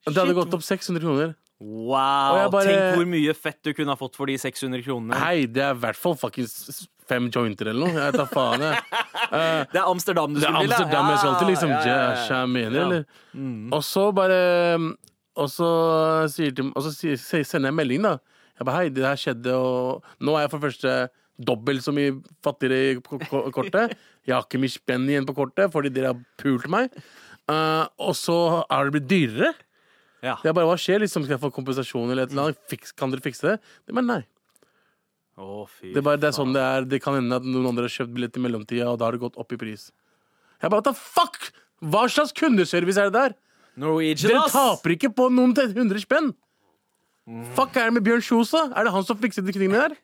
Det 0.07 0.15
hadde 0.15 0.31
Shit. 0.31 0.35
gått 0.39 0.53
opp 0.57 0.63
600 0.63 1.01
kroner. 1.03 1.35
Wow! 1.59 2.49
Bare- 2.53 2.65
Tenk 2.69 2.95
hvor 2.99 3.07
mye 3.09 3.33
fett 3.35 3.57
du 3.65 3.73
kunne 3.73 3.89
ha 3.89 3.95
fått 3.97 4.15
for 4.15 4.25
de 4.29 4.37
600 4.37 4.83
kronene. 4.85 5.15
Hei, 5.17 5.45
det 5.45 5.63
er 5.63 5.73
i 5.73 5.79
hvert 5.81 5.97
fall 5.97 6.15
fuckings 6.15 6.87
fem 7.07 7.29
jointer 7.31 7.67
eller 7.71 7.87
noe. 7.87 7.97
Jeg 8.05 8.13
tar 8.13 8.27
faen, 8.31 8.61
jeg. 8.61 8.83
Det 9.73 9.79
er 9.81 9.87
Amsterdam 9.89 10.33
du 10.33 10.39
Det 10.39 10.45
skulle 10.47 10.61
til, 10.63 10.71
er 10.71 10.75
Amsterdam 10.77 11.09
jeg 11.11 11.17
skal 11.19 11.35
til, 11.39 11.47
liksom. 11.51 11.69
Ja, 11.69 11.79
ja, 11.83 11.95
ja, 12.13 12.25
ja. 12.29 12.45
Mener, 12.45 12.77
eller? 12.85 13.05
Og 13.75 13.83
så 13.83 14.05
bare 14.15 14.37
Og 15.37 15.49
så, 15.53 15.67
de, 16.33 16.65
og 16.73 16.81
så 16.87 16.91
sier- 16.95 17.45
sender 17.45 17.69
jeg 17.69 17.77
melding, 17.77 18.01
da. 18.07 18.15
Jeg 18.57 18.65
bare 18.65 18.79
hei, 18.81 18.89
det 18.89 19.03
her 19.05 19.19
skjedde, 19.21 19.53
og 19.53 20.03
nå 20.25 20.33
er 20.33 20.45
jeg 20.47 20.49
for 20.51 20.57
det 20.59 20.67
første 20.71 20.93
dobbelt 21.37 21.83
så 21.85 21.93
mye 21.93 22.15
fattigere 22.41 22.79
i 22.81 22.95
ko- 23.05 23.19
ko- 23.29 23.51
kortet. 23.53 23.93
Jeg 24.25 24.33
har 24.33 24.41
ikke 24.47 24.57
mye 24.63 24.73
spenn 24.73 25.05
igjen 25.07 25.27
på 25.29 25.35
kortet 25.37 25.69
fordi 25.71 25.91
dere 25.93 26.09
har 26.15 26.23
pult 26.41 26.65
meg. 26.73 26.89
Uh, 27.47 27.85
og 28.01 28.15
så 28.17 28.37
er 28.65 28.89
det 28.89 28.95
blitt 28.97 29.07
dyrere. 29.11 29.51
Ja. 30.25 30.33
Jeg 30.43 30.55
bare, 30.57 30.65
Hva 30.65 30.73
skjer? 30.81 30.99
liksom 31.05 31.23
Skal 31.27 31.37
jeg 31.37 31.43
få 31.45 31.51
kompensasjon 31.53 32.09
eller 32.09 32.23
et 32.25 32.31
eller 32.33 32.47
annet? 32.49 32.57
Fiks, 32.67 32.91
kan 32.97 33.11
dere 33.13 33.21
fikse 33.21 33.45
det? 33.45 33.59
Men 33.93 34.07
nei. 34.09 34.23
Å, 35.37 35.67
fy 35.69 35.91
Det 35.93 36.01
er, 36.01 36.05
bare, 36.07 36.17
det 36.17 36.31
er 36.31 36.35
sånn 36.39 36.55
det 36.55 36.63
er. 36.65 36.87
Det 36.89 36.99
kan 37.03 37.13
hende 37.19 37.37
at 37.37 37.45
noen 37.45 37.69
andre 37.69 37.85
har 37.85 37.93
kjøpt 37.93 38.15
billett 38.17 38.39
i 38.39 38.41
mellomtida, 38.41 38.87
og 38.89 38.97
da 38.97 39.05
har 39.05 39.13
det 39.13 39.21
gått 39.21 39.37
opp 39.37 39.53
i 39.53 39.59
pris. 39.61 39.91
Jeg 40.57 40.71
bare, 40.73 40.81
what 40.81 40.87
the 40.89 40.95
fuck? 40.97 41.37
Hva 41.85 42.07
slags 42.09 42.33
kundeservice 42.33 42.97
er 42.97 43.11
det 43.11 43.19
der? 43.19 43.35
Norwegian, 43.77 44.31
Dere 44.33 44.43
ass! 44.47 44.53
taper 44.57 44.95
ikke 44.97 45.11
på 45.13 45.29
noen 45.33 45.53
til 45.57 45.69
100 45.75 46.01
spenn! 46.03 46.31
Fuck 47.57 47.75
er 47.75 47.89
det 47.89 47.97
med 47.97 48.05
Bjørn 48.07 48.21
Kjos, 48.23 48.53
da? 48.55 48.65
Er 48.79 48.87
det 48.87 48.93
han 48.95 49.03
som 49.03 49.17
fikser 49.19 49.43
de 49.43 49.51
tingene 49.53 49.81
der? 49.89 49.97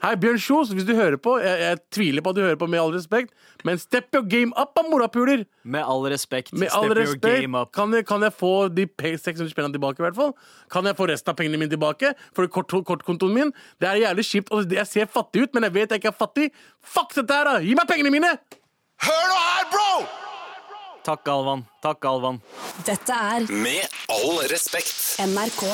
Hei, 0.00 0.14
Bjørn 0.16 0.38
Kjos, 0.40 0.70
hvis 0.72 0.86
du 0.88 0.94
hører 0.96 1.18
på 1.20 1.34
jeg, 1.44 1.58
jeg 1.60 1.78
tviler 1.92 2.24
på 2.24 2.32
at 2.32 2.38
du 2.38 2.40
hører 2.40 2.56
på, 2.56 2.64
med 2.72 2.80
all 2.80 2.94
respekt, 2.94 3.34
men 3.68 3.76
step 3.78 4.08
your 4.16 4.24
game 4.24 4.54
up, 4.56 4.72
da, 4.74 4.80
morapuler! 4.88 5.42
Med 5.68 5.84
all 5.84 6.06
respekt, 6.08 6.54
Med 6.56 6.70
step 6.72 6.78
all 6.78 6.88
your 6.88 6.96
respekt, 7.02 7.26
game 7.44 7.60
up. 7.60 7.68
kan 7.76 7.92
jeg, 7.92 8.06
kan 8.08 8.24
jeg 8.24 8.32
få 8.32 8.52
de 8.72 8.86
pe- 8.88 9.12
600 9.20 9.52
spennene 9.52 9.76
tilbake, 9.76 10.00
i 10.00 10.06
hvert 10.06 10.16
fall? 10.16 10.32
Kan 10.72 10.88
jeg 10.88 10.96
få 10.96 11.10
resten 11.12 11.34
av 11.34 11.36
pengene 11.42 11.60
mine 11.60 11.68
tilbake? 11.74 12.14
For 12.34 12.48
kort, 12.48 12.72
kortkontoen 12.88 13.36
min? 13.36 13.52
Det 13.78 13.90
er 13.92 14.00
jævlig 14.06 14.24
kjipt. 14.30 14.48
og 14.56 14.72
Jeg 14.72 14.88
ser 14.88 15.12
fattig 15.12 15.44
ut, 15.44 15.52
men 15.54 15.68
jeg 15.68 15.76
vet 15.76 15.92
jeg 15.92 16.00
ikke 16.00 16.14
er 16.14 16.18
fattig. 16.24 16.48
Fuck 16.80 17.12
dette 17.20 17.36
her, 17.36 17.44
da! 17.52 17.58
Gi 17.60 17.76
meg 17.76 17.92
pengene 17.92 18.14
mine! 18.16 18.32
Hør 19.04 19.22
nå 19.28 19.38
her, 19.44 19.68
bro! 19.76 19.92
Takk, 21.04 21.24
Galvan. 21.24 21.64
Takk, 21.82 22.00
Galvan. 22.04 22.40
Dette 22.84 23.14
er 23.16 23.46
Med 23.52 23.88
all 24.12 24.42
respekt. 24.52 25.16
NRK. 25.24 25.64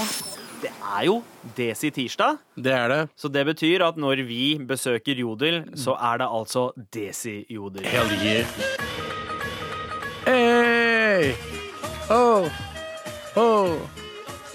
Det 0.63 0.71
er 0.73 1.03
jo 1.05 1.19
Desi 1.57 1.91
tirsdag, 1.93 2.39
Det 2.57 2.73
er 2.73 2.89
det. 2.89 3.01
så 3.17 3.29
det 3.29 3.45
betyr 3.47 3.83
at 3.87 3.97
når 4.01 4.23
vi 4.27 4.57
besøker 4.59 5.15
Jodel, 5.19 5.65
så 5.77 5.93
er 6.01 6.19
det 6.23 6.29
altså 6.33 6.71
Desi 6.95 7.45
Jodel. 7.51 7.85
Hell 7.85 8.09
yeah. 8.25 8.47
Hey! 10.25 11.35
Oh! 12.11 12.49
Oh! 13.37 13.77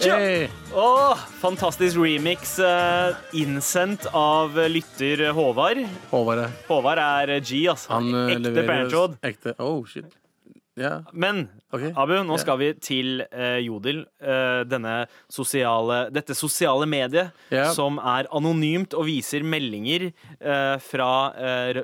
Hey! 0.02 0.48
Åh, 0.74 1.18
fantastisk 1.42 1.98
remix 2.02 2.58
eh, 2.60 3.14
innsendt 3.38 4.08
av 4.18 4.58
lytter 4.72 5.28
Håvard. 5.38 5.84
Håvard 6.10 6.42
er 6.48 6.56
Håvard 6.68 6.98
er 7.04 7.36
G, 7.40 7.68
altså. 7.70 7.92
Han 7.94 8.10
eh, 8.10 8.34
Ekte 8.34 8.56
leverer. 8.56 9.16
Ekte. 9.22 9.54
Oh, 9.60 9.86
shit. 9.86 10.10
Ja. 10.80 11.02
Men 11.12 11.50
okay. 11.74 11.92
Abu, 12.00 12.14
nå 12.24 12.36
yeah. 12.38 12.42
skal 12.42 12.60
vi 12.62 12.70
til 12.80 13.24
uh, 13.28 13.60
Jodel. 13.60 14.06
Uh, 14.24 14.64
denne 14.70 15.06
sosiale, 15.32 16.06
dette 16.16 16.36
sosiale 16.38 16.88
mediet 16.90 17.34
yeah. 17.52 17.74
som 17.76 18.00
er 18.00 18.30
anonymt 18.32 18.96
og 18.96 19.10
viser 19.10 19.44
meldinger 19.44 20.10
uh, 20.12 20.78
fra 20.82 21.12
eh, 21.36 21.82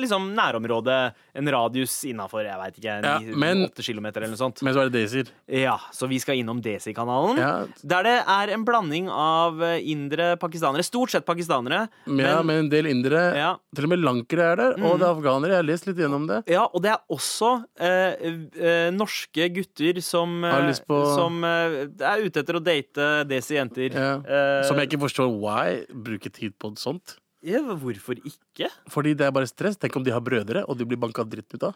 liksom 0.00 0.32
nærområdet. 0.34 1.14
En 1.34 1.48
radius 1.50 2.04
innafor, 2.04 2.44
jeg 2.44 2.58
veit 2.60 2.78
ikke, 2.78 2.94
Ja, 3.04 3.18
ni- 3.18 3.34
men- 3.34 3.64
åtte 3.68 3.82
kilometer 3.82 4.22
eller 4.22 4.34
noe 4.36 4.42
sånt. 4.42 4.62
Men 4.62 4.74
så 4.74 4.80
er 4.84 4.90
det 4.90 4.92
Daisy. 5.00 5.24
Ja, 5.48 5.76
så 5.92 6.08
vi 6.08 6.18
skal 6.18 6.36
innom 6.36 6.60
Desi-kanalen. 6.62 7.36
Ja. 7.38 7.66
Der 7.84 8.02
det 8.04 8.24
er 8.26 8.52
en 8.54 8.64
blanding 8.64 9.08
av 9.08 9.60
eh, 9.62 9.80
indre 9.90 10.36
pakistanere. 10.36 10.82
Stort 10.84 11.10
sett 11.10 11.24
pakistanere. 11.26 11.88
Ja, 12.06 12.42
men 12.42 12.64
en 12.64 12.68
del 12.68 12.86
indere. 12.86 13.34
ja, 13.36 13.56
Til 13.74 13.84
og 13.84 13.90
med 13.90 13.98
lankere 14.04 14.52
er 14.52 14.56
der. 14.56 14.72
Og 14.84 14.98
det 14.98 15.06
er 15.06 15.14
afghanere. 15.14 15.48
Jeg 15.50 15.56
har 15.56 15.68
lest 15.70 15.86
litt 15.86 15.96
gjennom 15.96 16.26
det. 16.28 16.42
Ja, 16.48 16.64
og 16.72 16.82
det 16.82 16.90
er 16.92 17.00
også 17.10 17.64
eh, 17.78 18.14
eh, 18.60 18.90
norske 18.90 19.48
gutter 19.54 20.00
som, 20.02 20.44
eh, 20.44 20.72
på- 20.88 21.14
som 21.14 21.42
eh, 21.44 21.86
er 22.00 22.22
ute 22.24 22.40
etter 22.42 22.54
å 22.54 22.62
date 22.62 23.24
desi-jenter. 23.28 23.92
Ja. 23.94 24.14
Eh, 24.24 24.62
Som 24.68 24.76
jeg 24.78 24.88
ikke 24.90 25.00
forstår 25.00 25.28
why 25.40 25.84
bruke 25.92 26.30
tid 26.32 26.54
på 26.58 26.74
sånt. 26.76 27.16
Hvorfor 27.52 28.18
ikke? 28.24 28.70
Fordi 28.90 29.14
det 29.14 29.26
er 29.26 29.32
bare 29.34 29.48
stress. 29.48 29.76
Tenk 29.76 29.96
om 29.96 30.04
de 30.04 30.12
har 30.14 30.22
brødre, 30.24 30.64
og 30.68 30.78
de 30.78 30.86
blir 30.88 31.00
banka 31.00 31.24
dritt 31.28 31.52
ut 31.54 31.62
av. 31.68 31.74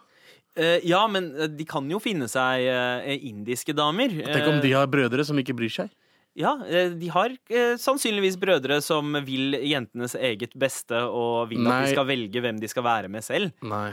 Eh, 0.57 0.79
ja, 0.87 1.05
men 1.07 1.31
eh, 1.35 1.47
de 1.47 1.65
kan 1.69 1.87
jo 1.89 1.99
finne 2.01 2.27
seg 2.31 2.65
eh, 2.65 3.17
indiske 3.29 3.73
damer. 3.77 4.09
Tenk 4.09 4.47
om 4.49 4.61
de 4.63 4.73
har 4.73 4.89
brødre 4.89 5.25
som 5.27 5.37
ikke 5.37 5.55
bryr 5.57 5.69
seg. 5.71 5.89
Ja, 6.39 6.55
eh, 6.67 6.91
de 6.95 7.09
har 7.11 7.33
eh, 7.49 7.73
sannsynligvis 7.81 8.37
brødre 8.39 8.79
som 8.85 9.17
vil 9.25 9.57
jentenes 9.65 10.15
eget 10.15 10.53
beste 10.59 11.01
og 11.09 11.49
vil 11.51 11.65
at 11.67 11.85
de 11.87 11.95
skal 11.95 12.07
velge 12.09 12.43
hvem 12.43 12.61
de 12.61 12.69
skal 12.71 12.85
være 12.85 13.11
med 13.11 13.25
selv. 13.25 13.51
Nei. 13.65 13.91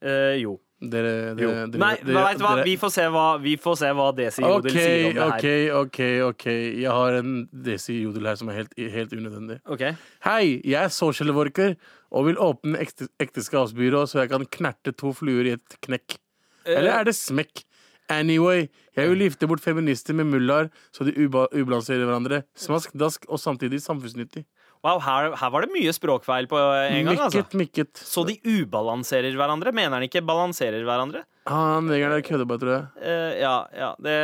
Eh, 0.00 0.40
jo. 0.42 0.58
Dere, 0.80 1.34
jo. 1.36 1.48
dere, 1.50 1.66
dere, 1.68 1.78
Nei, 1.82 1.96
dere- 2.00 2.22
vet 2.24 2.38
du 2.38 2.44
hva? 2.44 2.54
dere- 2.56 2.64
Vi 2.64 2.76
får 2.80 2.90
se 2.94 3.02
hva, 3.12 3.24
vi 3.42 3.56
får 3.60 3.74
se 3.76 3.88
hva 3.92 4.06
Desi 4.16 4.40
Jodel 4.40 4.70
okay, 4.72 4.86
sier 4.86 5.08
om 5.10 5.14
det 5.18 5.26
OK, 5.26 5.42
her. 5.44 5.74
OK. 5.76 5.98
ok 6.30 6.44
Jeg 6.80 6.90
har 6.96 7.12
en 7.18 7.34
Desi 7.52 7.98
Jodel 8.02 8.24
her 8.30 8.36
som 8.40 8.48
er 8.48 8.54
helt, 8.62 8.72
helt 8.78 9.12
unødvendig. 9.12 9.58
Okay. 9.68 9.92
Hei, 10.24 10.60
jeg 10.64 10.78
er 10.82 10.88
social 10.88 11.34
worker 11.36 11.76
og 12.10 12.24
vil 12.30 12.36
åpne 12.40 12.80
ekte, 12.80 13.08
ekteskapsbyrå 13.20 14.06
så 14.08 14.22
jeg 14.22 14.30
kan 14.32 14.46
knerte 14.56 14.94
to 14.96 15.12
fluer 15.12 15.50
i 15.50 15.52
et 15.58 15.76
knekk. 15.84 16.16
Eller 16.64 16.90
er 17.00 17.04
det 17.04 17.14
smekk? 17.14 17.64
Anyway, 18.10 18.68
jeg 18.96 19.08
vil 19.12 19.20
gifte 19.28 19.46
bort 19.46 19.60
feminister 19.62 20.16
med 20.16 20.26
mullaer 20.32 20.70
så 20.96 21.04
de 21.06 21.12
uba 21.26 21.44
ubalanserer 21.52 22.08
hverandre. 22.08 22.40
Smask, 22.58 22.90
dask 22.98 23.28
og 23.28 23.38
samtidig 23.38 23.78
samfunnsnyttig. 23.84 24.46
Wow, 24.80 24.96
her, 25.04 25.34
her 25.36 25.50
var 25.52 25.66
det 25.66 25.74
mye 25.74 25.92
språkfeil 25.92 26.46
på 26.48 26.56
en 26.56 27.10
gang, 27.10 27.18
altså. 27.26 27.42
mykket. 27.60 28.00
Så 28.00 28.24
de 28.24 28.38
ubalanserer 28.40 29.34
hverandre? 29.36 29.74
Mener 29.76 29.98
han 29.98 30.06
ikke 30.06 30.22
balanserer 30.24 30.86
hverandre? 30.88 31.26
Han 31.50 31.90
der 31.90 32.22
kødder 32.24 32.48
bare, 32.48 32.62
tror 32.62 32.72
jeg. 32.72 32.86
Uh, 33.02 33.32
ja, 33.42 33.54
ja 33.76 33.90
det, 34.00 34.16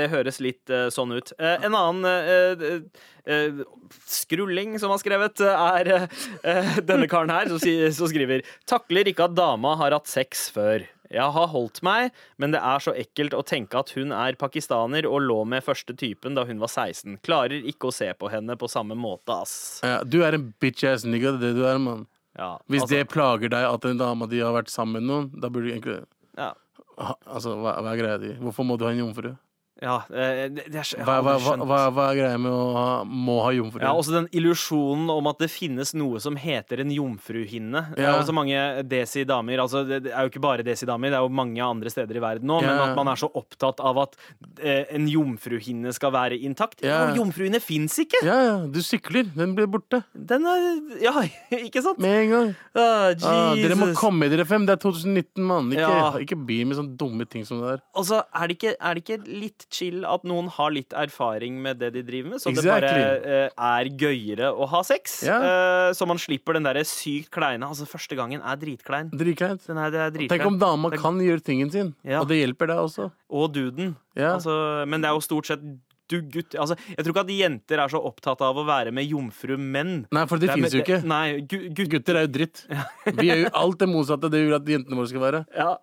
det 0.00 0.10
høres 0.10 0.40
litt 0.42 0.72
uh, 0.72 0.88
sånn 0.90 1.14
ut. 1.14 1.30
Uh, 1.38 1.56
en 1.62 1.78
annen 1.78 2.90
skrulling 4.10 4.74
som 4.80 4.90
har 4.90 4.98
skrevet, 4.98 5.42
er 5.44 6.08
denne 6.88 7.06
karen 7.10 7.30
her, 7.30 7.50
som, 7.52 7.60
som 7.94 8.08
skriver 8.10 8.42
Takler 8.66 9.12
ikke 9.12 9.28
at 9.28 9.36
dama 9.36 9.76
har 9.78 9.94
hatt 9.94 10.10
sex 10.10 10.48
før. 10.54 10.88
Jeg 11.10 11.34
har 11.34 11.48
holdt 11.50 11.80
meg, 11.82 12.14
men 12.38 12.54
det 12.54 12.60
er 12.62 12.82
så 12.82 12.94
ekkelt 12.94 13.34
å 13.34 13.42
tenke 13.46 13.80
at 13.80 13.90
hun 13.96 14.14
er 14.14 14.38
pakistaner 14.38 15.08
og 15.10 15.24
lå 15.26 15.40
med 15.48 15.64
første 15.66 15.96
typen 15.98 16.38
da 16.38 16.44
hun 16.46 16.62
var 16.62 16.70
16. 16.70 17.18
Klarer 17.26 17.66
ikke 17.66 17.90
å 17.90 17.94
se 17.94 18.12
på 18.14 18.30
henne 18.30 18.54
på 18.58 18.70
samme 18.70 18.94
måte, 18.98 19.34
ass. 19.42 19.54
Ja, 19.82 20.00
du 20.06 20.20
er 20.26 20.38
en 20.38 20.52
bitch-ass 20.62 21.06
nigga, 21.08 21.34
det 21.34 21.50
er 21.50 21.58
det 21.58 21.58
du 21.58 21.66
er, 21.66 21.82
mann. 21.82 22.06
Ja, 22.38 22.54
Hvis 22.70 22.84
altså, 22.84 22.94
det 22.94 23.10
plager 23.10 23.50
deg 23.50 23.66
at 23.66 23.86
en 23.90 23.98
dame 23.98 24.28
de 24.30 24.38
har 24.38 24.54
vært 24.54 24.70
sammen 24.70 25.00
med 25.00 25.10
noen, 25.10 25.30
da 25.42 25.50
burde 25.50 25.66
du 25.66 25.72
egentlig 25.74 25.96
ja, 26.38 26.52
ha, 27.02 27.14
Altså, 27.26 27.56
hva, 27.58 27.74
hva 27.82 27.90
er 27.90 27.98
greia 27.98 28.20
di? 28.22 28.30
Hvorfor 28.38 28.68
må 28.68 28.78
du 28.78 28.86
ha 28.86 28.92
en 28.94 29.02
jomfru? 29.02 29.32
Ja, 29.80 29.96
det, 30.10 30.64
det 30.70 30.80
er, 30.82 30.90
Hva, 31.06 31.16
hva, 31.24 31.34
hva, 31.64 31.78
hva, 31.94 32.06
er 32.10 32.18
greia 32.20 32.38
med 32.40 32.52
å 32.52 32.64
ha, 32.76 32.86
må 33.04 33.38
ha 33.44 33.52
jomfru? 33.56 33.80
Ja, 33.82 33.92
også 33.96 34.14
den 34.18 34.28
illusjonen 34.36 35.08
om 35.12 35.28
at 35.30 35.40
det 35.42 35.48
finnes 35.52 35.94
noe 35.96 36.20
som 36.22 36.36
heter 36.40 36.82
en 36.84 36.92
jomfruhinne. 36.92 37.82
Det 37.96 38.04
er 38.04 38.18
også 38.18 38.34
mange 38.36 38.60
desi-damer. 38.90 39.62
Altså, 39.64 39.82
det 39.88 40.12
er 40.12 40.26
jo 40.26 40.32
ikke 40.32 40.42
bare 40.44 40.66
desi-damer, 40.66 41.12
det 41.14 41.18
er 41.20 41.24
jo 41.26 41.32
mange 41.40 41.62
andre 41.64 41.92
steder 41.92 42.20
i 42.20 42.24
verden 42.24 42.50
nå. 42.50 42.60
Men 42.64 42.82
at 42.84 42.94
man 42.98 43.08
er 43.12 43.20
så 43.20 43.30
opptatt 43.40 43.80
av 43.80 44.02
at 44.04 44.16
eh, 44.60 44.84
en 44.96 45.08
jomfruhinne 45.10 45.92
skal 45.96 46.12
være 46.14 46.38
intakt. 46.44 46.84
Ja. 46.84 47.02
Og 47.10 47.20
jomfruhinne 47.22 47.60
fins 47.64 47.98
ikke! 48.04 48.20
ja, 48.26 48.36
ja, 48.50 48.56
du 48.70 48.80
sykler. 48.84 49.28
Den 49.36 49.54
blir 49.56 49.68
borte 49.70 50.02
Den 50.12 50.44
er 50.48 50.68
Ja, 51.02 51.14
ikke 51.66 51.82
sant? 51.84 51.98
med 52.02 52.26
en 52.26 52.34
gang. 52.36 52.52
Ah, 52.74 53.10
Ah, 53.30 53.54
dere 53.58 53.76
må 53.78 53.90
komme 53.98 54.28
dere 54.30 54.44
fem. 54.48 54.64
Det 54.68 54.76
er 54.76 54.82
2019, 54.82 55.44
mann. 55.46 55.70
Ikke, 55.72 55.80
Ja. 55.88 56.10
ikke 56.20 56.36
bli 56.46 56.60
med 56.68 56.76
sånne 56.78 56.96
dumme 57.00 57.26
ting 57.28 57.44
som 57.46 57.60
det 57.62 57.68
der. 57.74 57.82
Altså, 57.96 58.20
er 58.34 58.50
det, 58.50 58.56
ikke, 58.58 58.74
er 58.78 58.94
det 58.98 59.04
ikke 59.04 59.18
litt 59.40 59.66
chill 59.72 60.04
at 60.08 60.24
noen 60.28 60.50
har 60.54 60.72
litt 60.74 60.94
erfaring 60.96 61.58
med 61.62 61.80
det 61.82 61.92
de 61.96 62.04
driver 62.06 62.34
med? 62.34 62.42
Så 62.42 62.52
det 62.54 62.64
bare 62.66 62.92
uh, 63.24 63.66
er 63.70 63.90
gøyere 64.00 64.50
å 64.52 64.68
ha 64.70 64.82
sex? 64.86 65.20
Yeah. 65.26 65.44
Uh, 65.44 65.90
så 65.96 66.08
man 66.10 66.20
slipper 66.20 66.58
den 66.58 66.66
derre 66.68 66.84
sykt 66.88 67.30
kleine 67.34 67.68
Altså, 67.70 67.86
første 67.88 68.16
gangen 68.18 68.42
er 68.42 68.58
dritklein. 68.60 69.12
Dritkleint. 69.14 69.62
Den 69.68 69.78
er, 69.78 69.92
det 69.94 70.00
er 70.02 70.16
dritklein. 70.16 70.40
Tenk 70.40 70.50
om 70.50 70.58
dama 70.60 70.90
Tenk... 70.92 71.04
kan 71.04 71.20
gjøre 71.22 71.44
tingen 71.46 71.70
sin, 71.72 71.94
Ja. 72.06 72.22
og 72.22 72.30
det 72.30 72.40
hjelper 72.40 72.72
deg 72.72 72.82
også. 72.88 73.10
Og 73.30 73.52
duden. 73.54 73.94
Yeah. 74.18 74.34
Altså, 74.34 74.56
men 74.90 75.04
det 75.04 75.10
er 75.10 75.18
jo 75.18 75.24
stort 75.24 75.50
sett 75.50 75.62
du 76.10 76.18
gutt 76.26 76.56
altså, 76.58 76.76
Jeg 76.90 77.04
tror 77.04 77.14
ikke 77.14 77.22
at 77.22 77.32
jenter 77.34 77.82
er 77.84 77.92
så 77.92 78.00
opptatt 78.10 78.42
av 78.44 78.58
å 78.58 78.64
være 78.66 78.92
med 78.94 79.06
jomfru 79.06 79.56
menn. 79.60 80.04
Nei, 80.10 80.24
for 80.30 80.42
det, 80.42 80.50
er 80.50 80.58
finnes 80.58 80.74
jo 80.74 80.82
ikke. 80.82 81.00
Nei, 81.06 81.40
gu, 81.44 81.56
gutter. 81.70 81.90
Gutter 81.94 82.18
er 82.18 82.26
jo 82.26 82.32
dritt. 82.34 82.64
Vi 83.20 83.28
gjør 83.28 83.44
jo 83.44 83.52
alt 83.62 83.80
det 83.82 83.90
motsatte 83.90 84.30
det 84.32 84.42
vil 84.46 84.56
at 84.56 84.74
jentene 84.74 84.98
våre 84.98 85.12
skal 85.12 85.24
være. 85.26 85.44
ja. 85.56 85.76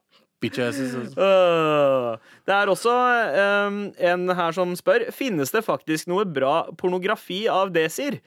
Altså. 0.43 2.19
Det 2.45 2.53
er 2.53 2.69
også 2.69 2.93
um, 3.67 3.77
en 3.97 4.29
her 4.37 4.51
som 4.53 4.75
spør 4.77 5.07
Finnes 5.15 5.49
det 5.51 5.63
faktisk 5.65 6.07
noe 6.11 6.25
bra 6.29 6.67
pornografi 6.77 7.47
av 7.49 7.71
Desir. 7.73 8.19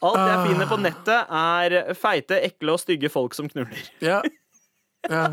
Alt 0.00 0.20
jeg 0.22 0.38
Ah. 0.38 0.46
finner 0.46 0.68
på 0.70 0.78
nettet, 0.78 1.26
er 1.28 1.94
feite, 1.98 2.38
ekle 2.46 2.76
og 2.76 2.80
stygge 2.80 3.10
folk 3.10 3.34
som 3.34 3.48
knuller. 3.50 3.82
Ja. 4.00 4.22
ja. 5.10 5.24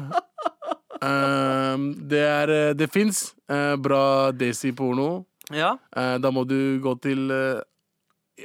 Um, 0.95 1.91
det 2.09 2.21
er 2.23 2.49
eh, 2.49 2.73
Det 2.73 2.87
fins 2.91 3.35
bra 3.83 4.31
desi-porno. 4.31 5.25
Ja. 5.53 5.75
Uh, 5.95 6.17
da 6.17 6.31
må 6.33 6.43
du 6.47 6.79
gå 6.81 6.95
til 7.03 7.29
uh, 7.29 7.61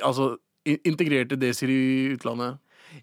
Altså 0.05 0.37
integrerte 0.67 1.39
desier 1.41 1.71
i 1.73 2.13
utlandet. 2.15 2.59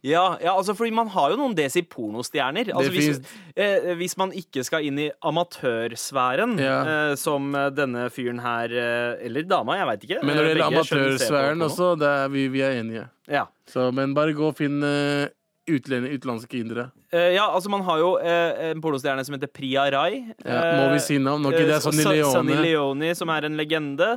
Ja, 0.05 0.37
ja, 0.43 0.53
altså 0.53 0.75
fordi 0.77 0.91
man 0.93 1.07
har 1.13 1.31
jo 1.33 1.37
noen 1.39 1.55
Desi 1.57 1.81
pornostjerner. 1.81 2.69
Altså, 2.73 2.91
hvis, 2.93 3.21
eh, 3.55 3.93
hvis 3.99 4.17
man 4.19 4.31
ikke 4.35 4.63
skal 4.67 4.85
inn 4.85 4.99
i 4.99 5.09
amatørsfæren, 5.25 6.57
Ja. 6.59 6.77
eh, 7.11 7.15
som 7.15 7.53
eh, 7.55 7.69
denne 7.69 8.09
fyren 8.13 8.39
her 8.43 8.71
eh, 8.71 9.25
Eller 9.25 9.43
dama, 9.47 9.77
jeg 9.77 9.87
veit 9.87 10.03
ikke. 10.07 10.19
Men 10.23 10.35
når 10.37 10.43
det 10.43 10.51
Eh, 10.51 10.61
gjelder 10.61 10.83
ser 10.83 10.95
på 10.95 11.01
amatørsfæren 11.01 11.61
også, 11.67 11.89
det 11.99 12.07
er, 12.07 12.27
vi, 12.33 12.47
vi 12.47 12.61
er 12.61 12.77
enige. 12.81 13.07
Ja. 13.27 13.45
Så, 13.67 13.91
men 13.93 14.13
bare 14.15 14.33
gå 14.33 14.47
og 14.47 14.55
finn 14.55 14.79
uh, 14.83 15.27
utenlandske 15.67 16.61
indere. 16.61 16.85
Uh, 17.11 17.33
ja, 17.35 17.43
altså 17.53 17.69
man 17.69 17.81
har 17.83 17.97
jo 17.99 18.13
uh, 18.15 18.69
en 18.71 18.81
pornostjerne 18.81 19.23
som 19.27 19.35
heter 19.35 19.47
Priya 19.51 19.83
Rai. 19.91 20.23
Ja, 20.45 20.61
må 20.79 20.93
vi 20.93 20.99
si 21.03 21.17
navn? 21.19 21.43
Ikke 21.51 21.65
det 21.67 21.75
er 21.75 21.83
Sonny 21.83 22.03
Leone. 22.07 22.31
Sonny 22.31 22.55
Leone. 22.63 23.13
Som 23.19 23.29
er 23.35 23.47
en 23.49 23.57
legende. 23.59 24.07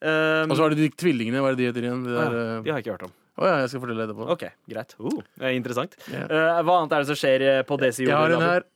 Og 0.00 0.54
så 0.56 0.62
har 0.62 0.72
du 0.72 0.80
de 0.80 0.88
tvillingene. 0.96 1.42
Hva 1.44 1.52
er 1.52 1.58
det 1.58 1.60
de 1.64 1.68
heter 1.70 1.88
igjen? 1.88 2.04
De, 2.06 2.14
der, 2.16 2.30
de 2.64 2.72
har 2.72 2.78
jeg 2.80 2.86
ikke 2.86 2.96
hørt 2.96 3.08
om. 3.10 3.16
Å 3.40 3.48
ja, 3.48 3.60
jeg 3.62 3.70
skal 3.72 3.80
fortelle 3.86 4.04
etterpå. 4.04 4.26
OK, 4.34 4.42
greit. 4.68 4.90
Uh, 5.00 5.20
er 5.40 5.54
interessant. 5.56 5.96
Yeah. 6.10 6.28
Uh, 6.28 6.58
hva 6.66 6.82
annet 6.82 6.92
er 6.92 7.04
det 7.04 7.08
som 7.08 7.16
skjer 7.16 7.44
eh, 7.46 7.60
på 7.64 7.78
Desi 7.80 8.04
Jeg 8.04 8.12
har 8.12 8.34
en 8.36 8.44
her. 8.44 8.66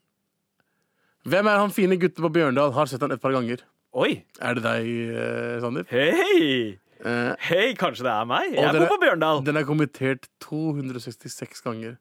Hvem 1.28 1.50
er 1.52 1.60
han 1.60 1.72
fine 1.72 1.98
gutten 2.00 2.24
på 2.24 2.30
Bjørndal? 2.32 2.72
Har 2.76 2.88
sett 2.88 3.04
han 3.04 3.12
et 3.12 3.20
par 3.20 3.32
ganger. 3.36 3.60
Oi! 3.96 4.24
Er 4.40 4.56
det 4.56 4.64
deg, 4.64 4.88
eh, 5.12 5.58
Sander? 5.62 5.84
Hei! 5.92 6.78
Eh, 7.04 7.44
Hei, 7.48 7.66
kanskje 7.76 8.06
det 8.06 8.12
er 8.14 8.24
meg? 8.28 8.56
Jeg 8.56 8.72
bor 8.80 8.88
på 8.94 9.00
Bjørndal. 9.04 9.44
den 9.44 9.60
er 9.60 9.68
kommentert 9.68 10.28
266 10.44 11.60
ganger. 11.64 11.98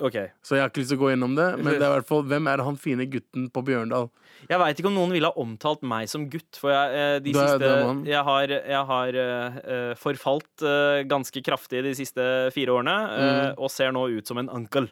OK. 0.00 0.16
Så 0.44 0.56
jeg 0.56 0.60
har 0.64 0.68
ikke 0.70 0.82
lyst 0.82 0.90
til 0.92 0.98
å 0.98 1.02
gå 1.06 1.10
gjennom 1.14 1.36
det. 1.38 1.46
Men 1.56 1.72
det 1.72 1.82
er 1.82 1.88
i 1.88 1.94
hvert 1.96 2.08
fall 2.08 2.22
hvem 2.28 2.48
er 2.52 2.62
han 2.66 2.76
fine 2.76 3.06
gutten 3.08 3.46
på 3.52 3.62
Bjørndal? 3.64 4.10
Jeg 4.50 4.58
veit 4.60 4.76
ikke 4.78 4.90
om 4.90 4.94
noen 4.98 5.14
ville 5.16 5.30
ha 5.30 5.40
omtalt 5.40 5.80
meg 5.82 6.10
som 6.12 6.26
gutt, 6.28 6.58
for 6.60 6.70
jeg, 6.70 6.92
eh, 6.92 7.18
de 7.24 7.30
er- 7.32 7.48
siste, 7.56 8.04
jeg 8.04 8.22
har, 8.28 8.46
jeg 8.52 8.84
har 8.90 9.16
eh, 9.22 9.94
forfalt 9.96 10.62
uh, 10.62 11.00
ganske 11.08 11.40
kraftig 11.42 11.82
de 11.82 11.94
siste 11.96 12.52
fire 12.52 12.68
årene, 12.76 12.96
uh, 13.08 13.24
Mm. 13.26 13.54
og 13.58 13.70
ser 13.70 13.90
nå 13.92 14.04
ut 14.18 14.26
som 14.28 14.38
en 14.38 14.48
uncle. 14.50 14.88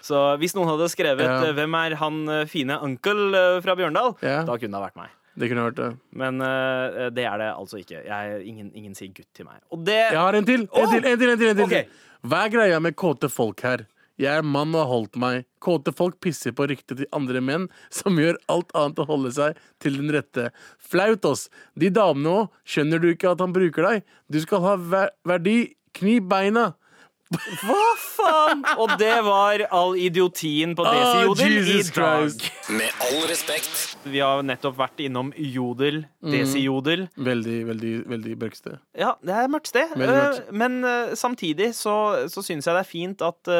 Så 0.00 0.16
hvis 0.40 0.54
noen 0.56 0.68
hadde 0.68 0.88
skrevet 0.88 1.20
Ja. 1.24 1.52
'Hvem 1.52 1.74
er 1.74 1.94
han 1.96 2.46
fine 2.48 2.78
uncle 2.82 3.60
fra 3.62 3.74
Bjørndal?', 3.76 4.16
Ja. 4.22 4.42
da 4.44 4.56
kunne 4.56 4.72
det 4.72 4.80
ha 4.80 4.88
vært 4.88 4.96
meg. 4.96 5.08
Det 5.36 5.50
kunne 5.50 5.70
vært 5.70 5.76
det. 5.76 5.98
Men 6.14 6.40
uh, 6.40 7.10
det 7.10 7.24
er 7.28 7.36
det 7.36 7.52
altså 7.52 7.76
ikke. 7.76 8.00
Jeg, 8.06 8.46
ingen, 8.46 8.72
ingen 8.74 8.94
sier 8.94 9.12
gutt 9.12 9.28
til 9.34 9.44
meg. 9.44 9.60
Det 9.84 10.12
Jeg 10.12 10.16
har 10.16 10.32
en 10.34 10.44
til! 10.44 10.60
En 10.62 10.88
til, 10.88 11.04
en 11.04 11.18
til, 11.18 11.30
en 11.30 11.38
til, 11.38 11.48
en 11.50 11.56
til. 11.56 11.64
Okay. 11.64 11.84
Hva 12.24 12.46
er 12.46 12.48
greia 12.50 12.80
med 12.80 12.96
kåte 12.96 13.28
folk 13.30 13.60
her? 13.60 13.84
Jeg 14.18 14.40
er 14.40 14.46
mann 14.46 14.72
og 14.74 14.80
har 14.84 14.90
holdt 14.92 15.18
meg. 15.20 15.44
Kåte 15.60 15.92
folk 15.96 16.16
pisser 16.24 16.54
på 16.56 16.68
ryktet 16.70 17.02
til 17.02 17.10
andre 17.16 17.42
menn, 17.44 17.66
som 17.92 18.16
gjør 18.20 18.38
alt 18.52 18.72
annet 18.78 19.02
å 19.02 19.08
holde 19.10 19.32
seg 19.36 19.58
til 19.82 19.98
den 20.00 20.12
rette. 20.14 20.48
Flaut, 20.78 21.24
oss. 21.28 21.48
De 21.76 21.90
damene 21.92 22.32
òg. 22.42 22.48
Skjønner 22.64 23.02
du 23.02 23.10
ikke 23.12 23.34
at 23.34 23.44
han 23.44 23.52
bruker 23.56 23.90
deg? 23.90 24.02
Du 24.32 24.40
skal 24.44 24.64
ha 24.64 24.76
ver 24.80 25.12
verdi. 25.28 25.58
Knip 25.96 26.26
beina. 26.28 26.74
Hva 27.26 27.84
faen?! 27.98 28.60
Og 28.78 28.92
det 29.00 29.14
var 29.26 29.64
all 29.74 29.96
idiotien 29.98 30.76
på 30.78 30.84
Ah, 30.86 30.94
Desi-jodel 30.94 31.56
i 31.72 31.80
dag. 31.96 32.44
Med 32.76 33.00
all 33.08 33.24
respekt. 33.26 33.96
Vi 34.06 34.20
har 34.22 34.44
nettopp 34.46 34.76
vært 34.78 35.02
innom 35.02 35.32
jodel, 35.34 36.04
Mm. 36.22 36.30
Desi-jodel. 36.32 37.04
Veldig, 37.18 37.56
veldig, 37.66 37.90
veldig 38.10 38.36
mørkt 38.40 38.70
Ja, 38.98 39.12
det 39.22 39.34
er 39.34 39.50
mørkt 39.50 39.68
sted. 39.72 39.92
Mørkt. 39.98 40.40
Eh, 40.46 40.52
Men 40.52 40.78
uh, 40.84 41.14
samtidig 41.18 41.72
så, 41.74 42.28
så 42.30 42.42
syns 42.42 42.66
jeg 42.66 42.74
det 42.74 42.82
er 42.84 42.90
fint 42.90 43.22
at 43.22 43.50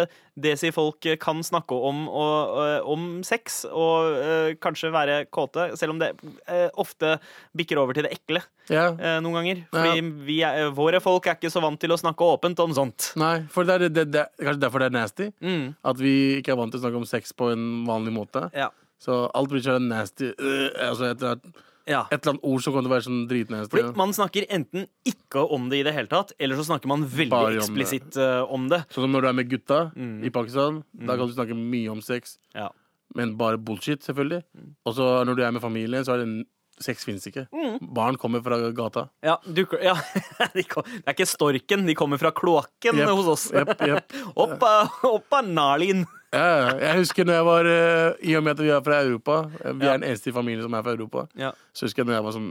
eh, 0.45 0.57
sier 0.59 0.72
folk 0.74 1.07
kan 1.22 1.43
snakke 1.47 1.76
om, 1.89 2.05
og, 2.09 2.57
eh, 2.64 2.80
om 2.93 3.07
sex 3.26 3.64
og 3.70 4.16
uh, 4.20 4.51
kanskje 4.62 4.91
være 4.93 5.18
kåte, 5.32 5.70
selv 5.80 5.95
om 5.95 6.01
det 6.03 6.12
uh, 6.22 6.68
ofte 6.76 7.16
bikker 7.57 7.80
over 7.80 7.97
til 7.97 8.05
det 8.09 8.12
ekle 8.18 8.43
Ja. 8.68 8.91
uh, 8.93 9.18
noen 9.24 9.39
ganger. 9.41 9.62
Fordi 9.72 10.03
vi 10.26 10.41
er, 10.47 10.70
våre 10.76 11.01
folk 11.01 11.26
er 11.26 11.39
ikke 11.39 11.53
så 11.53 11.62
vant 11.64 11.80
til 11.80 11.95
å 11.95 12.01
snakke 12.01 12.26
åpent 12.37 12.61
om 12.64 12.74
sånt. 12.76 13.12
Nei, 13.16 13.47
for 13.53 13.64
det 13.68 13.76
er, 13.78 13.89
det, 13.89 14.07
det, 14.12 14.26
kanskje 14.43 14.64
derfor 14.66 14.82
det 14.84 14.91
er 14.91 14.99
nasty. 14.99 15.30
Mm. 15.41 15.70
At 15.87 16.03
vi 16.03 16.16
ikke 16.41 16.53
er 16.57 16.61
vant 16.61 16.74
til 16.74 16.82
å 16.82 16.84
snakke 16.87 17.01
om 17.01 17.09
sex 17.09 17.32
på 17.37 17.53
en 17.55 17.87
vanlig 17.89 18.12
måte. 18.16 18.49
Ja. 18.57 18.70
Så 19.03 19.26
alt 19.37 19.51
blir 19.53 19.61
så 19.64 19.78
nasty. 19.82 20.32
Øh, 20.37 20.68
altså 20.89 21.11
etter 21.12 21.34
annet- 21.37 21.64
ja. 21.87 22.05
et 22.11 22.18
eller 22.18 22.34
annet 22.37 22.47
ord 22.51 22.64
som 22.64 22.78
å 22.78 22.82
være 22.91 23.07
sånn 23.07 23.20
dritnest. 23.30 23.70
Fordi 23.72 23.93
man 23.99 24.14
snakker 24.16 24.47
enten 24.53 24.87
ikke 25.07 25.45
om 25.57 25.68
det 25.72 25.80
i 25.80 25.84
det 25.87 25.95
hele 25.97 26.11
tatt, 26.11 26.32
eller 26.39 26.59
så 26.59 26.66
snakker 26.70 26.91
man 26.91 27.07
veldig 27.07 27.37
om 27.37 27.53
det. 27.55 27.62
eksplisitt 27.62 28.18
eh, 28.22 28.43
om 28.53 28.66
det. 28.72 28.82
Sånn 28.91 29.07
som 29.07 29.14
når 29.14 29.26
du 29.26 29.30
er 29.30 29.39
med 29.43 29.53
gutta 29.53 29.80
Mm. 29.97 30.18
i 30.26 30.30
Pakistan. 30.34 30.82
Da 30.93 31.16
kan 31.16 31.30
du 31.30 31.32
snakke 31.37 31.57
mye 31.57 31.91
om 31.93 32.03
sex, 32.03 32.39
Ja. 32.55 32.68
men 33.14 33.37
bare 33.37 33.57
bullshit, 33.59 34.03
selvfølgelig. 34.03 34.43
Mm. 34.57 34.74
Og 34.84 34.95
så 34.95 35.24
når 35.24 35.37
du 35.37 35.43
er 35.43 35.53
med 35.53 35.62
familien, 35.62 36.05
så 36.05 36.14
er 36.14 36.24
det 36.24 36.47
Sex 36.76 37.07
fins 37.09 37.24
ikke. 37.24 37.47
Barn 37.80 38.18
kommer 38.20 38.43
fra 38.45 38.59
gata. 38.76 39.07
Ja, 39.24 39.39
du, 39.49 39.62
ja. 39.80 39.95
de 40.55 40.64
kom, 40.68 40.84
det 40.84 41.07
er 41.09 41.14
ikke 41.14 41.26
storken, 41.28 41.87
de 41.89 41.95
kommer 41.97 42.20
fra 42.20 42.28
kloakken 42.37 42.99
yep, 43.01 43.09
hos 43.16 43.30
oss. 43.32 43.47
Yep, 43.49 43.80
yep. 43.80 44.12
Oppa, 44.45 44.91
oppa 45.09 45.41
Nalin. 45.41 46.05
Ja, 46.35 46.72
jeg 46.83 46.97
husker 46.99 47.24
når 47.29 47.37
jeg 47.39 47.45
var 47.47 47.68
eh, 47.70 48.16
I 48.29 48.35
og 48.37 48.43
med 48.45 48.57
at 48.57 48.62
vi 48.64 48.70
er 48.74 48.81
fra 48.85 48.99
Europa, 49.07 49.37
eh, 49.62 49.72
vi 49.79 49.87
er 49.87 49.99
den 50.01 50.09
eneste 50.11 50.33
i 50.33 50.35
familien 50.37 50.62
som 50.66 50.74
er 50.74 50.83
fra 50.83 50.93
Europa, 50.97 51.27
Ja. 51.39 51.53
så 51.72 51.87
husker 51.87 52.03
jeg 52.03 52.09
når 52.11 52.18
jeg 52.18 52.27
var 52.27 52.35
sånn 52.37 52.51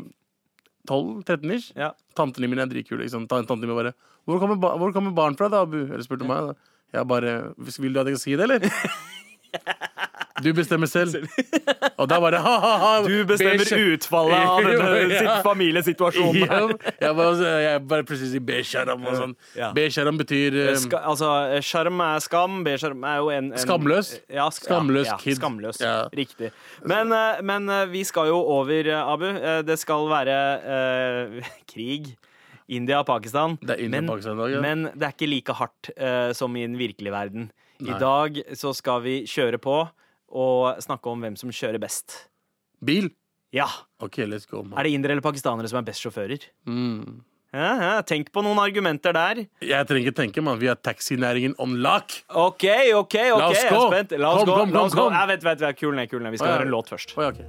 12-13 0.88 1.52
ish. 1.56 1.72
Ja. 1.76 1.92
Tantene 2.16 2.48
mine 2.48 2.62
er 2.62 2.70
dritkule. 2.72 3.02
Liksom. 3.04 3.28
Tantene 3.28 3.66
mine 3.66 3.76
bare 3.78 3.94
hvor 4.26 4.40
kommer, 4.42 4.56
ba 4.62 4.76
hvor 4.78 4.94
kommer 4.94 5.12
barn 5.18 5.36
fra, 5.38 5.50
da, 5.50 5.62
Abu? 5.66 5.80
Eller 5.86 6.04
spurte 6.06 6.26
meg. 6.30 6.52
Da. 6.54 6.54
Jeg 7.00 7.08
bare 7.10 7.32
Vil 7.58 7.94
du 7.94 8.00
at 8.00 8.08
jeg 8.08 8.18
skal 8.18 8.24
si 8.24 8.36
det, 8.38 8.46
eller? 8.48 8.70
Du 10.44 10.50
bestemmer 10.54 10.90
selv. 10.92 11.16
Og 11.96 12.10
da 12.12 12.18
bare 12.20 12.42
ha-ha-ha. 12.44 12.90
Du 13.08 13.24
bestemmer 13.28 13.70
utfallet 13.94 14.36
av 14.36 14.66
denne 14.68 15.38
familiesituasjonen. 15.46 16.74
Jeg 17.00 17.16
bare, 17.16 17.54
jeg 17.64 17.84
bare 17.88 18.06
plutselig 18.08 18.34
sier 18.34 18.44
Besharam 18.46 19.06
og 19.08 19.16
sånn. 19.16 19.36
Ja. 19.56 19.72
Besharam 19.76 20.20
betyr 20.20 20.58
eh, 20.66 20.74
Ska, 20.82 21.00
altså, 21.08 21.32
sjarm 21.64 22.04
er 22.04 22.20
skam, 22.26 22.60
B-sjarm 22.68 23.08
er 23.08 23.24
jo 23.24 23.32
en, 23.32 23.50
en 23.56 23.64
Skamløs. 23.64 24.12
Ja, 24.28 24.50
sk 24.52 24.68
Skamløs 24.68 25.14
kid. 25.24 25.40
Skamløs. 25.40 25.80
Riktig. 26.20 26.52
Men, 26.84 27.16
eh, 27.16 27.42
men 27.46 27.72
eh, 27.72 27.88
vi 27.96 28.04
skal 28.08 28.30
jo 28.34 28.42
over, 28.60 28.92
eh, 28.92 29.02
Abu. 29.16 29.30
Eh, 29.32 29.62
Det 29.66 29.80
skal 29.82 30.10
være 30.12 30.40
eh, 30.76 31.52
krig. 31.72 32.12
India 32.68 33.00
og 33.04 33.08
Pakistan. 33.08 33.56
Det 33.62 33.76
er 33.78 33.86
India 33.86 34.02
men, 34.02 34.10
Pakistan 34.10 34.40
ja. 34.50 34.60
men 34.64 34.88
det 34.98 35.06
er 35.06 35.14
ikke 35.14 35.30
like 35.30 35.54
hardt 35.54 35.92
eh, 35.96 36.32
som 36.34 36.56
i 36.58 36.66
den 36.66 36.80
virkelige 36.82 37.14
verden. 37.14 37.52
I 37.80 38.00
dag 38.00 38.42
så 38.56 38.74
skal 38.74 39.02
vi 39.04 39.26
kjøre 39.28 39.58
på 39.62 39.90
og 40.36 40.82
snakke 40.84 41.10
om 41.12 41.22
hvem 41.24 41.36
som 41.40 41.50
kjører 41.52 41.80
best. 41.82 42.30
bil. 42.86 43.10
Ja. 43.56 43.68
OK, 44.04 44.18
let's 44.28 44.46
go. 44.50 44.64
Man. 44.64 44.78
Er 44.80 44.84
det 44.84 44.92
indere 44.94 45.12
eller 45.16 45.24
pakistanere 45.24 45.68
som 45.72 45.78
er 45.80 45.86
best 45.88 46.04
sjåfører? 46.04 46.40
Mm. 46.68 47.22
Ja, 47.56 47.70
ja, 47.80 48.02
tenk 48.04 48.32
på 48.36 48.42
noen 48.44 48.60
argumenter 48.60 49.14
der. 49.16 49.46
Jeg 49.64 49.88
trenger 49.88 50.10
ikke 50.10 50.18
tenke, 50.18 50.42
mann. 50.44 50.60
Vi 50.60 50.68
har 50.68 50.76
taxinæringen 50.76 51.56
on 51.58 51.78
lock. 51.80 52.12
OK, 52.36 52.66
OK, 53.00 53.16
ok 53.16 53.16
La 53.40 53.48
oss 53.48 53.64
gå. 53.70 53.80
La 54.20 54.34
oss 54.34 54.44
Kom, 54.44 54.50
gå. 54.50 54.56
kom, 54.60 54.70
La 54.74 54.80
kom, 54.80 54.86
oss 54.90 54.94
gå. 54.94 55.06
kom. 55.06 55.14
Ja, 55.16 55.26
vent, 55.30 55.44
vent, 55.48 55.62
vent. 55.64 55.78
Kul 55.80 55.96
ned, 55.96 56.10
kul 56.12 56.20
ned. 56.26 56.32
Vi 56.36 56.38
skal 56.42 56.50
oh, 56.50 56.52
ja. 56.52 56.58
høre 56.58 56.68
en 56.68 56.74
låt 56.76 56.90
først. 56.92 57.16
Oh, 57.16 57.24
ja, 57.24 57.30
ok. 57.32 57.40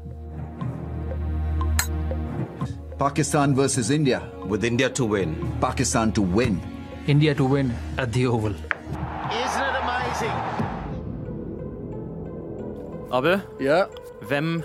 Pakistan 2.99 3.55
versus 3.57 3.91
India. 3.91 4.23
with 4.49 4.65
India 4.65 4.89
to 4.89 5.05
win. 5.05 5.35
Pakistan 5.61 6.13
to 6.13 6.23
win. 6.23 6.61
India 7.07 7.35
to 7.35 7.45
win 7.45 7.73
at 7.99 8.13
the 8.13 8.27
Oval. 8.27 8.55
Abu, 13.13 13.37
Ja. 13.63 13.87
hvem 14.27 14.63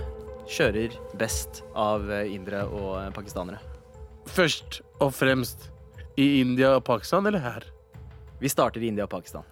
kjører 0.49 0.95
best 1.17 1.61
av 1.77 2.09
eh, 2.11 2.25
indere 2.33 2.63
og 2.67 2.97
eh, 2.99 3.11
pakistanere? 3.13 3.59
Først 4.31 4.81
og 5.01 5.13
fremst 5.13 5.69
i 6.17 6.41
India 6.41 6.75
og 6.77 6.83
Pakistan, 6.87 7.25
eller 7.27 7.39
her? 7.43 7.63
Vi 8.41 8.49
starter 8.49 8.81
i 8.81 8.87
India 8.89 9.05
og 9.05 9.11
Pakistan. 9.13 9.43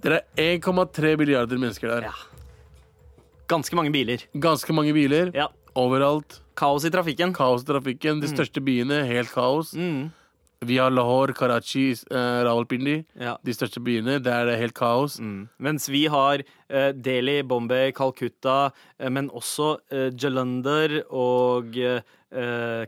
Det 0.00 0.12
er 0.12 0.22
1,3 0.58 1.16
milliarder 1.18 1.58
mennesker 1.58 1.90
der. 1.90 2.08
Ja. 2.08 2.14
Ganske 3.50 3.76
mange 3.76 3.92
biler. 3.94 4.22
Ganske 4.40 4.72
mange 4.74 4.94
biler 4.94 5.30
Ja. 5.34 5.48
overalt. 5.76 6.40
Kaos 6.56 6.84
i 6.84 6.90
trafikken. 6.90 7.34
Kaos 7.34 7.62
i 7.62 7.66
trafikken. 7.66 8.20
De 8.20 8.28
største 8.30 8.62
byene, 8.62 9.04
helt 9.06 9.30
kaos. 9.34 9.74
Mm. 9.74 10.10
Vi 10.64 10.78
har 10.78 10.90
Lahore, 10.90 11.34
Karachi, 11.36 11.92
uh, 12.10 12.44
Rawalpindi. 12.46 13.04
Ja. 13.20 13.36
De 13.44 13.54
største 13.54 13.82
byene. 13.84 14.18
Der 14.22 14.44
er 14.44 14.50
det 14.52 14.58
helt 14.60 14.76
kaos. 14.78 15.18
Mm. 15.20 15.48
Mens 15.58 15.88
vi 15.92 16.04
har 16.12 16.44
uh, 16.44 16.90
Delhi, 16.94 17.42
Bombay, 17.42 17.92
Calcutta, 17.92 18.70
uh, 18.70 19.08
men 19.10 19.30
også 19.30 19.76
Jalandhar 19.90 21.02
og 21.10 21.74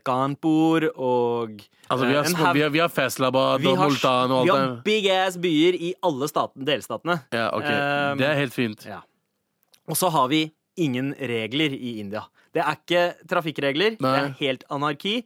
Kanpur 0.06 0.88
og 0.96 1.60
Altså, 1.86 2.06
vi 2.08 2.14
har, 2.16 2.24
små, 2.26 2.52
vi 2.52 2.62
har, 2.64 2.70
vi 2.74 2.80
har 2.82 2.88
Faisalabad 2.90 3.60
vi 3.62 3.68
og 3.70 3.76
har, 3.78 3.90
Multan 3.92 4.32
og 4.34 4.48
vi 4.48 4.50
har 4.50 4.72
big 4.82 5.04
ass 5.12 5.36
byer 5.38 5.76
i 5.78 5.92
alle 6.02 6.26
staten, 6.26 6.64
delstatene. 6.66 7.20
Ja, 7.30 7.52
ok. 7.54 7.68
Um, 7.68 8.18
det 8.18 8.26
er 8.26 8.40
helt 8.40 8.56
fint. 8.56 8.82
Ja. 8.88 9.04
Og 9.86 9.94
så 10.00 10.10
har 10.10 10.26
vi 10.32 10.48
ingen 10.82 11.12
regler 11.14 11.76
i 11.76 12.00
India. 12.02 12.24
Det 12.56 12.64
er 12.64 12.78
ikke 12.80 13.04
trafikkregler, 13.30 13.98
Nei. 14.00 14.12
det 14.16 14.22
er 14.24 14.34
helt 14.40 14.66
anarki. 14.72 15.20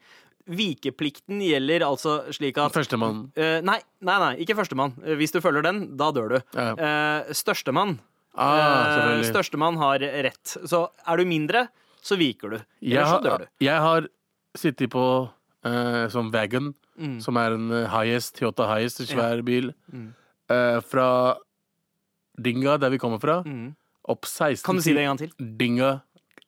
Vikeplikten 0.48 1.40
gjelder 1.44 1.84
altså 1.86 2.14
slik 2.32 2.56
at 2.58 2.72
Førstemann. 2.72 3.26
Uh, 3.36 3.60
nei, 3.66 3.78
nei, 4.00 4.18
nei, 4.22 4.30
ikke 4.44 4.56
førstemann. 4.58 4.94
Eh, 5.04 5.14
Hvis 5.20 5.32
du 5.34 5.40
følger 5.40 5.62
den, 5.62 5.96
da 6.00 6.10
dør 6.12 6.28
du. 6.36 6.38
Ja. 6.56 6.72
Uh, 6.74 7.32
størstemann. 7.36 7.98
Ah, 8.34 9.18
uh, 9.18 9.22
størstemann 9.26 9.76
har 9.78 9.98
rett. 10.00 10.56
Så 10.70 10.88
er 11.06 11.16
du 11.20 11.24
mindre, 11.28 11.66
så 12.02 12.16
viker 12.16 12.50
du. 12.56 12.58
Ellers 12.82 13.10
så 13.12 13.20
dør 13.22 13.38
du. 13.44 13.46
jeg 13.60 13.78
har 13.84 14.08
sittet 14.56 14.90
på 14.90 15.04
som 16.10 16.30
wagon, 16.32 16.74
Mm. 17.00 17.18
som 17.22 17.36
er 17.36 17.52
en 17.54 17.68
highest, 17.88 18.34
Toyota 18.36 18.66
highest, 18.68 19.00
en 19.00 19.06
svær 19.06 19.40
bil. 19.44 19.70
Mm. 19.92 20.10
Fra 20.84 21.36
Dinga, 22.40 22.78
der 22.80 22.90
vi 22.90 22.98
kommer 22.98 23.18
fra, 23.20 23.42
Mm. 23.44 23.74
opp 24.08 24.24
16 24.26 24.64
Kan 24.66 24.76
du 24.76 24.82
si 24.82 24.92
det 24.92 25.00
en 25.04 25.16
gang 25.16 25.18
til? 25.18 25.30
Dinga, 25.56 26.02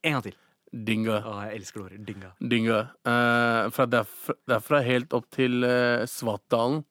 En 0.04 0.12
gang 0.12 0.22
til. 0.22 0.34
Dinga, 0.72 1.18
Å, 1.28 1.32
jeg 1.50 1.58
elsker 1.60 1.82
ordet 1.84 1.98
dinga. 2.08 2.30
Dinga. 2.40 2.78
Eh, 3.04 3.66
fra 3.76 3.84
derfra, 3.92 4.34
derfra 4.48 4.78
helt 4.86 5.12
opp 5.12 5.26
til 5.36 5.60
uh, 5.68 6.06
Svartdalen, 6.08 6.84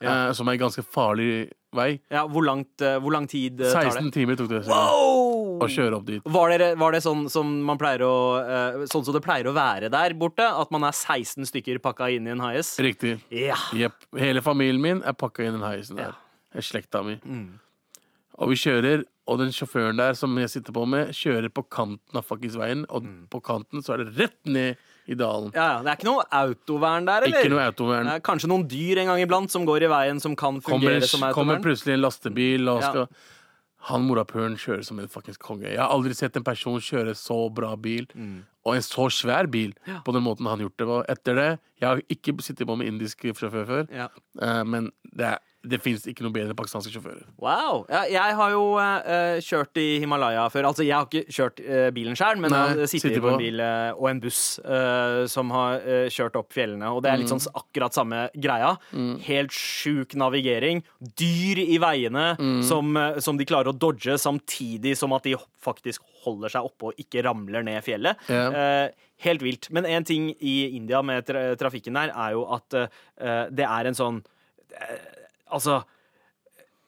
Ja. 0.00 0.28
eh, 0.28 0.32
som 0.38 0.46
er 0.46 0.54
en 0.54 0.60
ganske 0.62 0.84
farlig 0.86 1.50
vei. 1.74 1.98
Ja, 2.08 2.22
hvor, 2.30 2.44
langt, 2.46 2.80
eh, 2.80 3.00
hvor 3.02 3.10
lang 3.12 3.26
tid 3.28 3.60
eh, 3.60 3.72
tar 3.74 3.90
16 3.90 4.12
timer 4.14 4.36
tok 4.38 4.48
det 4.52 4.60
Wow! 4.70 5.58
å 5.58 5.66
kjøre 5.66 5.98
opp 5.98 6.06
dit. 6.06 6.22
Var, 6.22 6.52
dere, 6.54 6.68
var 6.78 6.94
det 6.94 7.00
sånn 7.02 7.24
som 7.28 7.50
man 7.66 7.76
pleier 7.80 8.04
å 8.06 8.12
eh, 8.38 8.84
Sånn 8.86 9.02
som 9.04 9.16
det 9.16 9.24
pleier 9.26 9.48
å 9.50 9.54
være 9.56 9.90
der 9.90 10.14
borte? 10.14 10.46
At 10.46 10.70
man 10.70 10.86
er 10.86 10.94
16 10.94 11.48
stykker 11.50 11.80
pakka 11.82 12.12
inn 12.14 12.28
i 12.30 12.30
en 12.30 12.44
hais? 12.46 12.76
Riktig. 12.78 13.16
Ja. 13.34 13.58
Yep. 13.74 14.06
Hele 14.22 14.40
familien 14.46 14.80
min 14.80 15.02
er 15.02 15.18
pakka 15.18 15.42
inn 15.48 15.56
i 15.56 15.58
den 15.58 15.66
heisen 15.66 15.98
der. 15.98 16.14
Det 16.54 16.62
er 16.62 16.68
Slekta 16.70 17.02
mi. 17.02 17.18
Og 18.38 18.52
vi 18.52 18.58
kjører, 18.60 19.02
og 19.28 19.38
den 19.40 19.50
sjåføren 19.52 19.98
der 19.98 20.14
som 20.14 20.36
jeg 20.38 20.48
sitter 20.52 20.72
på 20.76 20.84
med, 20.88 21.10
kjører 21.16 21.50
på 21.52 21.64
kanten 21.74 22.16
av 22.20 22.24
fuckings 22.24 22.54
veien, 22.56 22.84
og 22.88 23.02
på 23.32 23.40
kanten 23.44 23.82
så 23.82 23.96
er 23.96 24.04
det 24.04 24.12
rett 24.18 24.38
ned 24.46 24.76
i 25.08 25.16
dalen. 25.18 25.50
ja, 25.56 25.66
ja. 25.74 25.78
Det 25.82 25.90
er 25.90 25.96
ikke 25.98 26.08
noe 26.10 26.24
autovern 26.38 27.08
der, 27.08 27.26
eller? 27.26 27.40
Ikke 27.42 27.50
noe 27.50 27.64
autovern. 27.66 28.06
Det 28.06 28.14
er 28.20 28.24
kanskje 28.28 28.48
noen 28.52 28.66
dyr 28.70 29.00
en 29.02 29.10
gang 29.10 29.20
iblant 29.24 29.50
som 29.50 29.66
går 29.66 29.88
i 29.88 29.90
veien, 29.90 30.20
som 30.22 30.36
kan 30.36 30.60
Kommer, 30.60 30.86
fungere 30.86 31.08
som 31.08 31.22
autovern. 31.24 31.34
kommer 31.34 31.62
plutselig 31.64 31.94
en 31.96 32.04
lastebil 32.04 32.68
og 32.68 32.80
Ja. 32.82 32.90
skal 32.92 33.08
Han 33.88 34.02
morapuleren 34.08 34.56
kjører 34.58 34.84
som 34.84 34.98
en 34.98 35.06
fuckings 35.08 35.38
konge. 35.38 35.68
Jeg 35.70 35.78
har 35.78 35.88
aldri 35.88 36.12
sett 36.14 36.36
en 36.36 36.42
person 36.44 36.78
kjøre 36.82 37.14
så 37.14 37.36
bra 37.54 37.76
bil. 37.76 38.06
Mm. 38.14 38.44
Og 38.68 38.76
en 38.78 38.84
så 38.86 39.08
svær 39.14 39.48
bil 39.50 39.74
på 40.04 40.14
den 40.16 40.24
måten 40.26 40.46
han 40.50 40.60
gjort 40.62 40.76
det. 40.78 40.86
Og 40.88 41.04
etter 41.16 41.34
det 41.42 41.48
Jeg 41.78 41.86
har 41.88 42.00
ikke 42.10 42.32
sittet 42.42 42.66
på 42.66 42.74
med 42.76 42.88
indisk 42.90 43.20
sjåfør 43.22 43.66
før, 43.68 43.84
Ja. 43.94 44.08
uh, 44.42 44.64
men 44.66 44.90
det, 45.14 45.28
er- 45.34 45.44
det 45.68 45.78
fins 45.82 46.04
ikke 46.10 46.22
noe 46.24 46.32
bedre 46.34 46.54
pakistanske 46.58 46.90
sjåfører. 46.94 47.22
Wow. 47.38 47.84
Ja, 47.90 48.00
jeg 48.10 48.34
har 48.38 48.50
jo 48.50 48.62
uh, 48.78 49.38
kjørt 49.42 49.78
i 49.78 49.98
Himalaya 50.02 50.48
før. 50.50 50.66
Altså, 50.70 50.82
jeg 50.86 50.94
har 50.96 51.06
ikke 51.06 51.30
kjørt 51.34 51.60
uh, 51.62 51.90
bilen 51.94 52.18
sjøl, 52.18 52.38
men 52.42 52.50
Nei, 52.50 52.58
jeg 52.72 52.78
har 52.82 52.90
sittet 52.90 53.04
sitter 53.12 53.22
på 53.22 53.30
en 53.34 53.38
bil 53.42 53.62
uh, 53.62 53.92
og 53.98 54.08
en 54.10 54.20
buss 54.22 54.40
som 55.30 55.50
har 55.54 55.80
kjørt 56.10 56.36
opp 56.40 56.50
fjellene. 56.54 56.90
Og 56.94 57.02
det 57.04 57.10
er 57.12 57.20
litt 57.22 57.30
sånn 57.30 57.42
akkurat 57.58 57.94
samme 57.94 58.24
greia. 58.38 58.74
Helt 59.28 59.54
sjuk 59.54 60.14
navigering. 60.18 60.82
Dyr 61.18 61.62
i 61.62 61.78
veiene 61.82 62.26
som, 62.66 62.90
eh, 62.96 63.18
som 63.22 63.38
de 63.38 63.46
klarer 63.48 63.70
å 63.72 63.76
dodge, 63.78 64.18
samtidig 64.18 64.96
som 64.98 65.12
at 65.16 65.26
de 65.26 65.36
faktisk 65.62 66.02
holder 66.24 66.52
seg 66.54 66.66
oppe 66.68 66.90
og 66.90 67.02
ikke 67.02 67.22
ramler 67.26 67.62
ned 67.66 67.82
fjellet. 67.86 68.20
Eh, 68.30 68.88
helt 69.26 69.42
vilt. 69.44 69.68
Men 69.74 69.86
en 69.86 70.04
ting 70.08 70.30
i 70.38 70.56
India 70.76 71.00
med 71.02 71.26
tra 71.28 71.44
trafikken 71.60 71.98
der, 71.98 72.12
er 72.14 72.36
jo 72.36 72.46
at 72.56 72.74
eh, 72.74 73.44
det 73.50 73.66
er 73.68 73.90
en 73.90 73.98
sånn 73.98 74.22
eh, 74.74 74.98
Altså 75.48 75.78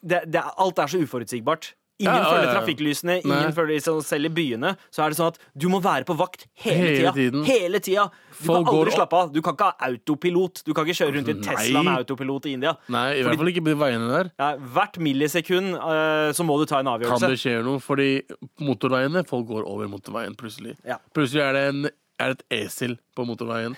det, 0.04 0.22
det, 0.32 0.40
alt 0.60 0.78
er 0.80 0.88
så 0.92 0.98
uforutsigbart. 1.00 1.74
Ingen 2.00 2.14
Ja, 2.16 2.20
ja, 2.22 2.28
følger 2.32 2.46
ja. 2.48 2.52
trafikklysene, 2.56 3.14
ingen 3.20 3.52
følger 3.52 4.00
Selv 4.04 4.30
i 4.30 4.32
byene 4.32 4.70
så 4.88 5.02
er 5.04 5.12
det 5.12 5.18
sånn 5.18 5.32
at 5.34 5.40
du 5.52 5.66
må 5.72 5.82
være 5.84 6.06
på 6.08 6.16
vakt 6.16 6.46
hele, 6.64 6.76
Hele 6.78 6.94
tida. 6.96 7.12
tiden. 7.18 7.42
Hele 7.48 7.80
tida. 7.84 8.06
Kan 8.46 8.68
aldri 8.72 8.94
slappe 8.94 9.20
av. 9.20 9.30
Du 9.34 9.40
kan 9.44 9.56
ikke 9.56 9.70
ha 9.70 9.88
autopilot. 9.90 10.62
Du 10.66 10.72
kan 10.76 10.88
ikke 10.88 10.98
kjøre 11.02 11.16
rundt 11.18 11.30
i 11.30 11.34
en 11.36 11.44
Tesla 11.44 11.84
med 11.86 11.92
autopilot 12.00 12.48
i 12.50 12.54
India. 12.58 12.74
Nei, 12.92 13.06
i 13.20 13.24
hvert 13.26 13.40
fall 13.40 13.52
ikke 13.52 13.64
på 13.66 13.72
de 13.72 13.78
veiene 13.80 14.10
der. 14.10 14.32
Ja, 14.40 14.50
hvert 14.76 14.98
millisekund 15.02 15.76
uh, 15.76 16.30
så 16.36 16.46
må 16.46 16.58
du 16.60 16.66
ta 16.70 16.82
en 16.82 16.92
avgjørelse. 16.94 17.26
Kan 17.26 17.34
det 17.34 17.40
skje 17.42 17.56
noe? 17.66 17.82
Fordi 17.84 18.10
motorveiene 18.64 19.24
Folk 19.30 19.48
går 19.50 19.66
over 19.68 19.88
motorveien 19.90 20.34
plutselig. 20.38 20.76
Ja. 20.86 20.98
Plutselig 21.14 21.44
er 21.44 21.56
det, 21.56 21.64
en, 21.70 21.90
er 22.20 22.32
det 22.32 22.40
et 22.40 22.60
esel 22.64 22.96
på 23.16 23.26
motorveien. 23.28 23.76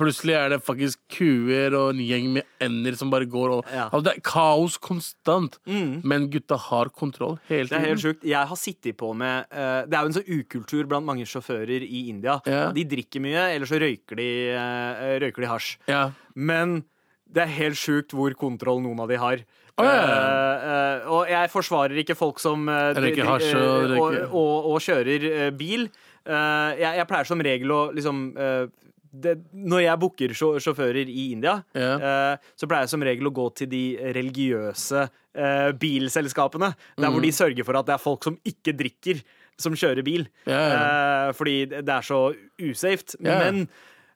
Plutselig 0.00 0.32
er 0.34 0.48
det 0.54 0.58
faktisk 0.64 0.98
kuer 1.12 1.74
og 1.76 1.90
en 1.92 1.98
gjeng 2.00 2.30
med 2.32 2.46
ender 2.64 2.94
som 2.96 3.10
bare 3.12 3.26
går 3.28 3.50
og 3.58 3.66
Ja. 3.68 3.84
Mm. 3.86 3.92
Altså, 3.92 4.02
det 4.06 4.12
er 4.16 4.22
kaos 4.24 4.78
konstant. 4.80 5.58
Men 5.68 6.30
gutta 6.32 6.56
har 6.56 6.88
kontroll 6.96 7.38
hele 7.50 7.68
Det 7.68 7.76
er 7.76 7.84
helt 7.90 8.00
sjukt. 8.00 8.24
Jeg 8.24 8.46
har 8.48 8.56
sittet 8.56 8.96
på 8.96 9.12
med 9.14 9.44
eh, 9.52 9.84
Det 9.86 9.94
er 9.98 10.00
jo 10.02 10.10
en 10.12 10.16
sånn 10.16 10.30
ukultur 10.40 10.86
blant 10.88 11.04
mange 11.06 11.26
sjåfører 11.28 11.84
i 11.84 12.08
India. 12.08 12.38
Ja. 12.48 12.70
De 12.72 12.84
drikker 12.88 13.20
mye, 13.20 13.44
eller 13.54 13.66
så 13.68 13.78
røyker 13.82 14.16
de, 14.16 14.30
eh, 14.56 15.18
røyker 15.20 15.44
de 15.44 15.50
hasj. 15.52 15.76
Ja. 15.92 16.10
Men 16.34 16.84
det 17.32 17.42
er 17.44 17.52
helt 17.60 17.76
sjukt 17.80 18.12
hvor 18.16 18.32
kontroll 18.36 18.80
noen 18.84 19.00
av 19.00 19.08
de 19.12 19.16
har. 19.20 19.44
Å, 19.80 19.84
ja. 19.84 19.92
Eh, 20.04 20.64
eh, 20.72 21.06
og 21.08 21.28
jeg 21.32 21.48
forsvarer 21.52 22.00
ikke 22.02 22.16
folk 22.16 22.40
som 22.40 22.66
eh, 22.68 22.92
Røyker 22.96 23.22
dri- 23.22 23.28
hasj 23.28 23.52
eh, 23.52 23.60
og 23.60 23.76
og, 23.76 23.90
røyker- 23.92 24.26
og, 24.32 24.70
og 24.72 24.80
kjører 24.84 25.28
eh, 25.32 25.50
bil. 25.56 25.86
Eh, 26.24 26.80
jeg, 26.80 26.96
jeg 27.00 27.08
pleier 27.08 27.28
som 27.28 27.40
regel 27.44 27.72
å 27.72 27.82
liksom 27.96 28.24
eh, 28.36 28.66
det, 29.12 29.34
Når 29.52 29.84
jeg 29.84 30.00
booker 30.00 30.32
sjåfører 30.36 31.10
i 31.10 31.26
India, 31.34 31.58
yeah. 31.76 32.00
eh, 32.00 32.50
så 32.56 32.68
pleier 32.68 32.86
jeg 32.86 32.92
som 32.94 33.04
regel 33.04 33.28
å 33.28 33.34
gå 33.36 33.44
til 33.60 33.68
de 33.72 33.82
religiøse 34.16 35.04
eh, 35.04 35.68
bilselskapene. 35.76 36.72
Der 36.96 37.12
hvor 37.12 37.24
de 37.24 37.32
sørger 37.36 37.68
for 37.68 37.76
at 37.80 37.90
det 37.90 37.96
er 37.96 38.02
folk 38.02 38.24
som 38.28 38.38
ikke 38.48 38.74
drikker, 38.78 39.20
som 39.60 39.76
kjører 39.76 40.04
bil. 40.06 40.26
Yeah. 40.48 40.72
Eh, 40.72 41.28
fordi 41.36 41.56
det 41.74 41.84
er 41.84 42.08
så 42.08 42.22
usafe. 42.62 43.20
Men, 43.20 43.66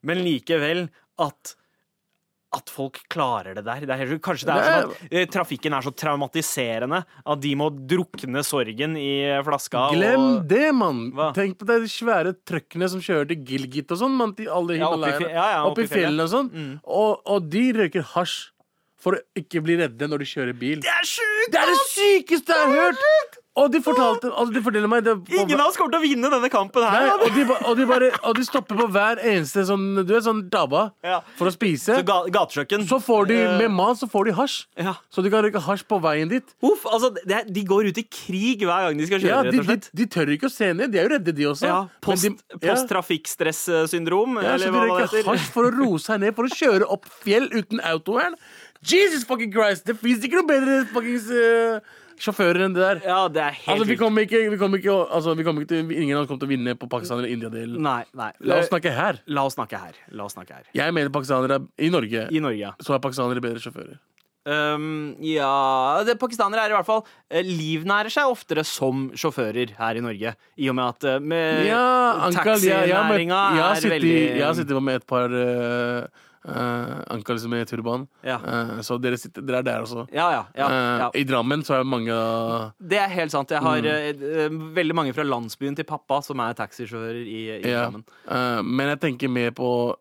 men 0.07 0.24
likevel 0.24 0.86
at 1.22 1.57
at 2.57 2.73
folk 2.73 3.03
klarer 3.13 3.59
det 3.59 3.65
der. 3.67 3.85
Det 3.87 3.97
er 3.97 4.15
kanskje 4.25 4.49
det 4.49 4.57
er 4.57 4.67
sånn 4.67 4.95
at 4.95 5.13
eh, 5.13 5.29
trafikken 5.33 5.77
er 5.77 5.87
så 5.87 5.93
traumatiserende 5.93 7.03
at 7.05 7.43
de 7.43 7.53
må 7.59 7.69
drukne 7.77 8.43
sorgen 8.47 8.97
i 9.01 9.13
flaska. 9.47 9.87
Glem 9.95 10.25
og, 10.25 10.43
det, 10.51 10.67
mann! 10.77 11.07
Hva? 11.17 11.31
Tenk 11.37 11.61
på 11.61 11.69
de 11.69 11.79
svære 11.91 12.35
trøkkene 12.49 12.91
som 12.93 13.05
kjører 13.05 13.31
til 13.33 13.47
Gilgit 13.53 13.95
og 13.95 14.03
sånn. 14.03 14.19
Til 14.37 14.51
alle 14.53 14.81
Ja, 14.81 14.91
oppi 14.91 15.31
ja, 15.31 15.47
ja, 15.55 15.65
oppi 15.69 15.87
oppi 15.87 15.89
fjellene 15.95 16.27
og 16.27 16.33
sånn. 16.33 16.53
Og, 16.83 17.25
og 17.29 17.51
de 17.53 17.65
røyker 17.77 18.07
hasj 18.17 18.51
for 19.07 19.19
å 19.19 19.25
ikke 19.39 19.63
bli 19.63 19.77
redde 19.79 20.09
når 20.11 20.25
de 20.25 20.31
kjører 20.33 20.57
bil. 20.59 20.81
Det 20.83 20.91
er 20.91 21.07
sjukt! 21.07 21.51
Det 21.53 21.61
er 21.61 21.71
det 21.71 21.83
sykeste 21.93 22.57
jeg 22.57 22.71
har 22.73 22.81
hørt! 22.97 23.43
Og 23.57 23.71
de 23.73 23.81
fortalte 23.81 24.29
altså 24.29 24.53
de 24.53 24.61
forteller 24.61 24.89
meg 24.93 25.03
det, 25.07 25.15
Ingen 25.33 25.59
av 25.61 25.71
oss 25.71 25.77
kommer 25.81 25.95
til 25.95 26.03
å 26.03 26.05
vinne 26.05 26.29
denne 26.29 26.51
kampen 26.53 26.83
Nei, 26.85 26.91
her. 26.93 27.13
og, 27.25 27.31
de, 27.35 27.45
ba- 27.49 27.57
og, 27.65 27.77
de 27.79 27.87
bare, 27.89 28.11
og 28.29 28.35
de 28.37 28.45
stopper 28.45 28.77
på 28.77 28.87
hver 28.93 29.17
eneste 29.25 29.65
sånn 29.65 29.87
Du 30.05 30.13
vet, 30.13 30.25
sånn 30.27 30.43
dabba 30.53 30.91
Ja. 31.03 31.23
for 31.39 31.49
å 31.49 31.53
spise. 31.55 31.97
Så 31.97 32.05
ga, 32.05 32.19
gatekjøkken. 32.29 32.85
Så 32.87 32.99
får 33.01 33.27
de, 33.29 33.39
Eh, 33.47 33.59
med 33.63 33.71
mat 33.73 33.97
så 33.97 34.09
får 34.13 34.27
de 34.27 34.33
hasj. 34.37 34.67
ja. 34.77 34.93
Så 35.11 35.23
de 35.25 35.31
kan 35.33 35.43
røyke 35.43 35.63
hasj 35.65 35.85
på 35.89 36.01
veien 36.05 36.29
dit. 36.29 36.45
Uff, 36.63 36.85
altså, 36.85 37.15
det, 37.15 37.33
er- 37.33 37.49
de 37.51 37.65
går 37.65 37.89
ut 37.89 37.99
i 37.99 38.03
krig 38.05 38.61
hver 38.61 38.89
gang 38.91 38.99
de 38.99 39.07
skal 39.07 39.21
kjøre, 39.21 39.29
Ja, 39.33 39.43
de, 39.43 39.49
rett 39.49 39.59
og 39.59 39.67
de, 39.67 39.73
slett. 39.73 39.91
de 39.95 40.07
tør 40.07 40.27
ikke 40.37 40.47
å 40.47 40.53
se 40.53 40.73
ned. 40.75 40.93
De 40.93 40.99
er 40.99 41.09
jo 41.09 41.15
redde, 41.17 41.33
de 41.35 41.45
også. 41.49 41.67
Ja, 41.67 41.81
Men 41.81 41.91
post, 42.03 42.23
de- 42.23 42.37
ja. 42.61 42.75
Posttrafikkstressyndrom, 42.75 44.37
Ja, 44.43 44.51
så 44.51 44.55
eller 44.55 44.67
de 44.67 44.73
hva 44.73 44.83
det 44.85 44.91
røyker 44.91 45.17
heter. 45.17 45.31
hasj 45.33 45.51
for 45.53 45.71
å 45.71 45.75
roe 45.77 45.99
seg 45.99 46.21
ned, 46.21 46.35
for 46.37 46.45
å 46.45 46.49
kjøre 46.53 46.91
opp 46.91 47.07
fjell 47.25 47.49
uten 47.53 47.81
autovern. 47.81 48.35
Jesus 48.83 49.25
fucking 49.25 49.53
Christ! 49.53 49.85
Det 49.87 49.97
fins 49.99 50.23
ikke 50.25 50.43
noe 50.43 50.47
bedre 50.47 50.87
fuckings 50.93 51.31
eh, 51.31 51.81
sjåfører 52.23 52.64
enn 52.67 52.75
det 52.77 52.83
der. 52.83 53.01
Ja, 53.07 53.21
det 53.33 53.43
er 53.43 53.55
helt 53.59 53.73
Altså, 53.75 53.87
vi 53.89 53.97
kommer 54.01 54.27
ikke, 54.27 54.43
vi 54.53 54.59
kommer 54.61 54.81
ikke, 54.83 54.97
altså, 55.19 55.37
vi 55.39 55.47
kommer 55.47 55.64
ikke 55.64 55.75
til, 55.75 55.93
Ingen 55.97 56.17
av 56.17 56.25
oss 56.25 56.31
kommer 56.31 56.43
til 56.45 56.49
å 56.51 56.55
vinne 56.55 56.75
på 56.79 56.89
Pakistan 56.93 57.21
eller 57.21 57.33
India-delen. 57.35 57.79
Nei, 57.83 58.03
nei. 58.17 58.33
La 58.41 58.61
oss 58.62 58.71
snakke 58.73 58.93
her. 58.95 59.23
La 59.27 59.47
oss 59.49 59.57
snakke 59.59 59.81
her. 59.81 59.97
La 60.17 60.27
oss 60.29 60.37
snakke 60.37 60.59
her. 60.59 60.67
Jeg 60.77 60.97
mener 60.97 61.12
pakistanere 61.14 61.61
er- 61.61 61.87
i 61.87 61.91
Norge 61.93 62.29
I 62.31 62.43
Norge, 62.43 62.59
ja. 62.59 62.75
så 62.83 62.95
er 62.97 63.03
pakistanere 63.05 63.43
bedre 63.45 63.62
sjåfører. 63.62 63.99
Um, 64.47 65.17
ja 65.27 66.05
det, 66.07 66.21
Pakistanere 66.23 66.62
er 66.62 66.71
i 66.71 66.75
hvert 66.77 66.87
fall 66.87 67.01
eh, 67.35 67.43
livnærer 67.43 68.12
seg 68.14 68.31
oftere 68.31 68.62
som 68.62 69.09
sjåfører 69.19 69.73
her 69.75 69.99
i 69.99 70.05
Norge. 70.05 70.37
I 70.55 70.69
og 70.71 70.77
med 70.79 70.93
at 70.93 71.07
eh, 71.11 71.19
med 71.19 71.64
Ja, 71.67 72.29
taxinæringa 72.31 73.41
ja, 73.59 73.73
er 73.75 73.89
veldig 73.91 74.12
jeg 74.14 74.45
har 74.47 74.55
sittet 74.55 74.79
med 74.87 75.01
et 75.01 75.07
par 75.11 75.35
uh, 75.35 76.07
Ankals 77.11 77.44
med 77.51 77.66
turban. 77.68 78.07
Ja. 78.22 78.36
Uh, 78.38 78.80
så 78.86 78.97
dere, 79.03 79.18
sitter, 79.18 79.42
dere 79.42 79.59
er 79.59 79.66
der 79.66 79.82
også. 79.86 80.05
Ja, 80.14 80.28
ja. 80.30 80.42
ja, 80.57 80.66
Eh, 80.68 80.99
ja. 81.03 81.11
I 81.14 81.24
Drammen 81.26 81.64
så 81.66 81.74
er 81.74 81.82
det 81.84 81.90
mange 81.90 82.16
Det 82.78 82.99
er 83.03 83.09
helt 83.09 83.32
sant. 83.34 83.51
Jeg 83.51 83.61
har 83.62 83.80
Mm. 83.82 83.86
eh, 83.86 84.44
eh, 84.44 84.49
veldig 84.78 84.94
mange 84.94 85.14
fra 85.14 85.24
landsbyen 85.26 85.76
til 85.76 85.84
pappa 85.84 86.20
som 86.22 86.38
er 86.40 86.55
taxisjåfører 86.55 87.22
i, 87.26 87.40
i. 87.59 87.62
Drammen. 87.66 88.05
Eh, 88.28 88.62
men 88.62 88.88
jeg 88.94 89.01
tenker 89.01 89.28
mer 89.28 89.51
på 89.51 89.97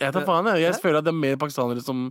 Jeg 0.00 0.12
tar 0.12 0.24
faen, 0.26 0.46
jeg. 0.54 0.62
Jeg 0.66 0.80
føler 0.82 0.98
at 0.98 1.04
det 1.06 1.12
er 1.14 1.20
mer 1.22 1.36
pakistanere 1.40 1.82
som 1.84 2.08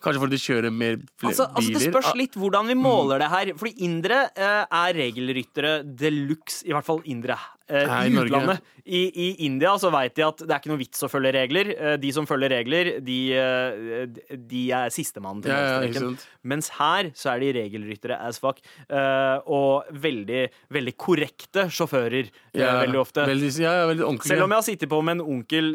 Kanskje 0.00 0.20
fordi 0.22 0.32
de 0.32 0.40
kjører 0.40 0.72
mer 0.72 0.94
biler? 0.96 1.28
Altså, 1.28 1.44
altså 1.52 1.72
Det 1.76 1.92
spørs 1.92 2.14
litt 2.16 2.32
hvordan 2.40 2.70
vi 2.70 2.76
måler 2.80 3.20
det 3.20 3.26
her. 3.28 3.50
Fordi 3.60 3.74
indere 3.84 4.30
eh, 4.32 4.62
er 4.64 4.94
regelryttere 4.96 5.72
de 5.84 6.10
luxe, 6.10 6.62
i 6.64 6.72
hvert 6.72 6.86
fall 6.86 7.02
indere 7.04 7.36
eh, 7.70 7.94
i 8.10 8.16
utlandet. 8.18 8.60
I, 8.90 9.00
I 9.14 9.26
India 9.46 9.72
så 9.78 9.90
veit 9.92 10.14
de 10.16 10.24
at 10.26 10.40
det 10.42 10.50
er 10.50 10.58
ikke 10.58 10.70
noe 10.72 10.80
vits 10.80 11.04
å 11.06 11.08
følge 11.12 11.30
regler. 11.36 11.68
Eh, 11.76 11.96
de 12.02 12.10
som 12.16 12.26
følger 12.26 12.50
regler, 12.50 12.90
de, 13.06 13.18
eh, 13.38 14.36
de 14.50 14.62
er 14.74 14.90
sistemann 14.94 15.42
til 15.44 15.52
Ja, 15.52 15.58
ja, 15.60 15.74
målstreken. 15.84 16.16
sant. 16.16 16.24
Mens 16.50 16.70
her 16.78 17.10
så 17.14 17.34
er 17.34 17.42
de 17.44 17.52
regelryttere 17.60 18.16
as 18.26 18.40
fuck. 18.42 18.58
eh, 18.88 19.36
og 19.46 19.84
veldig, 19.92 20.48
veldig 20.72 20.94
korrekte 20.96 21.68
sjåfører 21.70 22.30
Ja, 22.56 22.72
veldig 22.82 22.98
ofte. 23.00 23.26
Veldig, 23.28 23.50
ja, 23.62 23.72
ja, 23.82 23.86
veldig 23.92 24.06
onkel, 24.08 24.26
Selv 24.32 24.42
om 24.48 24.50
jeg 24.50 24.56
har 24.62 24.66
sittet 24.66 24.90
på 24.90 25.02
med 25.04 25.20
en 25.20 25.26
onkel 25.36 25.70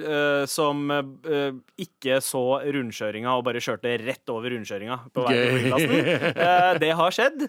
som 0.52 0.84
ikke 1.80 2.18
så 2.24 2.42
rundkjøringa 2.66 3.32
og 3.38 3.46
bare 3.48 3.62
kjørte 3.64 3.94
rett 4.04 4.30
over 4.34 4.52
rundkjøringa 4.52 4.98
på 5.16 5.24
vei 5.28 5.36
til 5.38 5.56
flyplassen. 5.56 6.80
Det 6.84 6.92
har 7.00 7.16
skjedd. 7.16 7.48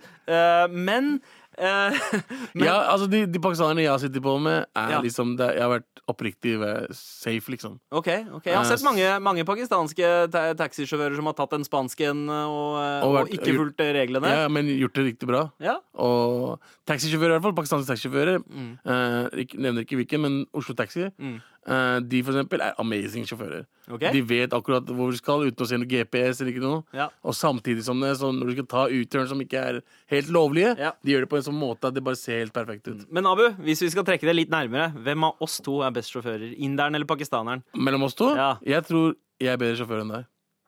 Men 0.70 1.16
men- 2.54 2.66
ja, 2.68 2.76
altså 2.92 3.06
de, 3.10 3.24
de 3.26 3.40
pakistanerne 3.40 3.82
jeg 3.84 3.90
har 3.92 4.00
sittet 4.02 4.22
på 4.22 4.34
med, 4.42 4.66
er 4.76 4.90
Ja. 4.96 5.00
liksom 5.00 5.36
det, 5.38 5.54
Jeg 5.56 5.62
har 5.62 5.70
vært 5.78 6.02
oppriktig 6.06 6.52
eh, 6.62 6.86
safe, 6.94 7.50
liksom. 7.50 7.78
OK. 7.90 8.08
ok 8.38 8.44
Jeg 8.46 8.54
har 8.54 8.62
Eh, 8.64 8.68
sett 8.70 8.84
mange, 8.86 9.06
mange 9.24 9.44
pakistanske 9.48 10.30
ta 10.30 10.42
taxisjåfører 10.54 11.16
som 11.16 11.26
har 11.26 11.34
tatt 11.34 11.52
en 11.56 11.64
spansk 11.66 12.00
en 12.06 12.28
og, 12.30 12.76
eh, 12.78 13.02
Og 13.06 13.16
og, 13.22 13.28
ikke 13.34 13.56
fulgt 13.56 13.80
reglene. 13.80 14.28
Ja, 14.28 14.46
men 14.48 14.66
gjort 14.70 14.94
det 14.94 15.06
riktig 15.08 15.26
bra. 15.26 15.50
Ja. 15.58 15.78
Og 15.98 16.60
taxisjåfører, 16.86 17.34
i 17.34 17.38
hvert 17.38 17.42
fall. 17.48 17.56
Pakistanske 17.58 17.90
taxisjåfører. 17.90 18.38
Mm. 18.46 18.78
eh, 18.86 19.44
nevner 19.58 19.82
ikke 19.86 19.96
hvilken, 19.98 20.20
men 20.20 20.46
Oslo 20.54 20.74
Taxi. 20.74 21.08
Mm. 21.18 21.40
Eh, 21.66 21.98
de 22.00 22.22
for 22.22 22.32
eksempel 22.34 22.60
er 22.62 22.74
amazing 22.78 23.24
sjåfører. 23.26 23.66
Okay. 23.90 24.12
De 24.12 24.20
vet 24.22 24.50
akkurat 24.56 24.86
hvor 24.86 25.10
de 25.14 25.18
skal, 25.20 25.44
uten 25.46 25.64
å 25.64 25.68
se 25.68 25.76
noe 25.78 25.86
GPS 25.90 26.40
eller 26.40 26.52
ikke 26.52 26.62
noe. 26.64 26.84
Ja. 26.96 27.08
Og 27.24 27.34
samtidig 27.34 27.82
som 27.86 28.00
det, 28.00 28.12
så 28.18 28.32
når 28.34 28.46
du 28.46 28.52
skal 28.56 28.66
ta 28.72 28.84
U-turn 28.90 29.28
som 29.30 29.40
ikke 29.42 29.60
er 29.62 29.80
helt 30.10 30.28
lovlige, 30.34 30.76
Ja. 30.78 30.92
de 31.04 31.12
gjør 31.12 31.20
det 31.26 31.30
på 31.30 31.36
en 31.36 31.46
sånn 31.48 31.58
måte 31.60 31.84
at 31.88 31.94
det 31.94 32.02
bare 32.04 32.16
ser 32.16 32.38
helt 32.42 32.52
perfekt 32.52 32.88
ut. 32.88 33.06
Men 33.12 33.26
Abu, 33.26 33.48
hvis 33.62 33.82
vi 33.82 33.90
skal 33.90 34.04
trekke 34.04 34.26
det 34.26 34.34
litt 34.36 34.50
nærmere, 34.50 34.92
hvem 34.94 35.24
av 35.24 35.36
oss 35.40 35.58
to 35.60 35.82
er 35.82 35.90
best 35.90 36.12
sjåfører? 36.12 36.56
Inderen 36.58 36.94
eller 36.94 37.06
pakistaneren? 37.06 37.62
Mellom 37.74 38.02
oss 38.04 38.14
to, 38.14 38.34
Ja. 38.34 38.58
jeg 38.64 38.84
tror 38.86 39.14
jeg 39.40 39.48
er 39.52 39.56
bedre 39.58 39.76
sjåfør 39.76 40.00
enn 40.02 40.08
deg. 40.12 40.26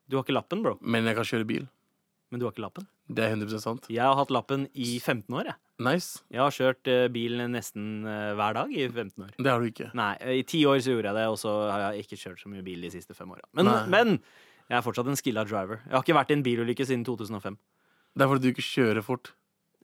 Du 0.08 0.16
har 0.16 0.24
ikke 0.24 0.34
lappen, 0.34 0.62
bro. 0.62 0.78
Men 0.80 1.04
jeg 1.04 1.14
kan 1.16 1.24
kjøre 1.24 1.46
bil. 1.46 1.68
Men 2.30 2.40
du 2.40 2.46
har 2.46 2.52
ikke 2.52 2.62
lappen. 2.64 2.86
Det 3.08 3.24
er 3.24 3.34
100 3.36 3.60
sant. 3.60 3.86
Jeg 3.88 4.02
har 4.04 4.14
hatt 4.16 4.28
lappen 4.30 4.68
i 4.74 4.98
15 5.00 5.32
år, 5.34 5.44
jeg. 5.46 5.54
Nice. 5.78 6.22
Jeg 6.34 6.40
har 6.42 6.50
kjørt 6.54 6.88
eh, 6.90 7.04
bil 7.14 7.36
nesten 7.52 8.02
eh, 8.02 8.32
hver 8.34 8.56
dag 8.56 8.72
i 8.74 8.88
15 8.90 9.22
år. 9.28 9.30
Det 9.38 9.50
har 9.52 9.62
du 9.62 9.68
ikke. 9.70 9.90
Nei, 9.98 10.10
eh, 10.18 10.40
i 10.40 10.44
ti 10.48 10.64
år 10.66 10.80
så 10.82 10.96
gjorde 10.96 11.12
jeg 11.12 11.18
det, 11.20 11.26
og 11.30 11.38
så 11.38 11.52
har 11.70 11.84
jeg 11.92 12.06
ikke 12.06 12.18
kjørt 12.18 12.42
så 12.42 12.50
mye 12.50 12.64
bil 12.66 12.82
de 12.82 12.90
siste 12.90 13.14
fem 13.14 13.30
åra. 13.30 13.46
Men, 13.54 13.70
men 13.92 14.16
jeg 14.18 14.78
er 14.80 14.82
fortsatt 14.84 15.06
en 15.12 15.18
skilla 15.20 15.44
driver. 15.46 15.78
Jeg 15.86 15.94
har 15.94 16.02
ikke 16.02 16.18
vært 16.18 16.32
i 16.34 16.38
en 16.40 16.42
bilulykke 16.46 16.88
siden 16.88 17.06
2005. 17.06 17.58
Det 18.18 18.26
er 18.26 18.32
fordi 18.32 18.42
du 18.48 18.50
ikke 18.56 18.66
kjører 18.66 19.06
fort. 19.06 19.30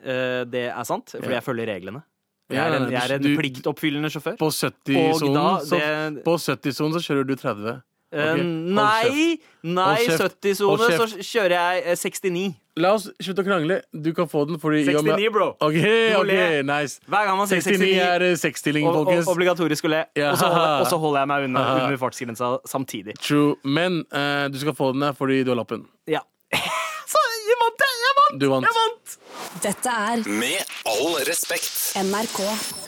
Det 0.05 0.65
er 0.67 0.85
sant, 0.89 1.15
fordi 1.15 1.37
jeg 1.37 1.45
følger 1.47 1.71
reglene. 1.71 2.03
Jeg 2.53 2.61
er 2.61 2.75
en, 2.77 2.91
jeg 2.93 3.01
er 3.01 3.15
en 3.15 3.37
pliktoppfyllende 3.39 4.11
sjåfør. 4.13 4.35
På 4.43 4.51
70-sonen 4.53 5.63
så, 5.65 5.79
det- 5.79 6.25
70-sonen 6.27 6.99
så 6.99 7.01
kjører 7.07 7.29
du 7.31 7.37
30. 7.41 7.77
Eh, 8.15 8.31
Ok, 8.31 8.39
hold 8.39 8.75
nei, 8.79 9.39
nei, 9.63 10.05
70-sone, 10.07 10.91
så 11.01 11.07
kjører 11.19 11.55
jeg 11.57 11.83
eh, 11.91 11.97
69. 11.99 12.45
La 12.79 12.91
oss 12.97 13.07
slutte 13.23 13.43
å 13.43 13.47
krangle. 13.47 13.81
Du 13.91 14.11
kan 14.15 14.27
få 14.31 14.45
den 14.49 14.59
fordi 14.63 14.83
i 14.83 14.95
og 14.95 15.05
med- 15.07 15.19
69, 15.19 15.33
bro. 15.35 15.49
OK, 15.63 15.79
ok, 16.21 16.33
nice. 16.67 17.01
Hver 17.11 17.29
gang 17.29 17.39
man 17.39 17.51
sier 17.51 17.63
69 17.63 17.91
69, 18.39 18.75
er 18.75 18.81
eh, 18.83 18.89
og, 18.89 18.95
folkens. 19.01 19.31
obligatorisk 19.31 19.87
å 19.89 19.93
le. 19.95 20.05
Ja. 20.19 20.33
Og 20.33 20.39
så 20.39 20.51
holder, 20.51 20.77
og 20.81 20.87
så 20.91 21.01
holder 21.05 21.21
jeg 21.25 21.29
meg 21.33 21.49
unna, 21.49 21.67
Haha. 21.69 21.85
under 21.85 22.01
fartsgrensa 22.03 22.53
samtidig. 22.71 23.19
True. 23.23 23.57
Men 23.65 24.03
uh, 24.15 24.47
du 24.51 24.59
skal 24.63 24.75
få 24.75 24.93
den 24.95 25.07
her 25.07 25.15
fordi 25.19 25.43
du 25.45 25.55
har 25.55 25.61
lappen. 25.63 25.87
Ja. 26.11 26.23
så 27.15 27.27
jeg 27.47 27.61
vant! 27.63 27.87
Jeg 28.05 28.17
vant! 28.23 28.41
Du 28.41 28.49
vant. 28.51 28.67
Jeg 28.67 28.81
vant! 28.81 29.19
Dette 29.63 29.99
er 30.11 30.27
Med 30.29 30.75
all 30.91 31.23
respekt. 31.31 31.95
NRK. 32.03 32.84